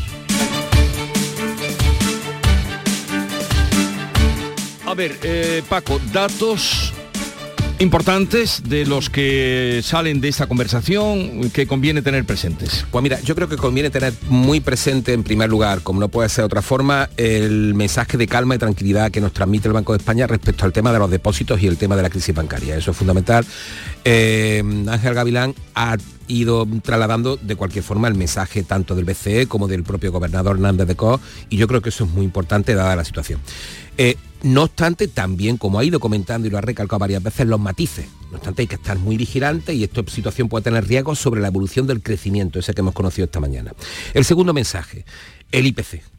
A 4.85 4.93
ver, 4.93 5.19
eh, 5.21 5.63
Paco, 5.67 5.99
datos 6.13 6.93
importantes 7.79 8.63
de 8.67 8.85
los 8.85 9.09
que 9.09 9.81
salen 9.83 10.19
de 10.19 10.29
esta 10.29 10.47
conversación 10.47 11.49
que 11.51 11.67
conviene 11.67 12.01
tener 12.01 12.25
presentes? 12.25 12.85
Pues 12.91 13.03
mira, 13.03 13.19
yo 13.21 13.35
creo 13.35 13.47
que 13.47 13.57
conviene 13.57 13.89
tener 13.89 14.13
muy 14.29 14.59
presente 14.59 15.13
en 15.13 15.23
primer 15.23 15.49
lugar, 15.49 15.81
como 15.81 15.99
no 15.99 16.09
puede 16.09 16.29
ser 16.29 16.43
de 16.43 16.45
otra 16.45 16.61
forma, 16.61 17.09
el 17.17 17.75
mensaje 17.75 18.17
de 18.17 18.27
calma 18.27 18.55
y 18.55 18.57
tranquilidad 18.57 19.11
que 19.11 19.21
nos 19.21 19.33
transmite 19.33 19.67
el 19.67 19.73
Banco 19.73 19.93
de 19.93 19.97
España 19.97 20.25
respecto 20.27 20.65
al 20.65 20.73
tema 20.73 20.91
de 20.91 20.99
los 20.99 21.09
depósitos 21.09 21.61
y 21.61 21.67
el 21.67 21.77
tema 21.77 21.95
de 21.95 22.01
la 22.01 22.09
crisis 22.09 22.33
bancaria. 22.33 22.75
Eso 22.75 22.91
es 22.91 22.97
fundamental. 22.97 23.45
Eh, 24.03 24.63
Ángel 24.87 25.13
Gavilán 25.13 25.53
ha 25.75 25.97
ido 26.27 26.67
trasladando 26.83 27.37
de 27.37 27.55
cualquier 27.55 27.83
forma 27.83 28.07
el 28.07 28.15
mensaje 28.15 28.63
tanto 28.63 28.95
del 28.95 29.05
BCE 29.05 29.47
como 29.47 29.67
del 29.67 29.83
propio 29.83 30.11
gobernador 30.11 30.55
Hernández 30.55 30.87
de 30.87 30.95
Co 30.95 31.19
y 31.49 31.57
yo 31.57 31.67
creo 31.67 31.81
que 31.81 31.89
eso 31.89 32.03
es 32.03 32.09
muy 32.09 32.25
importante 32.25 32.75
dada 32.75 32.95
la 32.95 33.05
situación. 33.05 33.39
Eh, 33.97 34.17
no 34.53 34.63
obstante, 34.63 35.07
también, 35.07 35.57
como 35.57 35.79
ha 35.79 35.83
ido 35.83 35.99
comentando 35.99 36.47
y 36.47 36.51
lo 36.51 36.57
ha 36.57 36.61
recalcado 36.61 36.99
varias 36.99 37.23
veces, 37.23 37.47
los 37.47 37.59
matices. 37.59 38.07
No 38.31 38.37
obstante, 38.37 38.63
hay 38.63 38.67
que 38.67 38.75
estar 38.75 38.97
muy 38.97 39.17
vigilantes 39.17 39.75
y 39.75 39.83
esta 39.83 40.03
situación 40.07 40.49
puede 40.49 40.63
tener 40.63 40.87
riesgos 40.87 41.19
sobre 41.19 41.41
la 41.41 41.47
evolución 41.47 41.87
del 41.87 42.01
crecimiento, 42.01 42.59
ese 42.59 42.73
que 42.73 42.81
hemos 42.81 42.93
conocido 42.93 43.25
esta 43.25 43.39
mañana. 43.39 43.73
El 44.13 44.25
segundo 44.25 44.53
mensaje, 44.53 45.05
el 45.51 45.65
IPC 45.67 46.16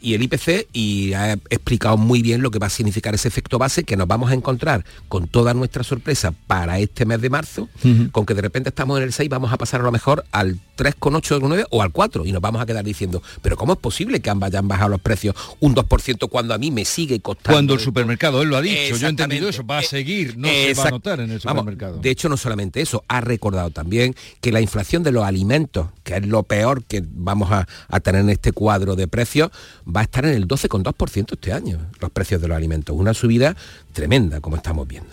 y 0.00 0.14
el 0.14 0.22
IPC 0.22 0.68
y 0.72 1.12
ha 1.12 1.32
explicado 1.32 1.96
muy 1.96 2.22
bien 2.22 2.42
lo 2.42 2.50
que 2.50 2.58
va 2.58 2.68
a 2.68 2.70
significar 2.70 3.14
ese 3.14 3.28
efecto 3.28 3.58
base 3.58 3.84
que 3.84 3.96
nos 3.96 4.08
vamos 4.08 4.30
a 4.30 4.34
encontrar 4.34 4.84
con 5.08 5.28
toda 5.28 5.54
nuestra 5.54 5.84
sorpresa 5.84 6.32
para 6.46 6.78
este 6.78 7.04
mes 7.04 7.20
de 7.20 7.30
marzo, 7.30 7.68
con 8.12 8.26
que 8.26 8.34
de 8.34 8.42
repente 8.42 8.70
estamos 8.70 8.98
en 8.98 9.04
el 9.04 9.12
6, 9.12 9.28
vamos 9.28 9.52
a 9.52 9.58
pasar 9.58 9.80
a 9.80 9.84
lo 9.84 9.92
mejor 9.92 10.24
al 10.32 10.58
3,8 10.76 11.66
o 11.70 11.82
al 11.82 11.92
4 11.92 12.26
y 12.26 12.32
nos 12.32 12.40
vamos 12.40 12.62
a 12.62 12.66
quedar 12.66 12.84
diciendo, 12.84 13.22
pero 13.42 13.56
¿cómo 13.56 13.74
es 13.74 13.78
posible 13.78 14.20
que 14.20 14.30
ambas 14.30 14.48
hayan 14.48 14.68
bajado 14.68 14.90
los 14.90 15.00
precios 15.00 15.34
un 15.60 15.74
2% 15.74 16.28
cuando 16.28 16.54
a 16.54 16.58
mí 16.58 16.70
me 16.70 16.84
sigue 16.84 17.20
costando? 17.20 17.54
Cuando 17.54 17.74
el 17.74 17.80
supermercado, 17.80 18.42
él 18.42 18.48
lo 18.48 18.56
ha 18.56 18.62
dicho, 18.62 18.96
yo 18.96 19.06
he 19.06 19.10
entendido 19.10 19.48
eso, 19.48 19.64
va 19.66 19.78
a 19.78 19.82
seguir, 19.82 20.36
no 20.38 20.48
se 20.48 20.74
va 20.74 20.84
a 20.84 20.90
notar 20.90 21.20
en 21.20 21.30
el 21.30 21.40
supermercado. 21.40 21.98
de 21.98 22.10
hecho, 22.10 22.28
no 22.28 22.36
solamente 22.36 22.80
eso, 22.80 23.04
ha 23.08 23.20
recordado 23.20 23.70
también 23.70 24.14
que 24.40 24.52
la 24.52 24.60
inflación 24.60 25.02
de 25.02 25.12
los 25.12 25.24
alimentos, 25.24 25.88
que 26.04 26.16
es 26.16 26.26
lo 26.26 26.42
peor 26.42 26.84
que 26.84 27.02
vamos 27.06 27.50
a, 27.52 27.68
a 27.88 28.00
tener 28.00 28.22
en 28.22 28.30
este 28.30 28.52
cuadro 28.52 28.96
de 28.96 29.08
precios, 29.08 29.41
va 29.86 30.00
a 30.00 30.04
estar 30.04 30.24
en 30.24 30.34
el 30.34 30.46
12,2% 30.46 31.32
este 31.32 31.52
año, 31.52 31.78
los 32.00 32.10
precios 32.10 32.40
de 32.40 32.48
los 32.48 32.56
alimentos. 32.56 32.96
Una 32.96 33.14
subida 33.14 33.56
tremenda, 33.92 34.40
como 34.40 34.56
estamos 34.56 34.86
viendo. 34.86 35.10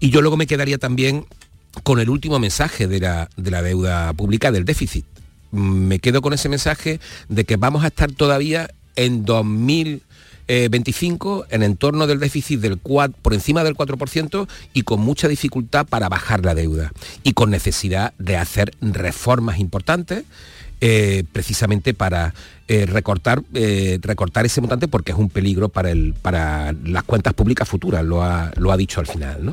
Y 0.00 0.10
yo 0.10 0.20
luego 0.20 0.36
me 0.36 0.46
quedaría 0.46 0.78
también 0.78 1.26
con 1.82 2.00
el 2.00 2.10
último 2.10 2.38
mensaje 2.38 2.86
de 2.86 3.00
la, 3.00 3.30
de 3.36 3.50
la 3.50 3.62
deuda 3.62 4.12
pública, 4.12 4.52
del 4.52 4.64
déficit. 4.64 5.04
Me 5.50 5.98
quedo 5.98 6.22
con 6.22 6.32
ese 6.32 6.48
mensaje 6.48 7.00
de 7.28 7.44
que 7.44 7.56
vamos 7.56 7.84
a 7.84 7.88
estar 7.88 8.12
todavía 8.12 8.70
en 8.96 9.24
2025 9.24 11.46
en 11.50 11.62
entorno 11.62 12.06
del 12.06 12.20
déficit 12.20 12.60
del 12.60 12.78
4, 12.78 13.18
por 13.22 13.34
encima 13.34 13.64
del 13.64 13.76
4% 13.76 14.48
y 14.72 14.82
con 14.82 15.00
mucha 15.00 15.28
dificultad 15.28 15.86
para 15.86 16.08
bajar 16.08 16.44
la 16.44 16.54
deuda 16.54 16.92
y 17.22 17.32
con 17.32 17.50
necesidad 17.50 18.14
de 18.18 18.36
hacer 18.36 18.72
reformas 18.80 19.58
importantes 19.58 20.24
eh, 20.86 21.24
precisamente 21.32 21.94
para 21.94 22.34
eh, 22.68 22.84
recortar, 22.84 23.42
eh, 23.54 23.98
recortar 24.02 24.44
ese 24.44 24.60
montante 24.60 24.86
porque 24.86 25.12
es 25.12 25.18
un 25.18 25.30
peligro 25.30 25.70
para, 25.70 25.90
el, 25.90 26.12
para 26.12 26.74
las 26.84 27.04
cuentas 27.04 27.32
públicas 27.32 27.66
futuras, 27.66 28.04
lo 28.04 28.22
ha, 28.22 28.52
lo 28.56 28.70
ha 28.70 28.76
dicho 28.76 29.00
al 29.00 29.06
final. 29.06 29.50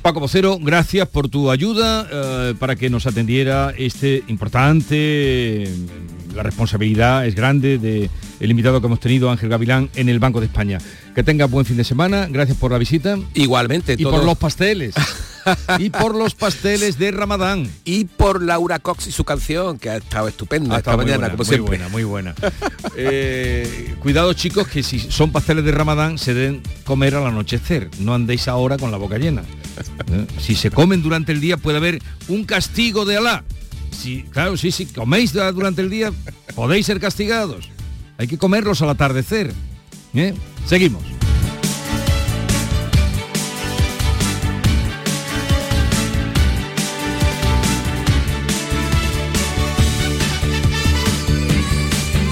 Paco 0.00 0.20
Vocero, 0.20 0.58
gracias 0.58 1.06
por 1.06 1.28
tu 1.28 1.50
ayuda 1.50 2.54
para 2.58 2.76
que 2.76 2.88
nos 2.88 3.06
atendiera 3.06 3.74
este 3.76 4.24
importante, 4.28 5.68
la 6.34 6.42
responsabilidad 6.42 7.26
es 7.26 7.34
grande 7.34 7.76
del 7.76 8.08
el 8.40 8.50
invitado 8.50 8.80
que 8.80 8.86
hemos 8.86 9.00
tenido, 9.00 9.30
Ángel 9.30 9.50
Gavilán, 9.50 9.90
en 9.96 10.08
el 10.08 10.18
Banco 10.18 10.40
de 10.40 10.46
España. 10.46 10.78
Que 11.14 11.24
tenga 11.24 11.44
buen 11.44 11.66
fin 11.66 11.76
de 11.76 11.84
semana, 11.84 12.26
gracias 12.30 12.56
por 12.56 12.72
la 12.72 12.78
visita. 12.78 13.18
Igualmente. 13.34 13.96
Y 13.98 14.04
por 14.04 14.24
los 14.24 14.38
pasteles. 14.38 14.94
y 15.78 15.90
por 15.90 16.14
los 16.14 16.34
pasteles 16.34 16.98
de 16.98 17.10
Ramadán. 17.10 17.70
Y 17.84 18.04
por 18.04 18.42
Laura 18.42 18.78
Cox 18.78 19.06
y 19.06 19.12
su 19.12 19.24
canción, 19.24 19.78
que 19.78 19.90
ha 19.90 19.96
estado 19.96 20.28
estupenda 20.28 20.76
esta 20.76 20.96
mañana, 20.96 21.34
muy 21.36 21.58
buena, 21.58 21.88
muy 21.88 22.04
buena, 22.04 22.34
eh, 22.96 23.94
cuidado 24.00 24.32
chicos, 24.32 24.68
que 24.68 24.82
si 24.82 24.98
son 24.98 25.32
pasteles 25.32 25.64
de 25.64 25.72
Ramadán, 25.72 26.18
se 26.18 26.34
deben 26.34 26.62
comer 26.84 27.14
al 27.14 27.26
anochecer. 27.26 27.90
No 27.98 28.14
andéis 28.14 28.48
ahora 28.48 28.76
con 28.76 28.90
la 28.90 28.96
boca 28.96 29.18
llena. 29.18 29.42
¿Eh? 30.10 30.26
Si 30.38 30.54
se 30.54 30.70
comen 30.70 31.02
durante 31.02 31.32
el 31.32 31.40
día 31.40 31.56
puede 31.56 31.78
haber 31.78 32.02
un 32.28 32.44
castigo 32.44 33.04
de 33.04 33.16
Alá. 33.16 33.44
Si, 33.90 34.22
claro, 34.24 34.56
sí, 34.56 34.70
si 34.70 34.86
coméis 34.86 35.32
durante 35.32 35.82
el 35.82 35.90
día, 35.90 36.12
podéis 36.54 36.86
ser 36.86 37.00
castigados. 37.00 37.70
Hay 38.18 38.26
que 38.26 38.38
comerlos 38.38 38.82
al 38.82 38.90
atardecer. 38.90 39.52
¿eh? 40.14 40.34
Seguimos. 40.66 41.15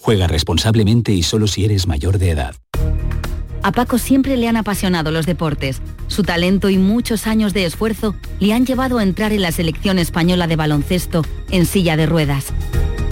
Juega 0.00 0.26
responsablemente 0.26 1.12
y 1.12 1.22
solo 1.22 1.46
si 1.46 1.64
eres 1.64 1.86
mayor 1.86 2.18
de 2.18 2.30
edad. 2.30 2.54
A 3.62 3.72
Paco 3.72 3.98
siempre 3.98 4.36
le 4.36 4.48
han 4.48 4.56
apasionado 4.56 5.10
los 5.10 5.26
deportes. 5.26 5.82
Su 6.06 6.22
talento 6.22 6.70
y 6.70 6.78
muchos 6.78 7.26
años 7.26 7.52
de 7.52 7.64
esfuerzo 7.64 8.14
le 8.38 8.54
han 8.54 8.64
llevado 8.64 8.98
a 8.98 9.02
entrar 9.02 9.32
en 9.32 9.42
la 9.42 9.52
selección 9.52 9.98
española 9.98 10.46
de 10.46 10.56
baloncesto 10.56 11.22
en 11.50 11.66
silla 11.66 11.96
de 11.96 12.06
ruedas. 12.06 12.46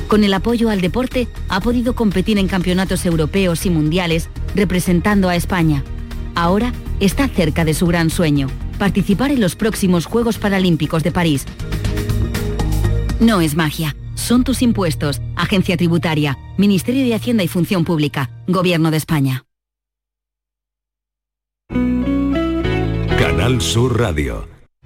Con 0.08 0.22
el 0.22 0.32
apoyo 0.32 0.70
al 0.70 0.80
deporte 0.80 1.26
ha 1.48 1.60
podido 1.60 1.96
competir 1.96 2.38
en 2.38 2.46
campeonatos 2.46 3.04
europeos 3.04 3.66
y 3.66 3.70
mundiales 3.70 4.28
representando 4.54 5.28
a 5.28 5.34
España. 5.34 5.82
Ahora 6.36 6.72
está 7.00 7.28
cerca 7.28 7.64
de 7.64 7.74
su 7.74 7.86
gran 7.86 8.08
sueño, 8.08 8.48
participar 8.78 9.32
en 9.32 9.40
los 9.40 9.56
próximos 9.56 10.06
Juegos 10.06 10.38
Paralímpicos 10.38 11.02
de 11.02 11.10
París. 11.10 11.44
No 13.18 13.40
es 13.40 13.56
magia, 13.56 13.96
son 14.14 14.44
tus 14.44 14.62
impuestos, 14.62 15.20
Agencia 15.34 15.76
Tributaria, 15.76 16.38
Ministerio 16.56 17.04
de 17.04 17.14
Hacienda 17.14 17.44
y 17.44 17.48
Función 17.48 17.84
Pública, 17.84 18.30
Gobierno 18.46 18.90
de 18.90 18.96
España. 18.96 19.44
Canal 23.18 23.60
Sur 23.60 23.98
Radio. 23.98 24.55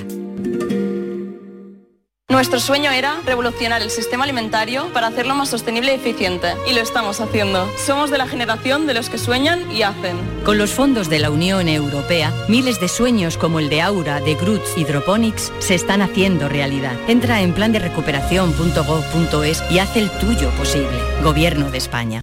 Nuestro 2.30 2.58
sueño 2.58 2.90
era 2.90 3.20
revolucionar 3.26 3.82
el 3.82 3.90
sistema 3.90 4.24
alimentario 4.24 4.90
para 4.94 5.08
hacerlo 5.08 5.34
más 5.34 5.50
sostenible 5.50 5.92
y 5.92 5.96
eficiente. 5.96 6.54
Y 6.70 6.72
lo 6.72 6.80
estamos 6.80 7.20
haciendo. 7.20 7.68
Somos 7.84 8.10
de 8.10 8.16
la 8.16 8.26
generación 8.26 8.86
de 8.86 8.94
los 8.94 9.10
que 9.10 9.18
sueñan 9.18 9.70
y 9.70 9.82
hacen. 9.82 10.16
Con 10.42 10.56
los 10.56 10.70
fondos 10.70 11.10
de 11.10 11.18
la 11.18 11.30
Unión 11.30 11.68
Europea, 11.68 12.32
miles 12.48 12.80
de 12.80 12.88
sueños 12.88 13.36
como 13.36 13.58
el 13.58 13.68
de 13.68 13.82
Aura, 13.82 14.20
de 14.20 14.36
Groots 14.36 14.78
Hydroponics 14.78 15.52
se 15.58 15.74
están 15.74 16.00
haciendo 16.00 16.48
realidad. 16.48 16.96
Entra 17.08 17.42
en 17.42 17.52
plan 17.52 17.72
de 17.72 17.80
recuperación.gov.es 17.80 19.62
y 19.70 19.80
haz 19.80 19.96
el 19.96 20.10
tuyo 20.12 20.48
posible. 20.52 20.98
Gobierno 21.22 21.70
de 21.70 21.76
España. 21.76 22.22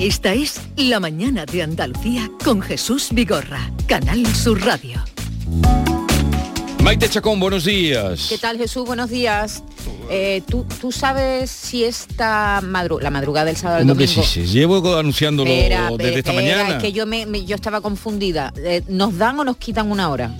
Esta 0.00 0.32
es 0.32 0.60
La 0.76 0.98
Mañana 0.98 1.44
de 1.44 1.62
Andalucía 1.62 2.30
con 2.42 2.62
Jesús 2.62 3.08
Vigorra, 3.12 3.70
Canal 3.86 4.26
Sur 4.34 4.64
Radio. 4.64 4.98
Maite 6.82 7.08
Chacón, 7.10 7.38
buenos 7.38 7.64
días. 7.64 8.26
¿Qué 8.30 8.38
tal 8.38 8.56
Jesús? 8.56 8.86
Buenos 8.86 9.10
días. 9.10 9.62
Eh, 10.10 10.42
¿tú, 10.48 10.66
¿tú 10.80 10.90
sabes 10.90 11.50
si 11.50 11.84
esta 11.84 12.60
madru 12.64 12.98
la 12.98 13.10
madrugada 13.10 13.46
del 13.46 13.56
sábado 13.56 13.78
al 13.80 13.82
¿Cómo 13.86 13.96
que 13.98 14.06
domingo... 14.06 14.22
sí, 14.26 14.46
sí? 14.46 14.52
Llevo 14.52 14.96
anunciándolo 14.98 15.50
Espera, 15.50 15.90
desde 15.90 16.18
esta 16.18 16.30
espera, 16.32 16.34
mañana. 16.34 16.76
Es 16.78 16.82
que 16.82 16.92
yo, 16.92 17.06
me, 17.06 17.26
me- 17.26 17.44
yo 17.44 17.54
estaba 17.54 17.80
confundida. 17.82 18.52
Eh, 18.56 18.82
¿Nos 18.88 19.18
dan 19.18 19.38
o 19.38 19.44
nos 19.44 19.58
quitan 19.58 19.90
una 19.92 20.08
hora? 20.08 20.34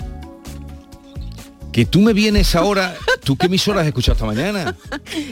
Que 1.73 1.85
tú 1.85 2.01
me 2.01 2.13
vienes 2.13 2.57
ahora, 2.57 2.97
¿tú 3.23 3.37
qué 3.37 3.47
emisoras 3.47 3.83
has 3.83 3.87
escuchado 3.89 4.15
esta 4.15 4.27
mañana? 4.27 4.77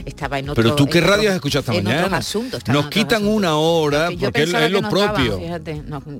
Estaba 0.04 0.38
en 0.38 0.48
otro... 0.50 0.62
Pero 0.62 0.76
tú 0.76 0.86
qué 0.86 0.98
otro- 1.00 1.10
radio 1.10 1.30
has 1.30 1.34
escuchado 1.34 1.60
esta 1.62 1.74
en 1.74 1.82
mañana. 1.84 2.04
otros 2.06 2.18
asuntos, 2.20 2.62
Nos 2.68 2.86
quitan 2.88 3.22
asuntos. 3.22 3.36
una 3.36 3.56
hora 3.56 4.10
Yo 4.12 4.18
porque 4.20 4.44
es, 4.44 4.50
lo 4.52 4.80
daban, 4.80 4.88
propio. 4.90 5.40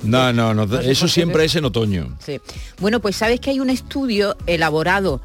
no, 0.02 0.32
No, 0.32 0.54
no, 0.54 0.78
eso 0.80 1.06
siempre 1.06 1.44
es 1.44 1.54
en 1.54 1.66
otoño. 1.66 2.16
Sí. 2.24 2.40
Bueno, 2.80 2.98
pues 3.00 3.14
sabes 3.14 3.38
que 3.38 3.50
hay 3.50 3.60
un 3.60 3.70
estudio 3.70 4.36
elaborado 4.48 5.20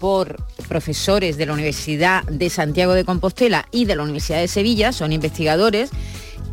por 0.00 0.42
profesores 0.66 1.36
de 1.36 1.44
la 1.46 1.52
Universidad 1.52 2.24
de 2.24 2.48
Santiago 2.48 2.94
de 2.94 3.04
Compostela 3.04 3.68
y 3.70 3.84
de 3.84 3.96
la 3.96 4.02
Universidad 4.02 4.38
de 4.40 4.48
Sevilla, 4.48 4.92
son 4.92 5.12
investigadores, 5.12 5.90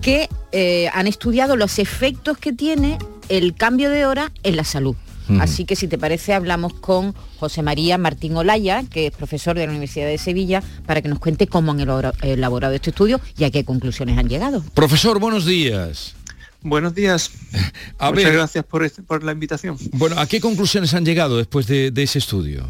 que 0.01 0.27
eh, 0.51 0.89
han 0.93 1.07
estudiado 1.07 1.55
los 1.55 1.79
efectos 1.79 2.37
que 2.37 2.51
tiene 2.53 2.97
el 3.29 3.55
cambio 3.55 3.89
de 3.89 4.05
hora 4.05 4.31
en 4.43 4.55
la 4.57 4.63
salud. 4.65 4.95
Así 5.39 5.65
que 5.65 5.75
si 5.75 5.87
te 5.87 5.97
parece 5.97 6.33
hablamos 6.33 6.73
con 6.73 7.13
José 7.39 7.61
María 7.61 7.97
Martín 7.97 8.35
Olaya, 8.35 8.83
que 8.89 9.07
es 9.07 9.13
profesor 9.13 9.57
de 9.57 9.65
la 9.65 9.71
Universidad 9.71 10.07
de 10.07 10.17
Sevilla, 10.17 10.63
para 10.85 11.01
que 11.01 11.07
nos 11.07 11.19
cuente 11.19 11.47
cómo 11.47 11.71
han 11.71 11.79
elaborado 11.79 12.73
este 12.73 12.89
estudio 12.89 13.21
y 13.37 13.43
a 13.43 13.51
qué 13.51 13.63
conclusiones 13.63 14.17
han 14.17 14.27
llegado. 14.27 14.63
Profesor, 14.73 15.19
buenos 15.19 15.45
días. 15.45 16.15
Buenos 16.61 16.93
días. 16.93 17.31
Muchas 17.99 18.33
gracias 18.33 18.65
este, 18.81 19.03
por, 19.03 19.23
la 19.23 19.31
invitación. 19.31 19.77
Bueno, 19.93 20.19
¿a 20.19 20.25
qué 20.25 20.41
conclusiones 20.41 20.93
han 20.93 21.05
llegado 21.05 21.37
después 21.37 21.67
de, 21.67 21.93
ese 21.95 22.19
estudio? 22.19 22.67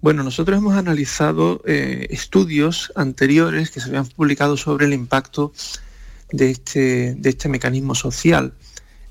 Bueno, 0.00 0.24
nosotros 0.24 0.58
hemos 0.58 0.74
analizado 0.74 1.62
eh, 1.66 2.06
estudios 2.10 2.90
anteriores 2.96 3.70
que 3.70 3.80
se 3.80 3.88
habían 3.88 4.06
publicado 4.06 4.56
sobre 4.56 4.86
el 4.86 4.94
impacto 4.94 5.52
de 6.32 6.50
este, 6.50 7.14
de 7.14 7.30
este 7.30 7.48
mecanismo 7.48 7.94
social 7.94 8.54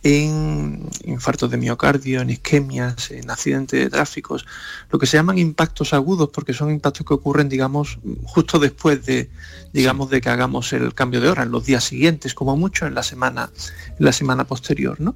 en 0.03 0.89
infartos 1.03 1.51
de 1.51 1.57
miocardio, 1.57 2.21
en 2.21 2.29
isquemias, 2.29 3.11
en 3.11 3.29
accidentes 3.29 3.79
de 3.79 3.89
tráficos, 3.89 4.45
lo 4.89 4.97
que 4.97 5.05
se 5.05 5.17
llaman 5.17 5.37
impactos 5.37 5.93
agudos, 5.93 6.29
porque 6.29 6.53
son 6.53 6.71
impactos 6.71 7.05
que 7.05 7.13
ocurren, 7.13 7.49
digamos, 7.49 7.99
justo 8.23 8.59
después 8.59 9.05
de, 9.05 9.29
digamos, 9.73 10.09
de 10.09 10.21
que 10.21 10.29
hagamos 10.29 10.71
el 10.71 10.93
cambio 10.93 11.19
de 11.19 11.29
hora, 11.29 11.43
en 11.43 11.51
los 11.51 11.65
días 11.65 11.83
siguientes, 11.83 12.33
como 12.33 12.55
mucho 12.55 12.85
en 12.85 12.95
la 12.95 13.03
semana, 13.03 13.49
en 13.97 14.05
la 14.05 14.13
semana 14.13 14.45
posterior, 14.45 15.01
¿no? 15.01 15.15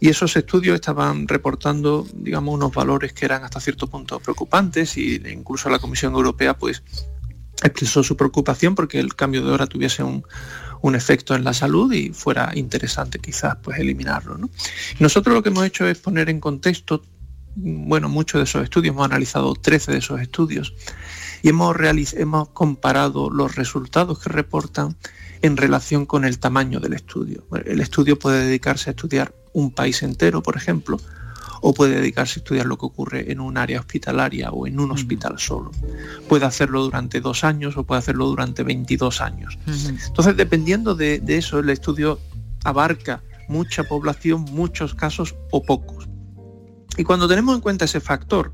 Y 0.00 0.08
esos 0.10 0.36
estudios 0.36 0.74
estaban 0.74 1.26
reportando, 1.26 2.06
digamos, 2.12 2.54
unos 2.54 2.72
valores 2.72 3.12
que 3.12 3.24
eran 3.24 3.44
hasta 3.44 3.60
cierto 3.60 3.86
punto 3.86 4.20
preocupantes 4.20 4.96
y 4.98 5.16
incluso 5.30 5.70
la 5.70 5.78
Comisión 5.78 6.14
Europea, 6.14 6.56
pues, 6.56 6.82
expresó 7.62 8.02
su 8.02 8.16
preocupación 8.16 8.74
porque 8.74 8.98
el 8.98 9.14
cambio 9.14 9.44
de 9.44 9.50
hora 9.50 9.66
tuviese 9.66 10.02
un, 10.02 10.24
un 10.82 10.94
efecto 10.94 11.34
en 11.34 11.44
la 11.44 11.52
salud 11.52 11.92
y 11.92 12.10
fuera 12.10 12.52
interesante 12.54 13.18
quizás 13.18 13.56
pues 13.62 13.78
eliminarlo. 13.78 14.38
Nosotros 14.98 15.34
lo 15.34 15.42
que 15.42 15.50
hemos 15.50 15.64
hecho 15.64 15.86
es 15.86 15.98
poner 15.98 16.30
en 16.30 16.40
contexto, 16.40 17.02
bueno, 17.56 18.08
muchos 18.08 18.38
de 18.38 18.44
esos 18.44 18.62
estudios, 18.62 18.94
hemos 18.94 19.04
analizado 19.04 19.54
13 19.54 19.92
de 19.92 19.98
esos 19.98 20.20
estudios 20.20 20.74
y 21.42 21.48
hemos, 21.48 21.76
hemos 22.14 22.48
comparado 22.50 23.30
los 23.30 23.56
resultados 23.56 24.18
que 24.18 24.30
reportan 24.30 24.96
en 25.42 25.56
relación 25.56 26.06
con 26.06 26.24
el 26.24 26.38
tamaño 26.38 26.80
del 26.80 26.92
estudio. 26.92 27.44
El 27.64 27.80
estudio 27.80 28.18
puede 28.18 28.44
dedicarse 28.44 28.90
a 28.90 28.92
estudiar 28.92 29.34
un 29.52 29.70
país 29.70 30.02
entero, 30.02 30.42
por 30.42 30.56
ejemplo, 30.56 31.00
o 31.60 31.74
puede 31.74 31.96
dedicarse 31.96 32.38
a 32.38 32.40
estudiar 32.40 32.66
lo 32.66 32.78
que 32.78 32.86
ocurre 32.86 33.32
en 33.32 33.40
un 33.40 33.56
área 33.56 33.80
hospitalaria 33.80 34.50
o 34.50 34.66
en 34.66 34.80
un 34.80 34.90
hospital 34.90 35.38
solo. 35.38 35.70
Puede 36.28 36.46
hacerlo 36.46 36.82
durante 36.82 37.20
dos 37.20 37.44
años 37.44 37.76
o 37.76 37.84
puede 37.84 37.98
hacerlo 37.98 38.26
durante 38.26 38.62
22 38.62 39.20
años. 39.20 39.58
Entonces, 39.66 40.36
dependiendo 40.36 40.94
de, 40.94 41.22
eso, 41.28 41.58
el 41.58 41.70
estudio 41.70 42.18
abarca 42.64 43.22
mucha 43.48 43.84
población, 43.84 44.46
muchos 44.52 44.94
casos 44.94 45.34
o 45.50 45.62
pocos. 45.62 46.08
Y 46.96 47.04
cuando 47.04 47.28
tenemos 47.28 47.54
en 47.54 47.60
cuenta 47.60 47.84
ese 47.84 48.00
factor, 48.00 48.52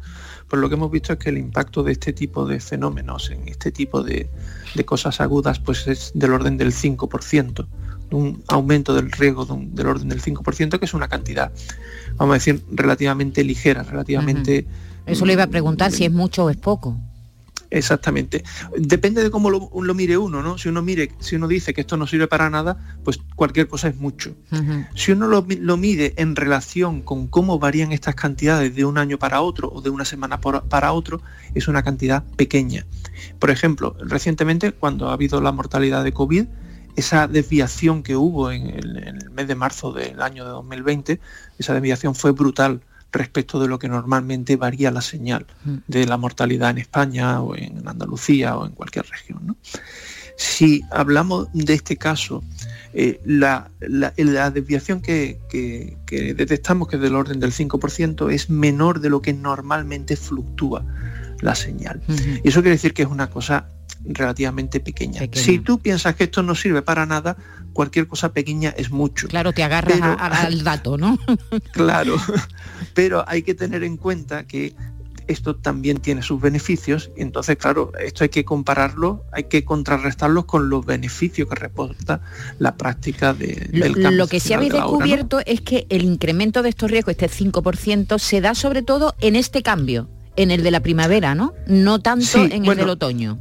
pues 0.49 0.61
lo 0.61 0.69
que 0.69 0.75
hemos 0.75 0.91
visto 0.91 1.13
es 1.13 1.19
que 1.19 1.31
el 1.31 1.39
impacto 1.39 1.83
de 1.83 1.93
este 1.93 2.13
tipo 2.13 2.47
de 2.47 2.61
fenómenos, 2.61 3.31
en 3.31 3.49
este 3.49 3.73
tipo 3.73 4.03
de, 4.03 4.31
cosas 4.85 5.21
agudas, 5.21 5.59
pues 5.59 5.87
es 5.87 6.13
del 6.15 6.33
orden 6.33 6.57
del 6.57 6.73
5%, 6.73 7.67
un 8.11 8.43
aumento 8.49 8.95
del 8.95 9.11
riesgo 9.11 9.45
del 9.45 9.87
orden 9.87 10.09
del 10.09 10.23
5%, 10.23 10.79
que 10.79 10.85
es 10.85 10.95
una 10.95 11.09
cantidad 11.09 11.53
vamos 12.17 12.33
a 12.33 12.35
decir, 12.35 12.63
relativamente 12.71 13.45
ligera, 13.45 13.83
relativamente... 13.83 14.67
Eso 15.07 15.25
le 15.25 15.35
iba 15.35 15.45
a 15.45 15.49
preguntar 15.49 15.93
si 15.93 16.05
es 16.05 16.13
mucho 16.13 16.45
o 16.45 16.51
es 16.51 16.57
poco. 16.57 16.99
Exactamente. 17.71 18.45
Depende 18.77 19.23
de 19.23 19.31
cómo 19.31 19.51
lo, 19.51 19.95
mire 19.95 20.17
uno, 20.17 20.43
¿no? 20.43 20.57
Si 20.57 20.69
uno 20.69 20.83
mire, 20.83 21.13
si 21.19 21.37
uno 21.37 21.49
dice 21.49 21.75
que 21.75 21.81
esto 21.81 21.97
no 21.97 22.07
sirve 22.07 22.29
para 22.29 22.49
nada, 22.49 22.97
pues 23.05 23.19
cualquier 23.35 23.69
cosa 23.69 23.89
es 23.89 23.97
mucho. 23.97 24.35
Si 24.95 25.13
uno 25.13 25.27
lo, 25.27 25.77
mide 25.77 26.15
en 26.17 26.37
relación 26.37 27.03
con 27.03 27.27
cómo 27.27 27.59
varían 27.59 27.93
estas 27.93 28.15
cantidades 28.15 28.75
de 28.75 28.85
un 28.85 28.99
año 28.99 29.19
para 29.19 29.41
otro 29.41 29.71
o 29.73 29.81
de 29.81 29.91
una 29.91 30.05
semana 30.05 30.41
para 30.41 30.93
otro, 30.93 31.21
es 31.55 31.69
una 31.69 31.83
cantidad 31.83 32.25
pequeña. 32.37 32.87
Por 33.39 33.51
ejemplo, 33.51 33.97
recientemente, 34.01 34.73
cuando 34.73 35.09
ha 35.09 35.13
habido 35.13 35.41
la 35.41 35.53
mortalidad 35.53 36.05
de 36.05 36.13
COVID, 36.13 36.47
esa 36.97 37.29
desviación 37.29 38.03
que 38.03 38.17
hubo 38.17 38.51
en 38.51 38.69
el, 38.69 39.31
mes 39.31 39.47
de 39.47 39.55
marzo 39.55 39.93
del 39.93 40.21
año 40.21 40.45
de 40.45 40.51
2020, 40.51 41.21
esa 41.59 41.75
desviación 41.75 42.15
fue 42.15 42.33
brutal 42.33 42.81
respecto 43.13 43.61
de 43.61 43.69
lo 43.69 43.79
que 43.79 43.89
normalmente 43.89 44.57
varía 44.57 44.91
la 44.91 45.01
señal 45.01 45.47
mm. 45.65 45.77
de 45.87 46.07
la 46.07 46.17
mortalidad 46.17 46.71
en 46.71 46.79
España 46.79 47.41
o 47.41 47.55
en 47.55 47.87
Andalucía 47.87 48.57
o 48.57 48.67
en 48.67 48.73
cualquier 48.73 49.07
región. 49.07 49.57
Si 50.37 50.83
hablamos 50.91 51.49
de 51.55 51.75
este 51.75 51.97
caso, 51.97 52.45
eh, 52.93 53.21
la, 53.25 53.71
desviación 53.81 55.01
que, 55.01 55.39
detectamos, 56.11 56.89
que 56.89 56.97
es 56.97 57.03
del 57.03 57.15
orden 57.15 57.41
del 57.41 57.53
5%, 57.53 58.31
es 58.31 58.51
menor 58.51 59.01
de 59.01 59.11
lo 59.11 59.23
que 59.23 59.33
normalmente 59.33 60.15
fluctúa 60.17 60.85
la 61.41 61.55
señal. 61.55 62.03
Y 62.43 62.49
eso 62.49 62.61
quiere 62.61 62.77
decir 62.77 62.93
que 62.93 63.03
es 63.03 63.09
una 63.09 63.31
cosa 63.31 63.69
relativamente 64.09 64.81
pequeña. 64.81 65.23
Si 65.33 65.59
tú 65.59 65.79
piensas 65.79 66.15
que 66.15 66.25
esto 66.25 66.43
no 66.43 66.55
sirve 66.55 66.83
para 66.83 67.07
nada, 67.07 67.37
cualquier 67.73 68.09
cosa 68.09 68.33
pequeña 68.33 68.71
es 68.77 68.91
mucho. 68.91 69.29
Claro, 69.29 69.53
te 69.53 69.63
agarras 69.63 70.01
al 70.19 70.65
dato, 70.65 70.97
¿no? 70.97 71.19
claro, 71.73 72.17
pero 72.95 73.25
hay 73.29 73.43
que 73.43 73.55
tener 73.55 73.85
en 73.85 73.97
cuenta 73.97 74.47
que 74.47 74.75
esto 75.27 75.57
también 75.57 75.99
tiene 75.99 76.23
sus 76.23 76.41
beneficios 76.41 77.11
entonces 77.17 77.57
claro 77.57 77.93
esto 77.99 78.25
hay 78.25 78.31
que 78.31 78.45
compararlo 78.45 79.25
hay 79.33 79.45
que 79.45 79.65
contrarrestarlos 79.65 80.45
con 80.45 80.71
los 80.71 80.87
beneficios 80.87 81.49
que 81.49 81.55
reporta 81.57 82.21
la 82.59 82.77
práctica 82.77 83.35
de, 83.35 83.69
del 83.73 83.95
cambio 83.95 84.11
lo 84.13 84.27
que 84.29 84.41
sí 84.41 84.53
habéis 84.53 84.73
descubierto 84.73 85.41
es 85.45 85.61
que 85.61 85.87
el 85.89 86.05
incremento 86.05 86.63
de 86.63 86.69
estos 86.69 86.91
riesgos 86.91 87.17
este 87.19 87.29
5% 87.29 88.19
se 88.19 88.41
da 88.41 88.55
sobre 88.55 88.83
todo 88.83 89.15
en 89.21 89.37
este 89.37 89.63
cambio 89.63 90.09
en 90.37 90.51
el 90.51 90.63
de 90.63 90.71
la 90.71 90.81
primavera 90.81 91.35
no 91.35 91.55
no 91.67 92.01
tanto 92.01 92.45
en 92.45 92.65
el 92.65 92.77
del 92.77 92.89
otoño 92.89 93.39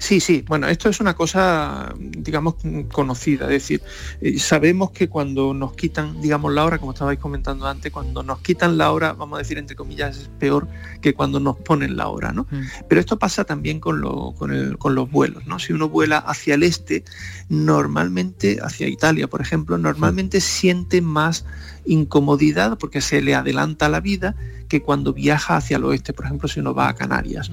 Sí, 0.00 0.18
sí, 0.18 0.42
bueno, 0.48 0.66
esto 0.66 0.88
es 0.88 0.98
una 0.98 1.14
cosa, 1.14 1.94
digamos, 1.98 2.54
conocida, 2.90 3.44
es 3.44 3.50
decir, 3.50 3.82
eh, 4.22 4.38
sabemos 4.38 4.92
que 4.92 5.10
cuando 5.10 5.52
nos 5.52 5.74
quitan, 5.74 6.22
digamos, 6.22 6.54
la 6.54 6.64
hora, 6.64 6.78
como 6.78 6.92
estabais 6.92 7.18
comentando 7.18 7.66
antes, 7.66 7.92
cuando 7.92 8.22
nos 8.22 8.40
quitan 8.40 8.78
la 8.78 8.92
hora, 8.92 9.12
vamos 9.12 9.36
a 9.36 9.42
decir 9.42 9.58
entre 9.58 9.76
comillas, 9.76 10.16
es 10.16 10.30
peor 10.38 10.66
que 11.02 11.12
cuando 11.12 11.38
nos 11.38 11.58
ponen 11.58 11.98
la 11.98 12.08
hora, 12.08 12.32
¿no? 12.32 12.46
Mm. 12.50 12.62
Pero 12.88 12.98
esto 12.98 13.18
pasa 13.18 13.44
también 13.44 13.78
con, 13.78 14.00
con, 14.38 14.94
los 14.94 15.10
vuelos, 15.10 15.46
¿no? 15.46 15.58
Si 15.58 15.74
uno 15.74 15.90
vuela 15.90 16.16
hacia 16.16 16.54
el 16.54 16.62
este, 16.62 17.04
normalmente, 17.50 18.58
hacia 18.62 18.88
Italia, 18.88 19.28
por 19.28 19.42
ejemplo, 19.42 19.76
normalmente 19.76 20.40
siente 20.40 21.02
más 21.02 21.44
incomodidad 21.84 22.78
porque 22.78 23.02
se 23.02 23.20
le 23.20 23.34
adelanta 23.34 23.90
la 23.90 24.00
vida 24.00 24.34
que 24.70 24.80
cuando 24.80 25.12
viaja 25.12 25.56
hacia 25.56 25.78
el 25.78 25.84
oeste, 25.84 26.12
por 26.12 26.26
ejemplo, 26.26 26.48
si 26.48 26.60
uno 26.60 26.72
va 26.72 26.88
a 26.88 26.94
Canarias. 26.94 27.50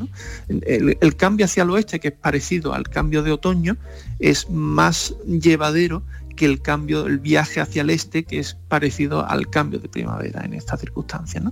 El, 0.47 1.15
cambio 1.17 1.45
hacia 1.45 1.63
el 1.63 1.71
oeste, 1.71 1.99
que 1.99 2.09
es 2.09 2.13
parecido 2.13 2.75
al 2.75 2.87
cambio 2.89 3.23
de 3.23 3.31
otoño, 3.31 3.75
es 4.19 4.49
más 4.51 5.15
llevadero 5.25 6.03
que 6.35 6.45
el 6.45 6.61
cambio, 6.61 7.07
el 7.07 7.17
viaje 7.17 7.59
hacia 7.59 7.81
el 7.81 7.89
este, 7.89 8.23
que 8.23 8.37
es 8.37 8.55
parecido 8.67 9.27
al 9.27 9.49
cambio 9.49 9.79
de 9.79 9.89
primavera 9.89 10.45
en 10.45 10.53
esta 10.53 10.77
circunstancia. 10.77 11.41
Mm. 11.41 11.51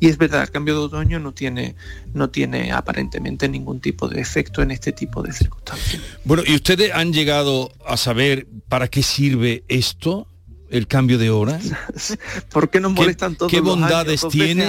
Y 0.00 0.08
es 0.08 0.18
verdad, 0.18 0.42
el 0.42 0.50
cambio 0.50 0.74
de 0.74 0.80
otoño 0.80 1.20
no 1.20 1.32
tiene, 1.32 1.76
no 2.12 2.28
tiene 2.28 2.72
aparentemente 2.72 3.48
ningún 3.48 3.80
tipo 3.80 4.08
de 4.08 4.20
efecto 4.20 4.62
en 4.62 4.72
este 4.72 4.90
tipo 4.90 5.22
de 5.22 5.32
circunstancias. 5.32 6.02
Bueno, 6.24 6.42
¿y 6.44 6.56
ustedes 6.56 6.92
han 6.92 7.12
llegado 7.12 7.70
a 7.86 7.96
saber 7.96 8.48
para 8.68 8.88
qué 8.88 9.04
sirve 9.04 9.62
esto? 9.68 10.26
El 10.70 10.86
cambio 10.86 11.18
de 11.18 11.30
hora? 11.30 11.58
¿Por 12.52 12.70
qué 12.70 12.80
nos 12.80 12.92
molestan 12.92 13.36
todos 13.36 13.50
¿Qué 13.50 13.60
bondades 13.60 14.26
tiene? 14.30 14.66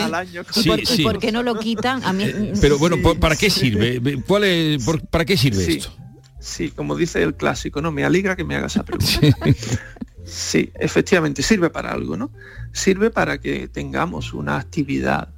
¿Y, 0.56 1.04
por, 1.04 1.20
qué 1.20 1.32
no 1.32 1.44
lo 1.44 1.58
quitan? 1.60 2.04
A 2.04 2.14
mí... 2.14 2.24
Eh, 2.24 2.54
pero 2.62 2.78
bueno, 2.78 2.98
¿para 3.20 3.36
qué 3.36 3.50
sirve? 3.50 4.22
¿Cuál 4.26 4.44
es, 4.46 4.84
¿Para 5.10 5.26
qué 5.26 5.38
sirve 5.38 5.66
esto? 5.66 5.94
Sí, 6.40 6.72
como 6.72 6.96
dice 6.96 7.22
el 7.22 7.36
clásico, 7.36 7.82
¿no? 7.82 7.92
Me 7.92 8.06
alegra 8.06 8.36
que 8.36 8.44
me 8.44 8.56
hagas 8.56 8.76
esa 8.76 8.84
pregunta. 8.84 9.38
Sí, 10.26 10.72
efectivamente, 10.76 11.42
sirve 11.42 11.70
para 11.70 11.92
algo, 11.92 12.16
¿no? 12.16 12.32
Sirve 12.72 13.10
para 13.10 13.40
que 13.40 13.68
tengamos 13.68 14.34
una 14.34 14.58
actividad 14.58 15.30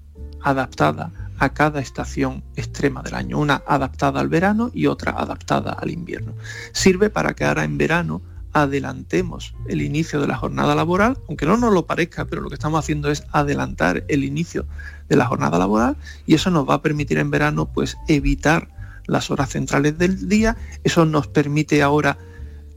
adaptada 0.42 1.12
a 1.40 1.54
cada 1.54 1.80
estación 1.80 2.44
extrema 2.56 3.02
del 3.02 3.16
año, 3.16 3.40
una 3.40 3.64
adaptada 3.66 4.20
al 4.20 4.28
verano 4.28 4.70
y 4.74 4.88
otra 4.88 5.14
adaptada 5.14 5.72
al 5.74 5.92
invierno. 5.92 6.36
Sirve 6.72 7.10
para 7.10 7.34
que 7.34 7.46
ahora 7.46 7.64
en 7.64 7.78
verano 7.78 8.22
adelantemos 8.54 9.56
el 9.68 9.82
inicio 9.82 10.20
de 10.20 10.28
la 10.28 10.38
jornada 10.38 10.76
laboral, 10.76 11.18
aunque 11.28 11.46
no 11.46 11.58
nos 11.58 11.74
lo 11.74 11.86
parezca, 11.86 12.26
pero 12.26 12.42
lo 12.42 12.50
que 12.50 12.56
estamos 12.56 12.80
haciendo 12.80 13.10
es 13.10 13.24
adelantar 13.32 14.04
el 14.08 14.24
inicio 14.24 14.66
de 15.10 15.16
la 15.16 15.26
jornada 15.26 15.58
laboral 15.58 15.98
y 16.26 16.36
eso 16.36 16.52
nos 16.52 16.70
va 16.70 16.76
a 16.76 16.82
permitir 16.82 17.18
en 17.18 17.32
verano 17.32 17.68
pues 17.72 17.98
evitar 18.08 18.70
las 19.08 19.32
horas 19.32 19.50
centrales 19.50 19.98
del 19.98 20.30
día, 20.30 20.58
eso 20.84 21.06
nos 21.06 21.28
permite 21.28 21.82
ahora 21.82 22.18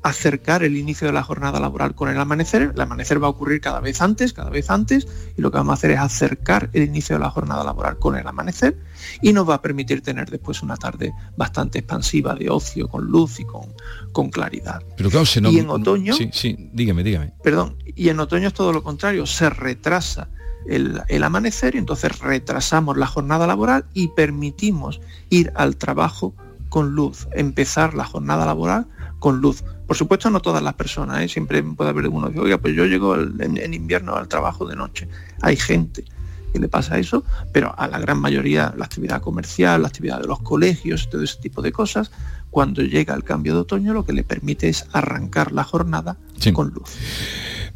acercar 0.05 0.62
el 0.62 0.76
inicio 0.76 1.07
de 1.07 1.14
la 1.14 1.22
jornada 1.22 1.59
laboral 1.59 1.94
con 1.94 2.11
el 2.11 2.20
amanecer. 2.20 2.72
El 2.74 2.80
amanecer 2.80 3.22
va 3.22 3.26
a 3.26 3.30
ocurrir 3.30 3.62
cada 3.62 3.80
vez 3.80 4.02
antes, 4.02 4.34
cada 4.34 4.50
vez 4.50 4.68
antes, 4.68 5.09
y 5.34 5.40
lo 5.40 5.50
que 5.50 5.57
vamos 5.57 5.70
a 5.70 5.74
hacer 5.74 5.92
es 5.92 5.98
acercar 5.98 6.68
el 6.74 6.82
inicio 6.82 7.16
de 7.16 7.20
la 7.20 7.30
jornada 7.30 7.64
laboral 7.64 7.98
con 7.98 8.14
el 8.14 8.26
amanecer 8.26 8.76
y 9.22 9.32
nos 9.32 9.48
va 9.48 9.55
a 9.55 9.62
permitir 9.62 10.02
tener 10.02 10.28
después 10.30 10.62
una 10.62 10.76
tarde 10.76 11.14
bastante 11.38 11.78
expansiva 11.78 12.34
de 12.34 12.50
ocio, 12.50 12.86
con 12.86 13.07
luz 13.07 13.40
y 13.40 13.44
con, 13.46 13.72
con 14.12 14.28
claridad. 14.28 14.82
Pero 14.94 15.09
claro, 15.09 15.24
se 15.24 15.40
no, 15.40 15.50
y 15.50 15.61
en 15.61 15.70
otoño... 15.70 16.12
Sí, 16.12 16.28
sí, 16.34 16.68
dígame, 16.74 17.02
dígame. 17.02 17.32
Perdón, 17.42 17.78
y 17.86 18.11
en 18.11 18.20
otoño 18.20 18.48
es 18.48 18.55
todo 18.55 18.74
lo 18.74 18.82
contrario, 18.82 19.24
se 19.24 19.48
retrasa 19.48 20.28
el, 20.68 21.00
el, 21.09 21.22
amanecer 21.22 21.76
y 21.76 21.78
entonces 21.78 22.18
retrasamos 22.18 22.98
la 22.98 23.07
jornada 23.07 23.46
laboral 23.46 23.86
y 23.94 24.09
permitimos 24.09 25.00
ir 25.30 25.50
al 25.55 25.76
trabajo 25.76 26.34
con 26.68 26.94
luz, 26.94 27.26
empezar 27.32 27.94
la 27.94 28.05
jornada 28.05 28.44
laboral 28.44 28.86
con 29.25 29.41
luz. 29.41 29.64
Por 29.87 29.97
supuesto 29.97 30.29
no 30.29 30.41
todas 30.41 30.62
las 30.62 30.75
personas, 30.75 31.22
¿eh? 31.22 31.29
siempre 31.29 31.62
puede 31.62 31.89
haber 31.89 32.09
uno 32.09 32.31
que, 32.31 32.41
oiga, 32.41 32.59
pues 32.59 32.75
yo 32.75 32.85
llego 32.85 33.14
en, 33.14 33.57
en, 33.57 33.72
invierno 33.72 34.16
al 34.16 34.29
trabajo 34.29 34.66
de 34.66 34.77
noche. 34.77 35.09
Hay 35.41 35.57
gente 35.57 36.05
que 36.53 36.59
le 36.59 36.68
pasa 36.68 36.99
eso, 36.99 37.25
pero 37.51 37.75
a 37.79 37.89
la 37.89 37.99
gran 37.99 38.18
mayoría 38.18 38.75
la 38.77 38.85
actividad 38.85 39.22
comercial, 39.22 39.81
la 39.81 39.89
actividad 39.89 40.20
de 40.20 40.27
los 40.27 40.41
colegios, 40.41 41.09
todo 41.09 41.22
ese 41.22 41.39
tipo 41.39 41.62
de 41.62 41.72
cosas, 41.72 42.11
cuando 42.51 42.83
llega 42.83 43.14
el 43.14 43.25
cambio 43.25 43.55
de 43.55 43.61
otoño 43.61 43.95
lo 43.95 44.05
que 44.05 44.12
le 44.12 44.25
permite 44.25 44.68
es 44.68 44.85
arrancar 44.93 45.53
la 45.53 45.64
jornada 45.64 46.18
sí. 46.39 46.53
con 46.53 46.68
luz. 46.68 46.91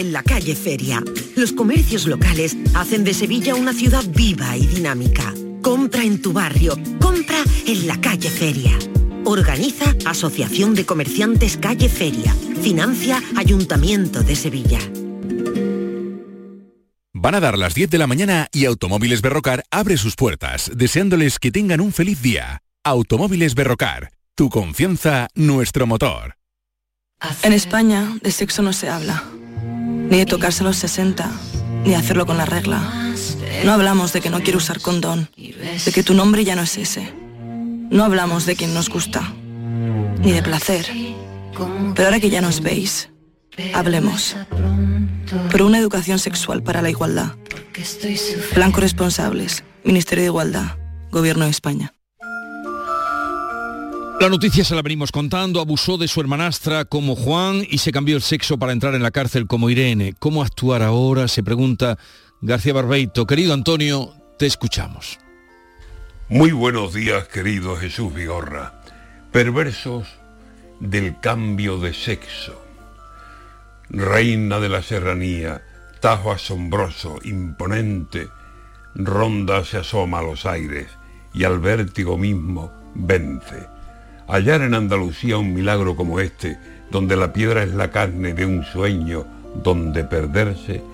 en 0.00 0.12
la 0.12 0.22
calle 0.22 0.56
Feria. 0.56 1.02
Los 1.36 1.52
comercios 1.52 2.06
locales 2.06 2.56
hacen 2.74 3.04
de 3.04 3.14
Sevilla 3.14 3.54
una 3.54 3.72
ciudad 3.72 4.02
viva 4.08 4.56
y 4.56 4.66
dinámica. 4.66 5.34
Compra 5.62 6.02
en 6.02 6.22
tu 6.22 6.32
barrio, 6.32 6.74
compra 7.00 7.44
en 7.66 7.86
la 7.86 8.00
calle 8.00 8.30
Feria. 8.30 8.76
Organiza 9.24 9.94
Asociación 10.06 10.74
de 10.74 10.86
Comerciantes 10.86 11.58
Calle 11.58 11.88
Feria. 11.88 12.34
Financia 12.62 13.22
Ayuntamiento 13.36 14.22
de 14.22 14.36
Sevilla. 14.36 14.78
Van 17.12 17.34
a 17.34 17.40
dar 17.40 17.58
las 17.58 17.74
10 17.74 17.90
de 17.90 17.98
la 17.98 18.06
mañana 18.06 18.48
y 18.52 18.64
Automóviles 18.64 19.20
Berrocar 19.20 19.64
abre 19.70 19.98
sus 19.98 20.16
puertas, 20.16 20.70
deseándoles 20.74 21.38
que 21.38 21.52
tengan 21.52 21.82
un 21.82 21.92
feliz 21.92 22.22
día. 22.22 22.62
Automóviles 22.82 23.54
Berrocar, 23.54 24.12
tu 24.34 24.48
confianza, 24.48 25.28
nuestro 25.34 25.86
motor. 25.86 26.36
En 27.42 27.52
España 27.52 28.16
de 28.22 28.30
sexo 28.32 28.62
no 28.62 28.72
se 28.72 28.88
habla, 28.88 29.24
ni 30.10 30.18
de 30.18 30.26
tocarse 30.26 30.64
los 30.64 30.76
60, 30.76 31.30
ni 31.84 31.90
de 31.90 31.96
hacerlo 31.96 32.26
con 32.26 32.36
la 32.36 32.44
regla. 32.44 32.82
No 33.64 33.72
hablamos 33.72 34.12
de 34.12 34.20
que 34.20 34.28
no 34.28 34.40
quiero 34.40 34.58
usar 34.58 34.80
condón, 34.80 35.30
de 35.36 35.92
que 35.92 36.02
tu 36.02 36.14
nombre 36.14 36.44
ya 36.44 36.56
no 36.56 36.62
es 36.62 36.76
ese. 36.76 37.14
No 37.90 38.04
hablamos 38.04 38.44
de 38.44 38.56
quien 38.56 38.74
nos 38.74 38.88
gusta, 38.88 39.32
ni 40.20 40.32
de 40.32 40.42
placer. 40.42 40.86
Pero 41.94 42.08
ahora 42.08 42.20
que 42.20 42.30
ya 42.30 42.40
nos 42.40 42.60
veis, 42.60 43.10
hablemos. 43.72 44.36
Por 45.50 45.62
una 45.62 45.78
educación 45.78 46.18
sexual 46.18 46.62
para 46.62 46.82
la 46.82 46.90
igualdad. 46.90 47.36
Plan 48.52 48.72
corresponsables, 48.72 49.64
Ministerio 49.84 50.22
de 50.22 50.28
Igualdad, 50.28 50.76
Gobierno 51.10 51.44
de 51.44 51.50
España. 51.50 51.94
La 54.20 54.28
noticia 54.28 54.64
se 54.64 54.74
la 54.74 54.82
venimos 54.82 55.12
contando, 55.12 55.62
abusó 55.62 55.96
de 55.96 56.06
su 56.06 56.20
hermanastra 56.20 56.84
como 56.84 57.16
Juan 57.16 57.64
y 57.66 57.78
se 57.78 57.90
cambió 57.90 58.16
el 58.16 58.22
sexo 58.22 58.58
para 58.58 58.72
entrar 58.72 58.94
en 58.94 59.02
la 59.02 59.12
cárcel 59.12 59.46
como 59.46 59.70
Irene. 59.70 60.14
¿Cómo 60.18 60.42
actuar 60.42 60.82
ahora? 60.82 61.26
Se 61.26 61.42
pregunta 61.42 61.96
García 62.42 62.74
Barbeito. 62.74 63.26
Querido 63.26 63.54
Antonio, 63.54 64.12
te 64.38 64.44
escuchamos. 64.44 65.18
Muy 66.28 66.52
buenos 66.52 66.92
días, 66.92 67.28
querido 67.28 67.76
Jesús 67.76 68.12
Vigorra. 68.12 68.82
Perversos 69.32 70.06
del 70.80 71.18
cambio 71.20 71.78
de 71.78 71.94
sexo. 71.94 72.62
Reina 73.88 74.60
de 74.60 74.68
la 74.68 74.82
serranía, 74.82 75.62
tajo 76.02 76.30
asombroso, 76.30 77.20
imponente, 77.24 78.28
ronda 78.94 79.64
se 79.64 79.78
asoma 79.78 80.18
a 80.18 80.24
los 80.24 80.44
aires 80.44 80.88
y 81.32 81.44
al 81.44 81.58
vértigo 81.58 82.18
mismo 82.18 82.70
vence 82.94 83.79
Hallar 84.30 84.62
en 84.62 84.74
Andalucía 84.74 85.38
un 85.38 85.52
milagro 85.52 85.96
como 85.96 86.20
este, 86.20 86.56
donde 86.88 87.16
la 87.16 87.32
piedra 87.32 87.64
es 87.64 87.74
la 87.74 87.90
carne 87.90 88.32
de 88.32 88.46
un 88.46 88.64
sueño, 88.64 89.26
donde 89.64 90.04
perderse, 90.04 90.84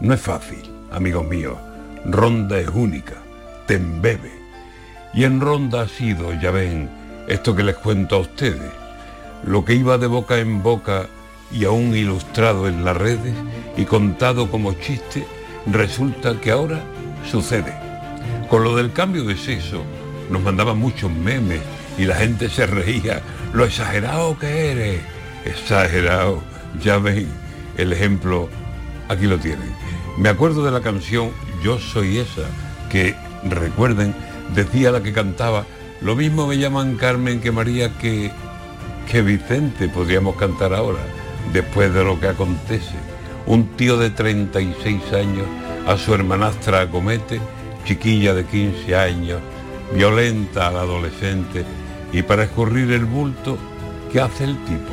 no 0.00 0.14
es 0.14 0.20
fácil, 0.22 0.62
amigos 0.90 1.26
míos. 1.26 1.58
Ronda 2.06 2.58
es 2.58 2.68
única, 2.68 3.16
te 3.66 3.74
embebe. 3.74 4.32
Y 5.12 5.24
en 5.24 5.42
Ronda 5.42 5.82
ha 5.82 5.88
sido, 5.88 6.32
ya 6.40 6.50
ven, 6.50 6.88
esto 7.28 7.54
que 7.54 7.64
les 7.64 7.76
cuento 7.76 8.16
a 8.16 8.20
ustedes. 8.20 8.72
Lo 9.44 9.62
que 9.62 9.74
iba 9.74 9.98
de 9.98 10.06
boca 10.06 10.38
en 10.38 10.62
boca 10.62 11.06
y 11.52 11.66
aún 11.66 11.94
ilustrado 11.94 12.66
en 12.66 12.82
las 12.82 12.96
redes 12.96 13.34
y 13.76 13.84
contado 13.84 14.50
como 14.50 14.72
chiste, 14.72 15.26
resulta 15.66 16.40
que 16.40 16.50
ahora 16.50 16.80
sucede. 17.30 17.74
Con 18.48 18.64
lo 18.64 18.74
del 18.74 18.94
cambio 18.94 19.24
de 19.24 19.36
sexo, 19.36 19.82
nos 20.30 20.40
mandaban 20.40 20.78
muchos 20.78 21.12
memes 21.12 21.60
y 21.98 22.04
la 22.04 22.16
gente 22.16 22.48
se 22.48 22.66
reía. 22.66 23.22
Lo 23.52 23.64
exagerado 23.64 24.38
que 24.38 24.72
eres. 24.72 25.00
Exagerado. 25.44 26.42
Ya 26.82 26.98
ven 26.98 27.28
el 27.76 27.92
ejemplo. 27.92 28.48
Aquí 29.08 29.26
lo 29.26 29.38
tienen. 29.38 29.74
Me 30.18 30.28
acuerdo 30.30 30.64
de 30.64 30.70
la 30.70 30.80
canción 30.80 31.30
Yo 31.62 31.78
soy 31.78 32.18
esa, 32.18 32.42
que 32.90 33.14
recuerden, 33.44 34.14
decía 34.54 34.90
la 34.90 35.02
que 35.02 35.12
cantaba, 35.12 35.66
lo 36.00 36.14
mismo 36.16 36.46
me 36.46 36.58
llaman 36.58 36.96
Carmen 36.96 37.40
que 37.40 37.50
María 37.50 37.96
que, 37.98 38.30
que 39.10 39.22
Vicente, 39.22 39.88
podríamos 39.88 40.36
cantar 40.36 40.74
ahora, 40.74 41.00
después 41.52 41.92
de 41.92 42.04
lo 42.04 42.20
que 42.20 42.28
acontece. 42.28 42.94
Un 43.46 43.68
tío 43.76 43.96
de 43.96 44.10
36 44.10 45.12
años 45.12 45.46
a 45.86 45.96
su 45.96 46.14
hermanastra 46.14 46.82
acomete, 46.82 47.40
chiquilla 47.84 48.34
de 48.34 48.44
15 48.44 48.96
años, 48.96 49.40
violenta 49.94 50.68
al 50.68 50.76
adolescente 50.76 51.64
y 52.12 52.22
para 52.22 52.44
escurrir 52.44 52.92
el 52.92 53.04
bulto, 53.04 53.58
¿qué 54.12 54.20
hace 54.20 54.44
el 54.44 54.56
tipo? 54.64 54.92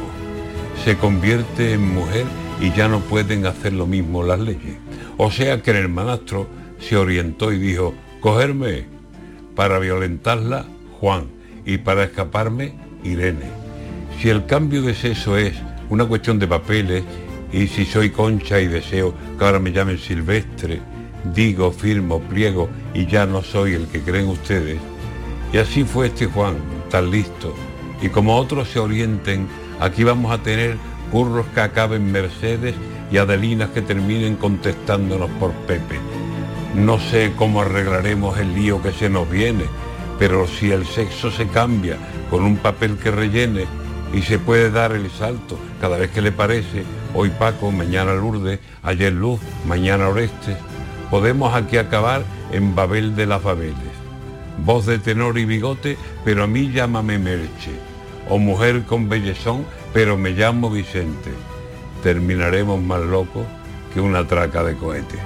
Se 0.84 0.98
convierte 0.98 1.74
en 1.74 1.94
mujer 1.94 2.26
y 2.60 2.72
ya 2.72 2.88
no 2.88 3.00
pueden 3.00 3.46
hacer 3.46 3.74
lo 3.74 3.86
mismo 3.86 4.24
las 4.24 4.40
leyes. 4.40 4.78
O 5.18 5.32
sea 5.32 5.62
que 5.62 5.72
el 5.72 5.78
hermanastro 5.78 6.48
se 6.80 6.98
orientó 6.98 7.52
y 7.52 7.60
dijo, 7.60 7.94
cogerme 8.20 8.86
para 9.56 9.80
violentarla, 9.80 10.66
Juan, 11.00 11.28
y 11.66 11.78
para 11.78 12.04
escaparme, 12.04 12.74
Irene. 13.04 13.64
Si 14.20 14.30
el 14.30 14.46
cambio 14.46 14.82
de 14.82 14.96
sexo 14.96 15.38
es 15.38 15.54
una 15.90 16.06
cuestión 16.06 16.40
de 16.40 16.48
papeles, 16.48 17.04
y 17.52 17.68
si 17.68 17.86
soy 17.86 18.10
concha 18.10 18.60
y 18.60 18.68
deseo 18.68 19.14
que 19.38 19.46
ahora 19.46 19.60
me 19.60 19.72
llamen 19.72 20.00
silvestre, 20.00 20.82
digo, 21.36 21.72
firmo, 21.72 22.20
pliego 22.20 22.68
y 22.94 23.06
ya 23.06 23.26
no 23.26 23.44
soy 23.44 23.74
el 23.74 23.88
que 23.88 24.02
creen 24.02 24.28
ustedes. 24.28 24.80
Y 25.54 25.58
así 25.58 25.84
fue 25.84 26.08
este 26.08 26.26
Juan, 26.26 26.56
tan 26.94 27.10
listo. 27.10 27.56
Y 28.04 28.10
como 28.10 28.38
otros 28.38 28.70
se 28.70 28.78
orienten, 28.78 29.48
aquí 29.80 30.04
vamos 30.04 30.32
a 30.32 30.44
tener 30.44 30.78
curros 31.12 31.48
que 31.48 31.62
acaben 31.62 32.12
Mercedes 32.12 32.76
y 33.12 33.18
Adelinas 33.18 33.72
que 33.72 33.82
terminen 33.82 34.36
contestándonos 34.36 35.32
por 35.40 35.54
Pepe. 35.66 35.98
No 36.76 37.00
sé 37.00 37.34
cómo 37.36 37.62
arreglaremos 37.62 38.38
el 38.38 38.54
lío 38.54 38.80
que 38.80 38.92
se 38.92 39.10
nos 39.10 39.28
viene, 39.28 39.64
pero 40.20 40.46
si 40.48 40.70
el 40.70 40.86
sexo 40.86 41.32
se 41.32 41.48
cambia 41.48 41.98
con 42.30 42.44
un 42.44 42.58
papel 42.58 42.98
que 42.98 43.10
rellene 43.10 43.66
y 44.14 44.22
se 44.22 44.38
puede 44.38 44.70
dar 44.70 44.92
el 44.92 45.10
salto 45.10 45.58
cada 45.82 45.98
vez 45.98 46.12
que 46.12 46.22
le 46.22 46.32
parece, 46.32 46.84
hoy 47.16 47.32
Paco, 47.32 47.72
mañana 47.72 48.14
Lourdes, 48.14 48.60
ayer 48.84 49.12
Luz, 49.12 49.40
mañana 49.68 50.10
Oreste, 50.10 50.58
podemos 51.10 51.56
aquí 51.56 51.78
acabar 51.78 52.22
en 52.52 52.76
Babel 52.76 53.16
de 53.16 53.26
las 53.26 53.42
Babeles. 53.42 53.93
Voz 54.60 54.86
de 54.86 55.00
tenor 55.00 55.38
y 55.38 55.46
bigote, 55.46 55.98
pero 56.24 56.44
a 56.44 56.48
mí 56.48 56.72
llámame 56.72 57.20
Merche. 57.20 57.72
O 58.30 58.38
mujer 58.38 58.84
con 58.84 59.10
bellezón, 59.10 59.66
pero 59.94 60.18
me 60.18 60.32
llamo 60.32 60.70
Vicente. 60.70 61.32
Terminaremos 62.02 62.82
más 62.82 63.02
locos 63.02 63.46
que 63.94 64.02
una 64.02 64.28
traca 64.28 64.64
de 64.64 64.76
cohete. 64.76 65.18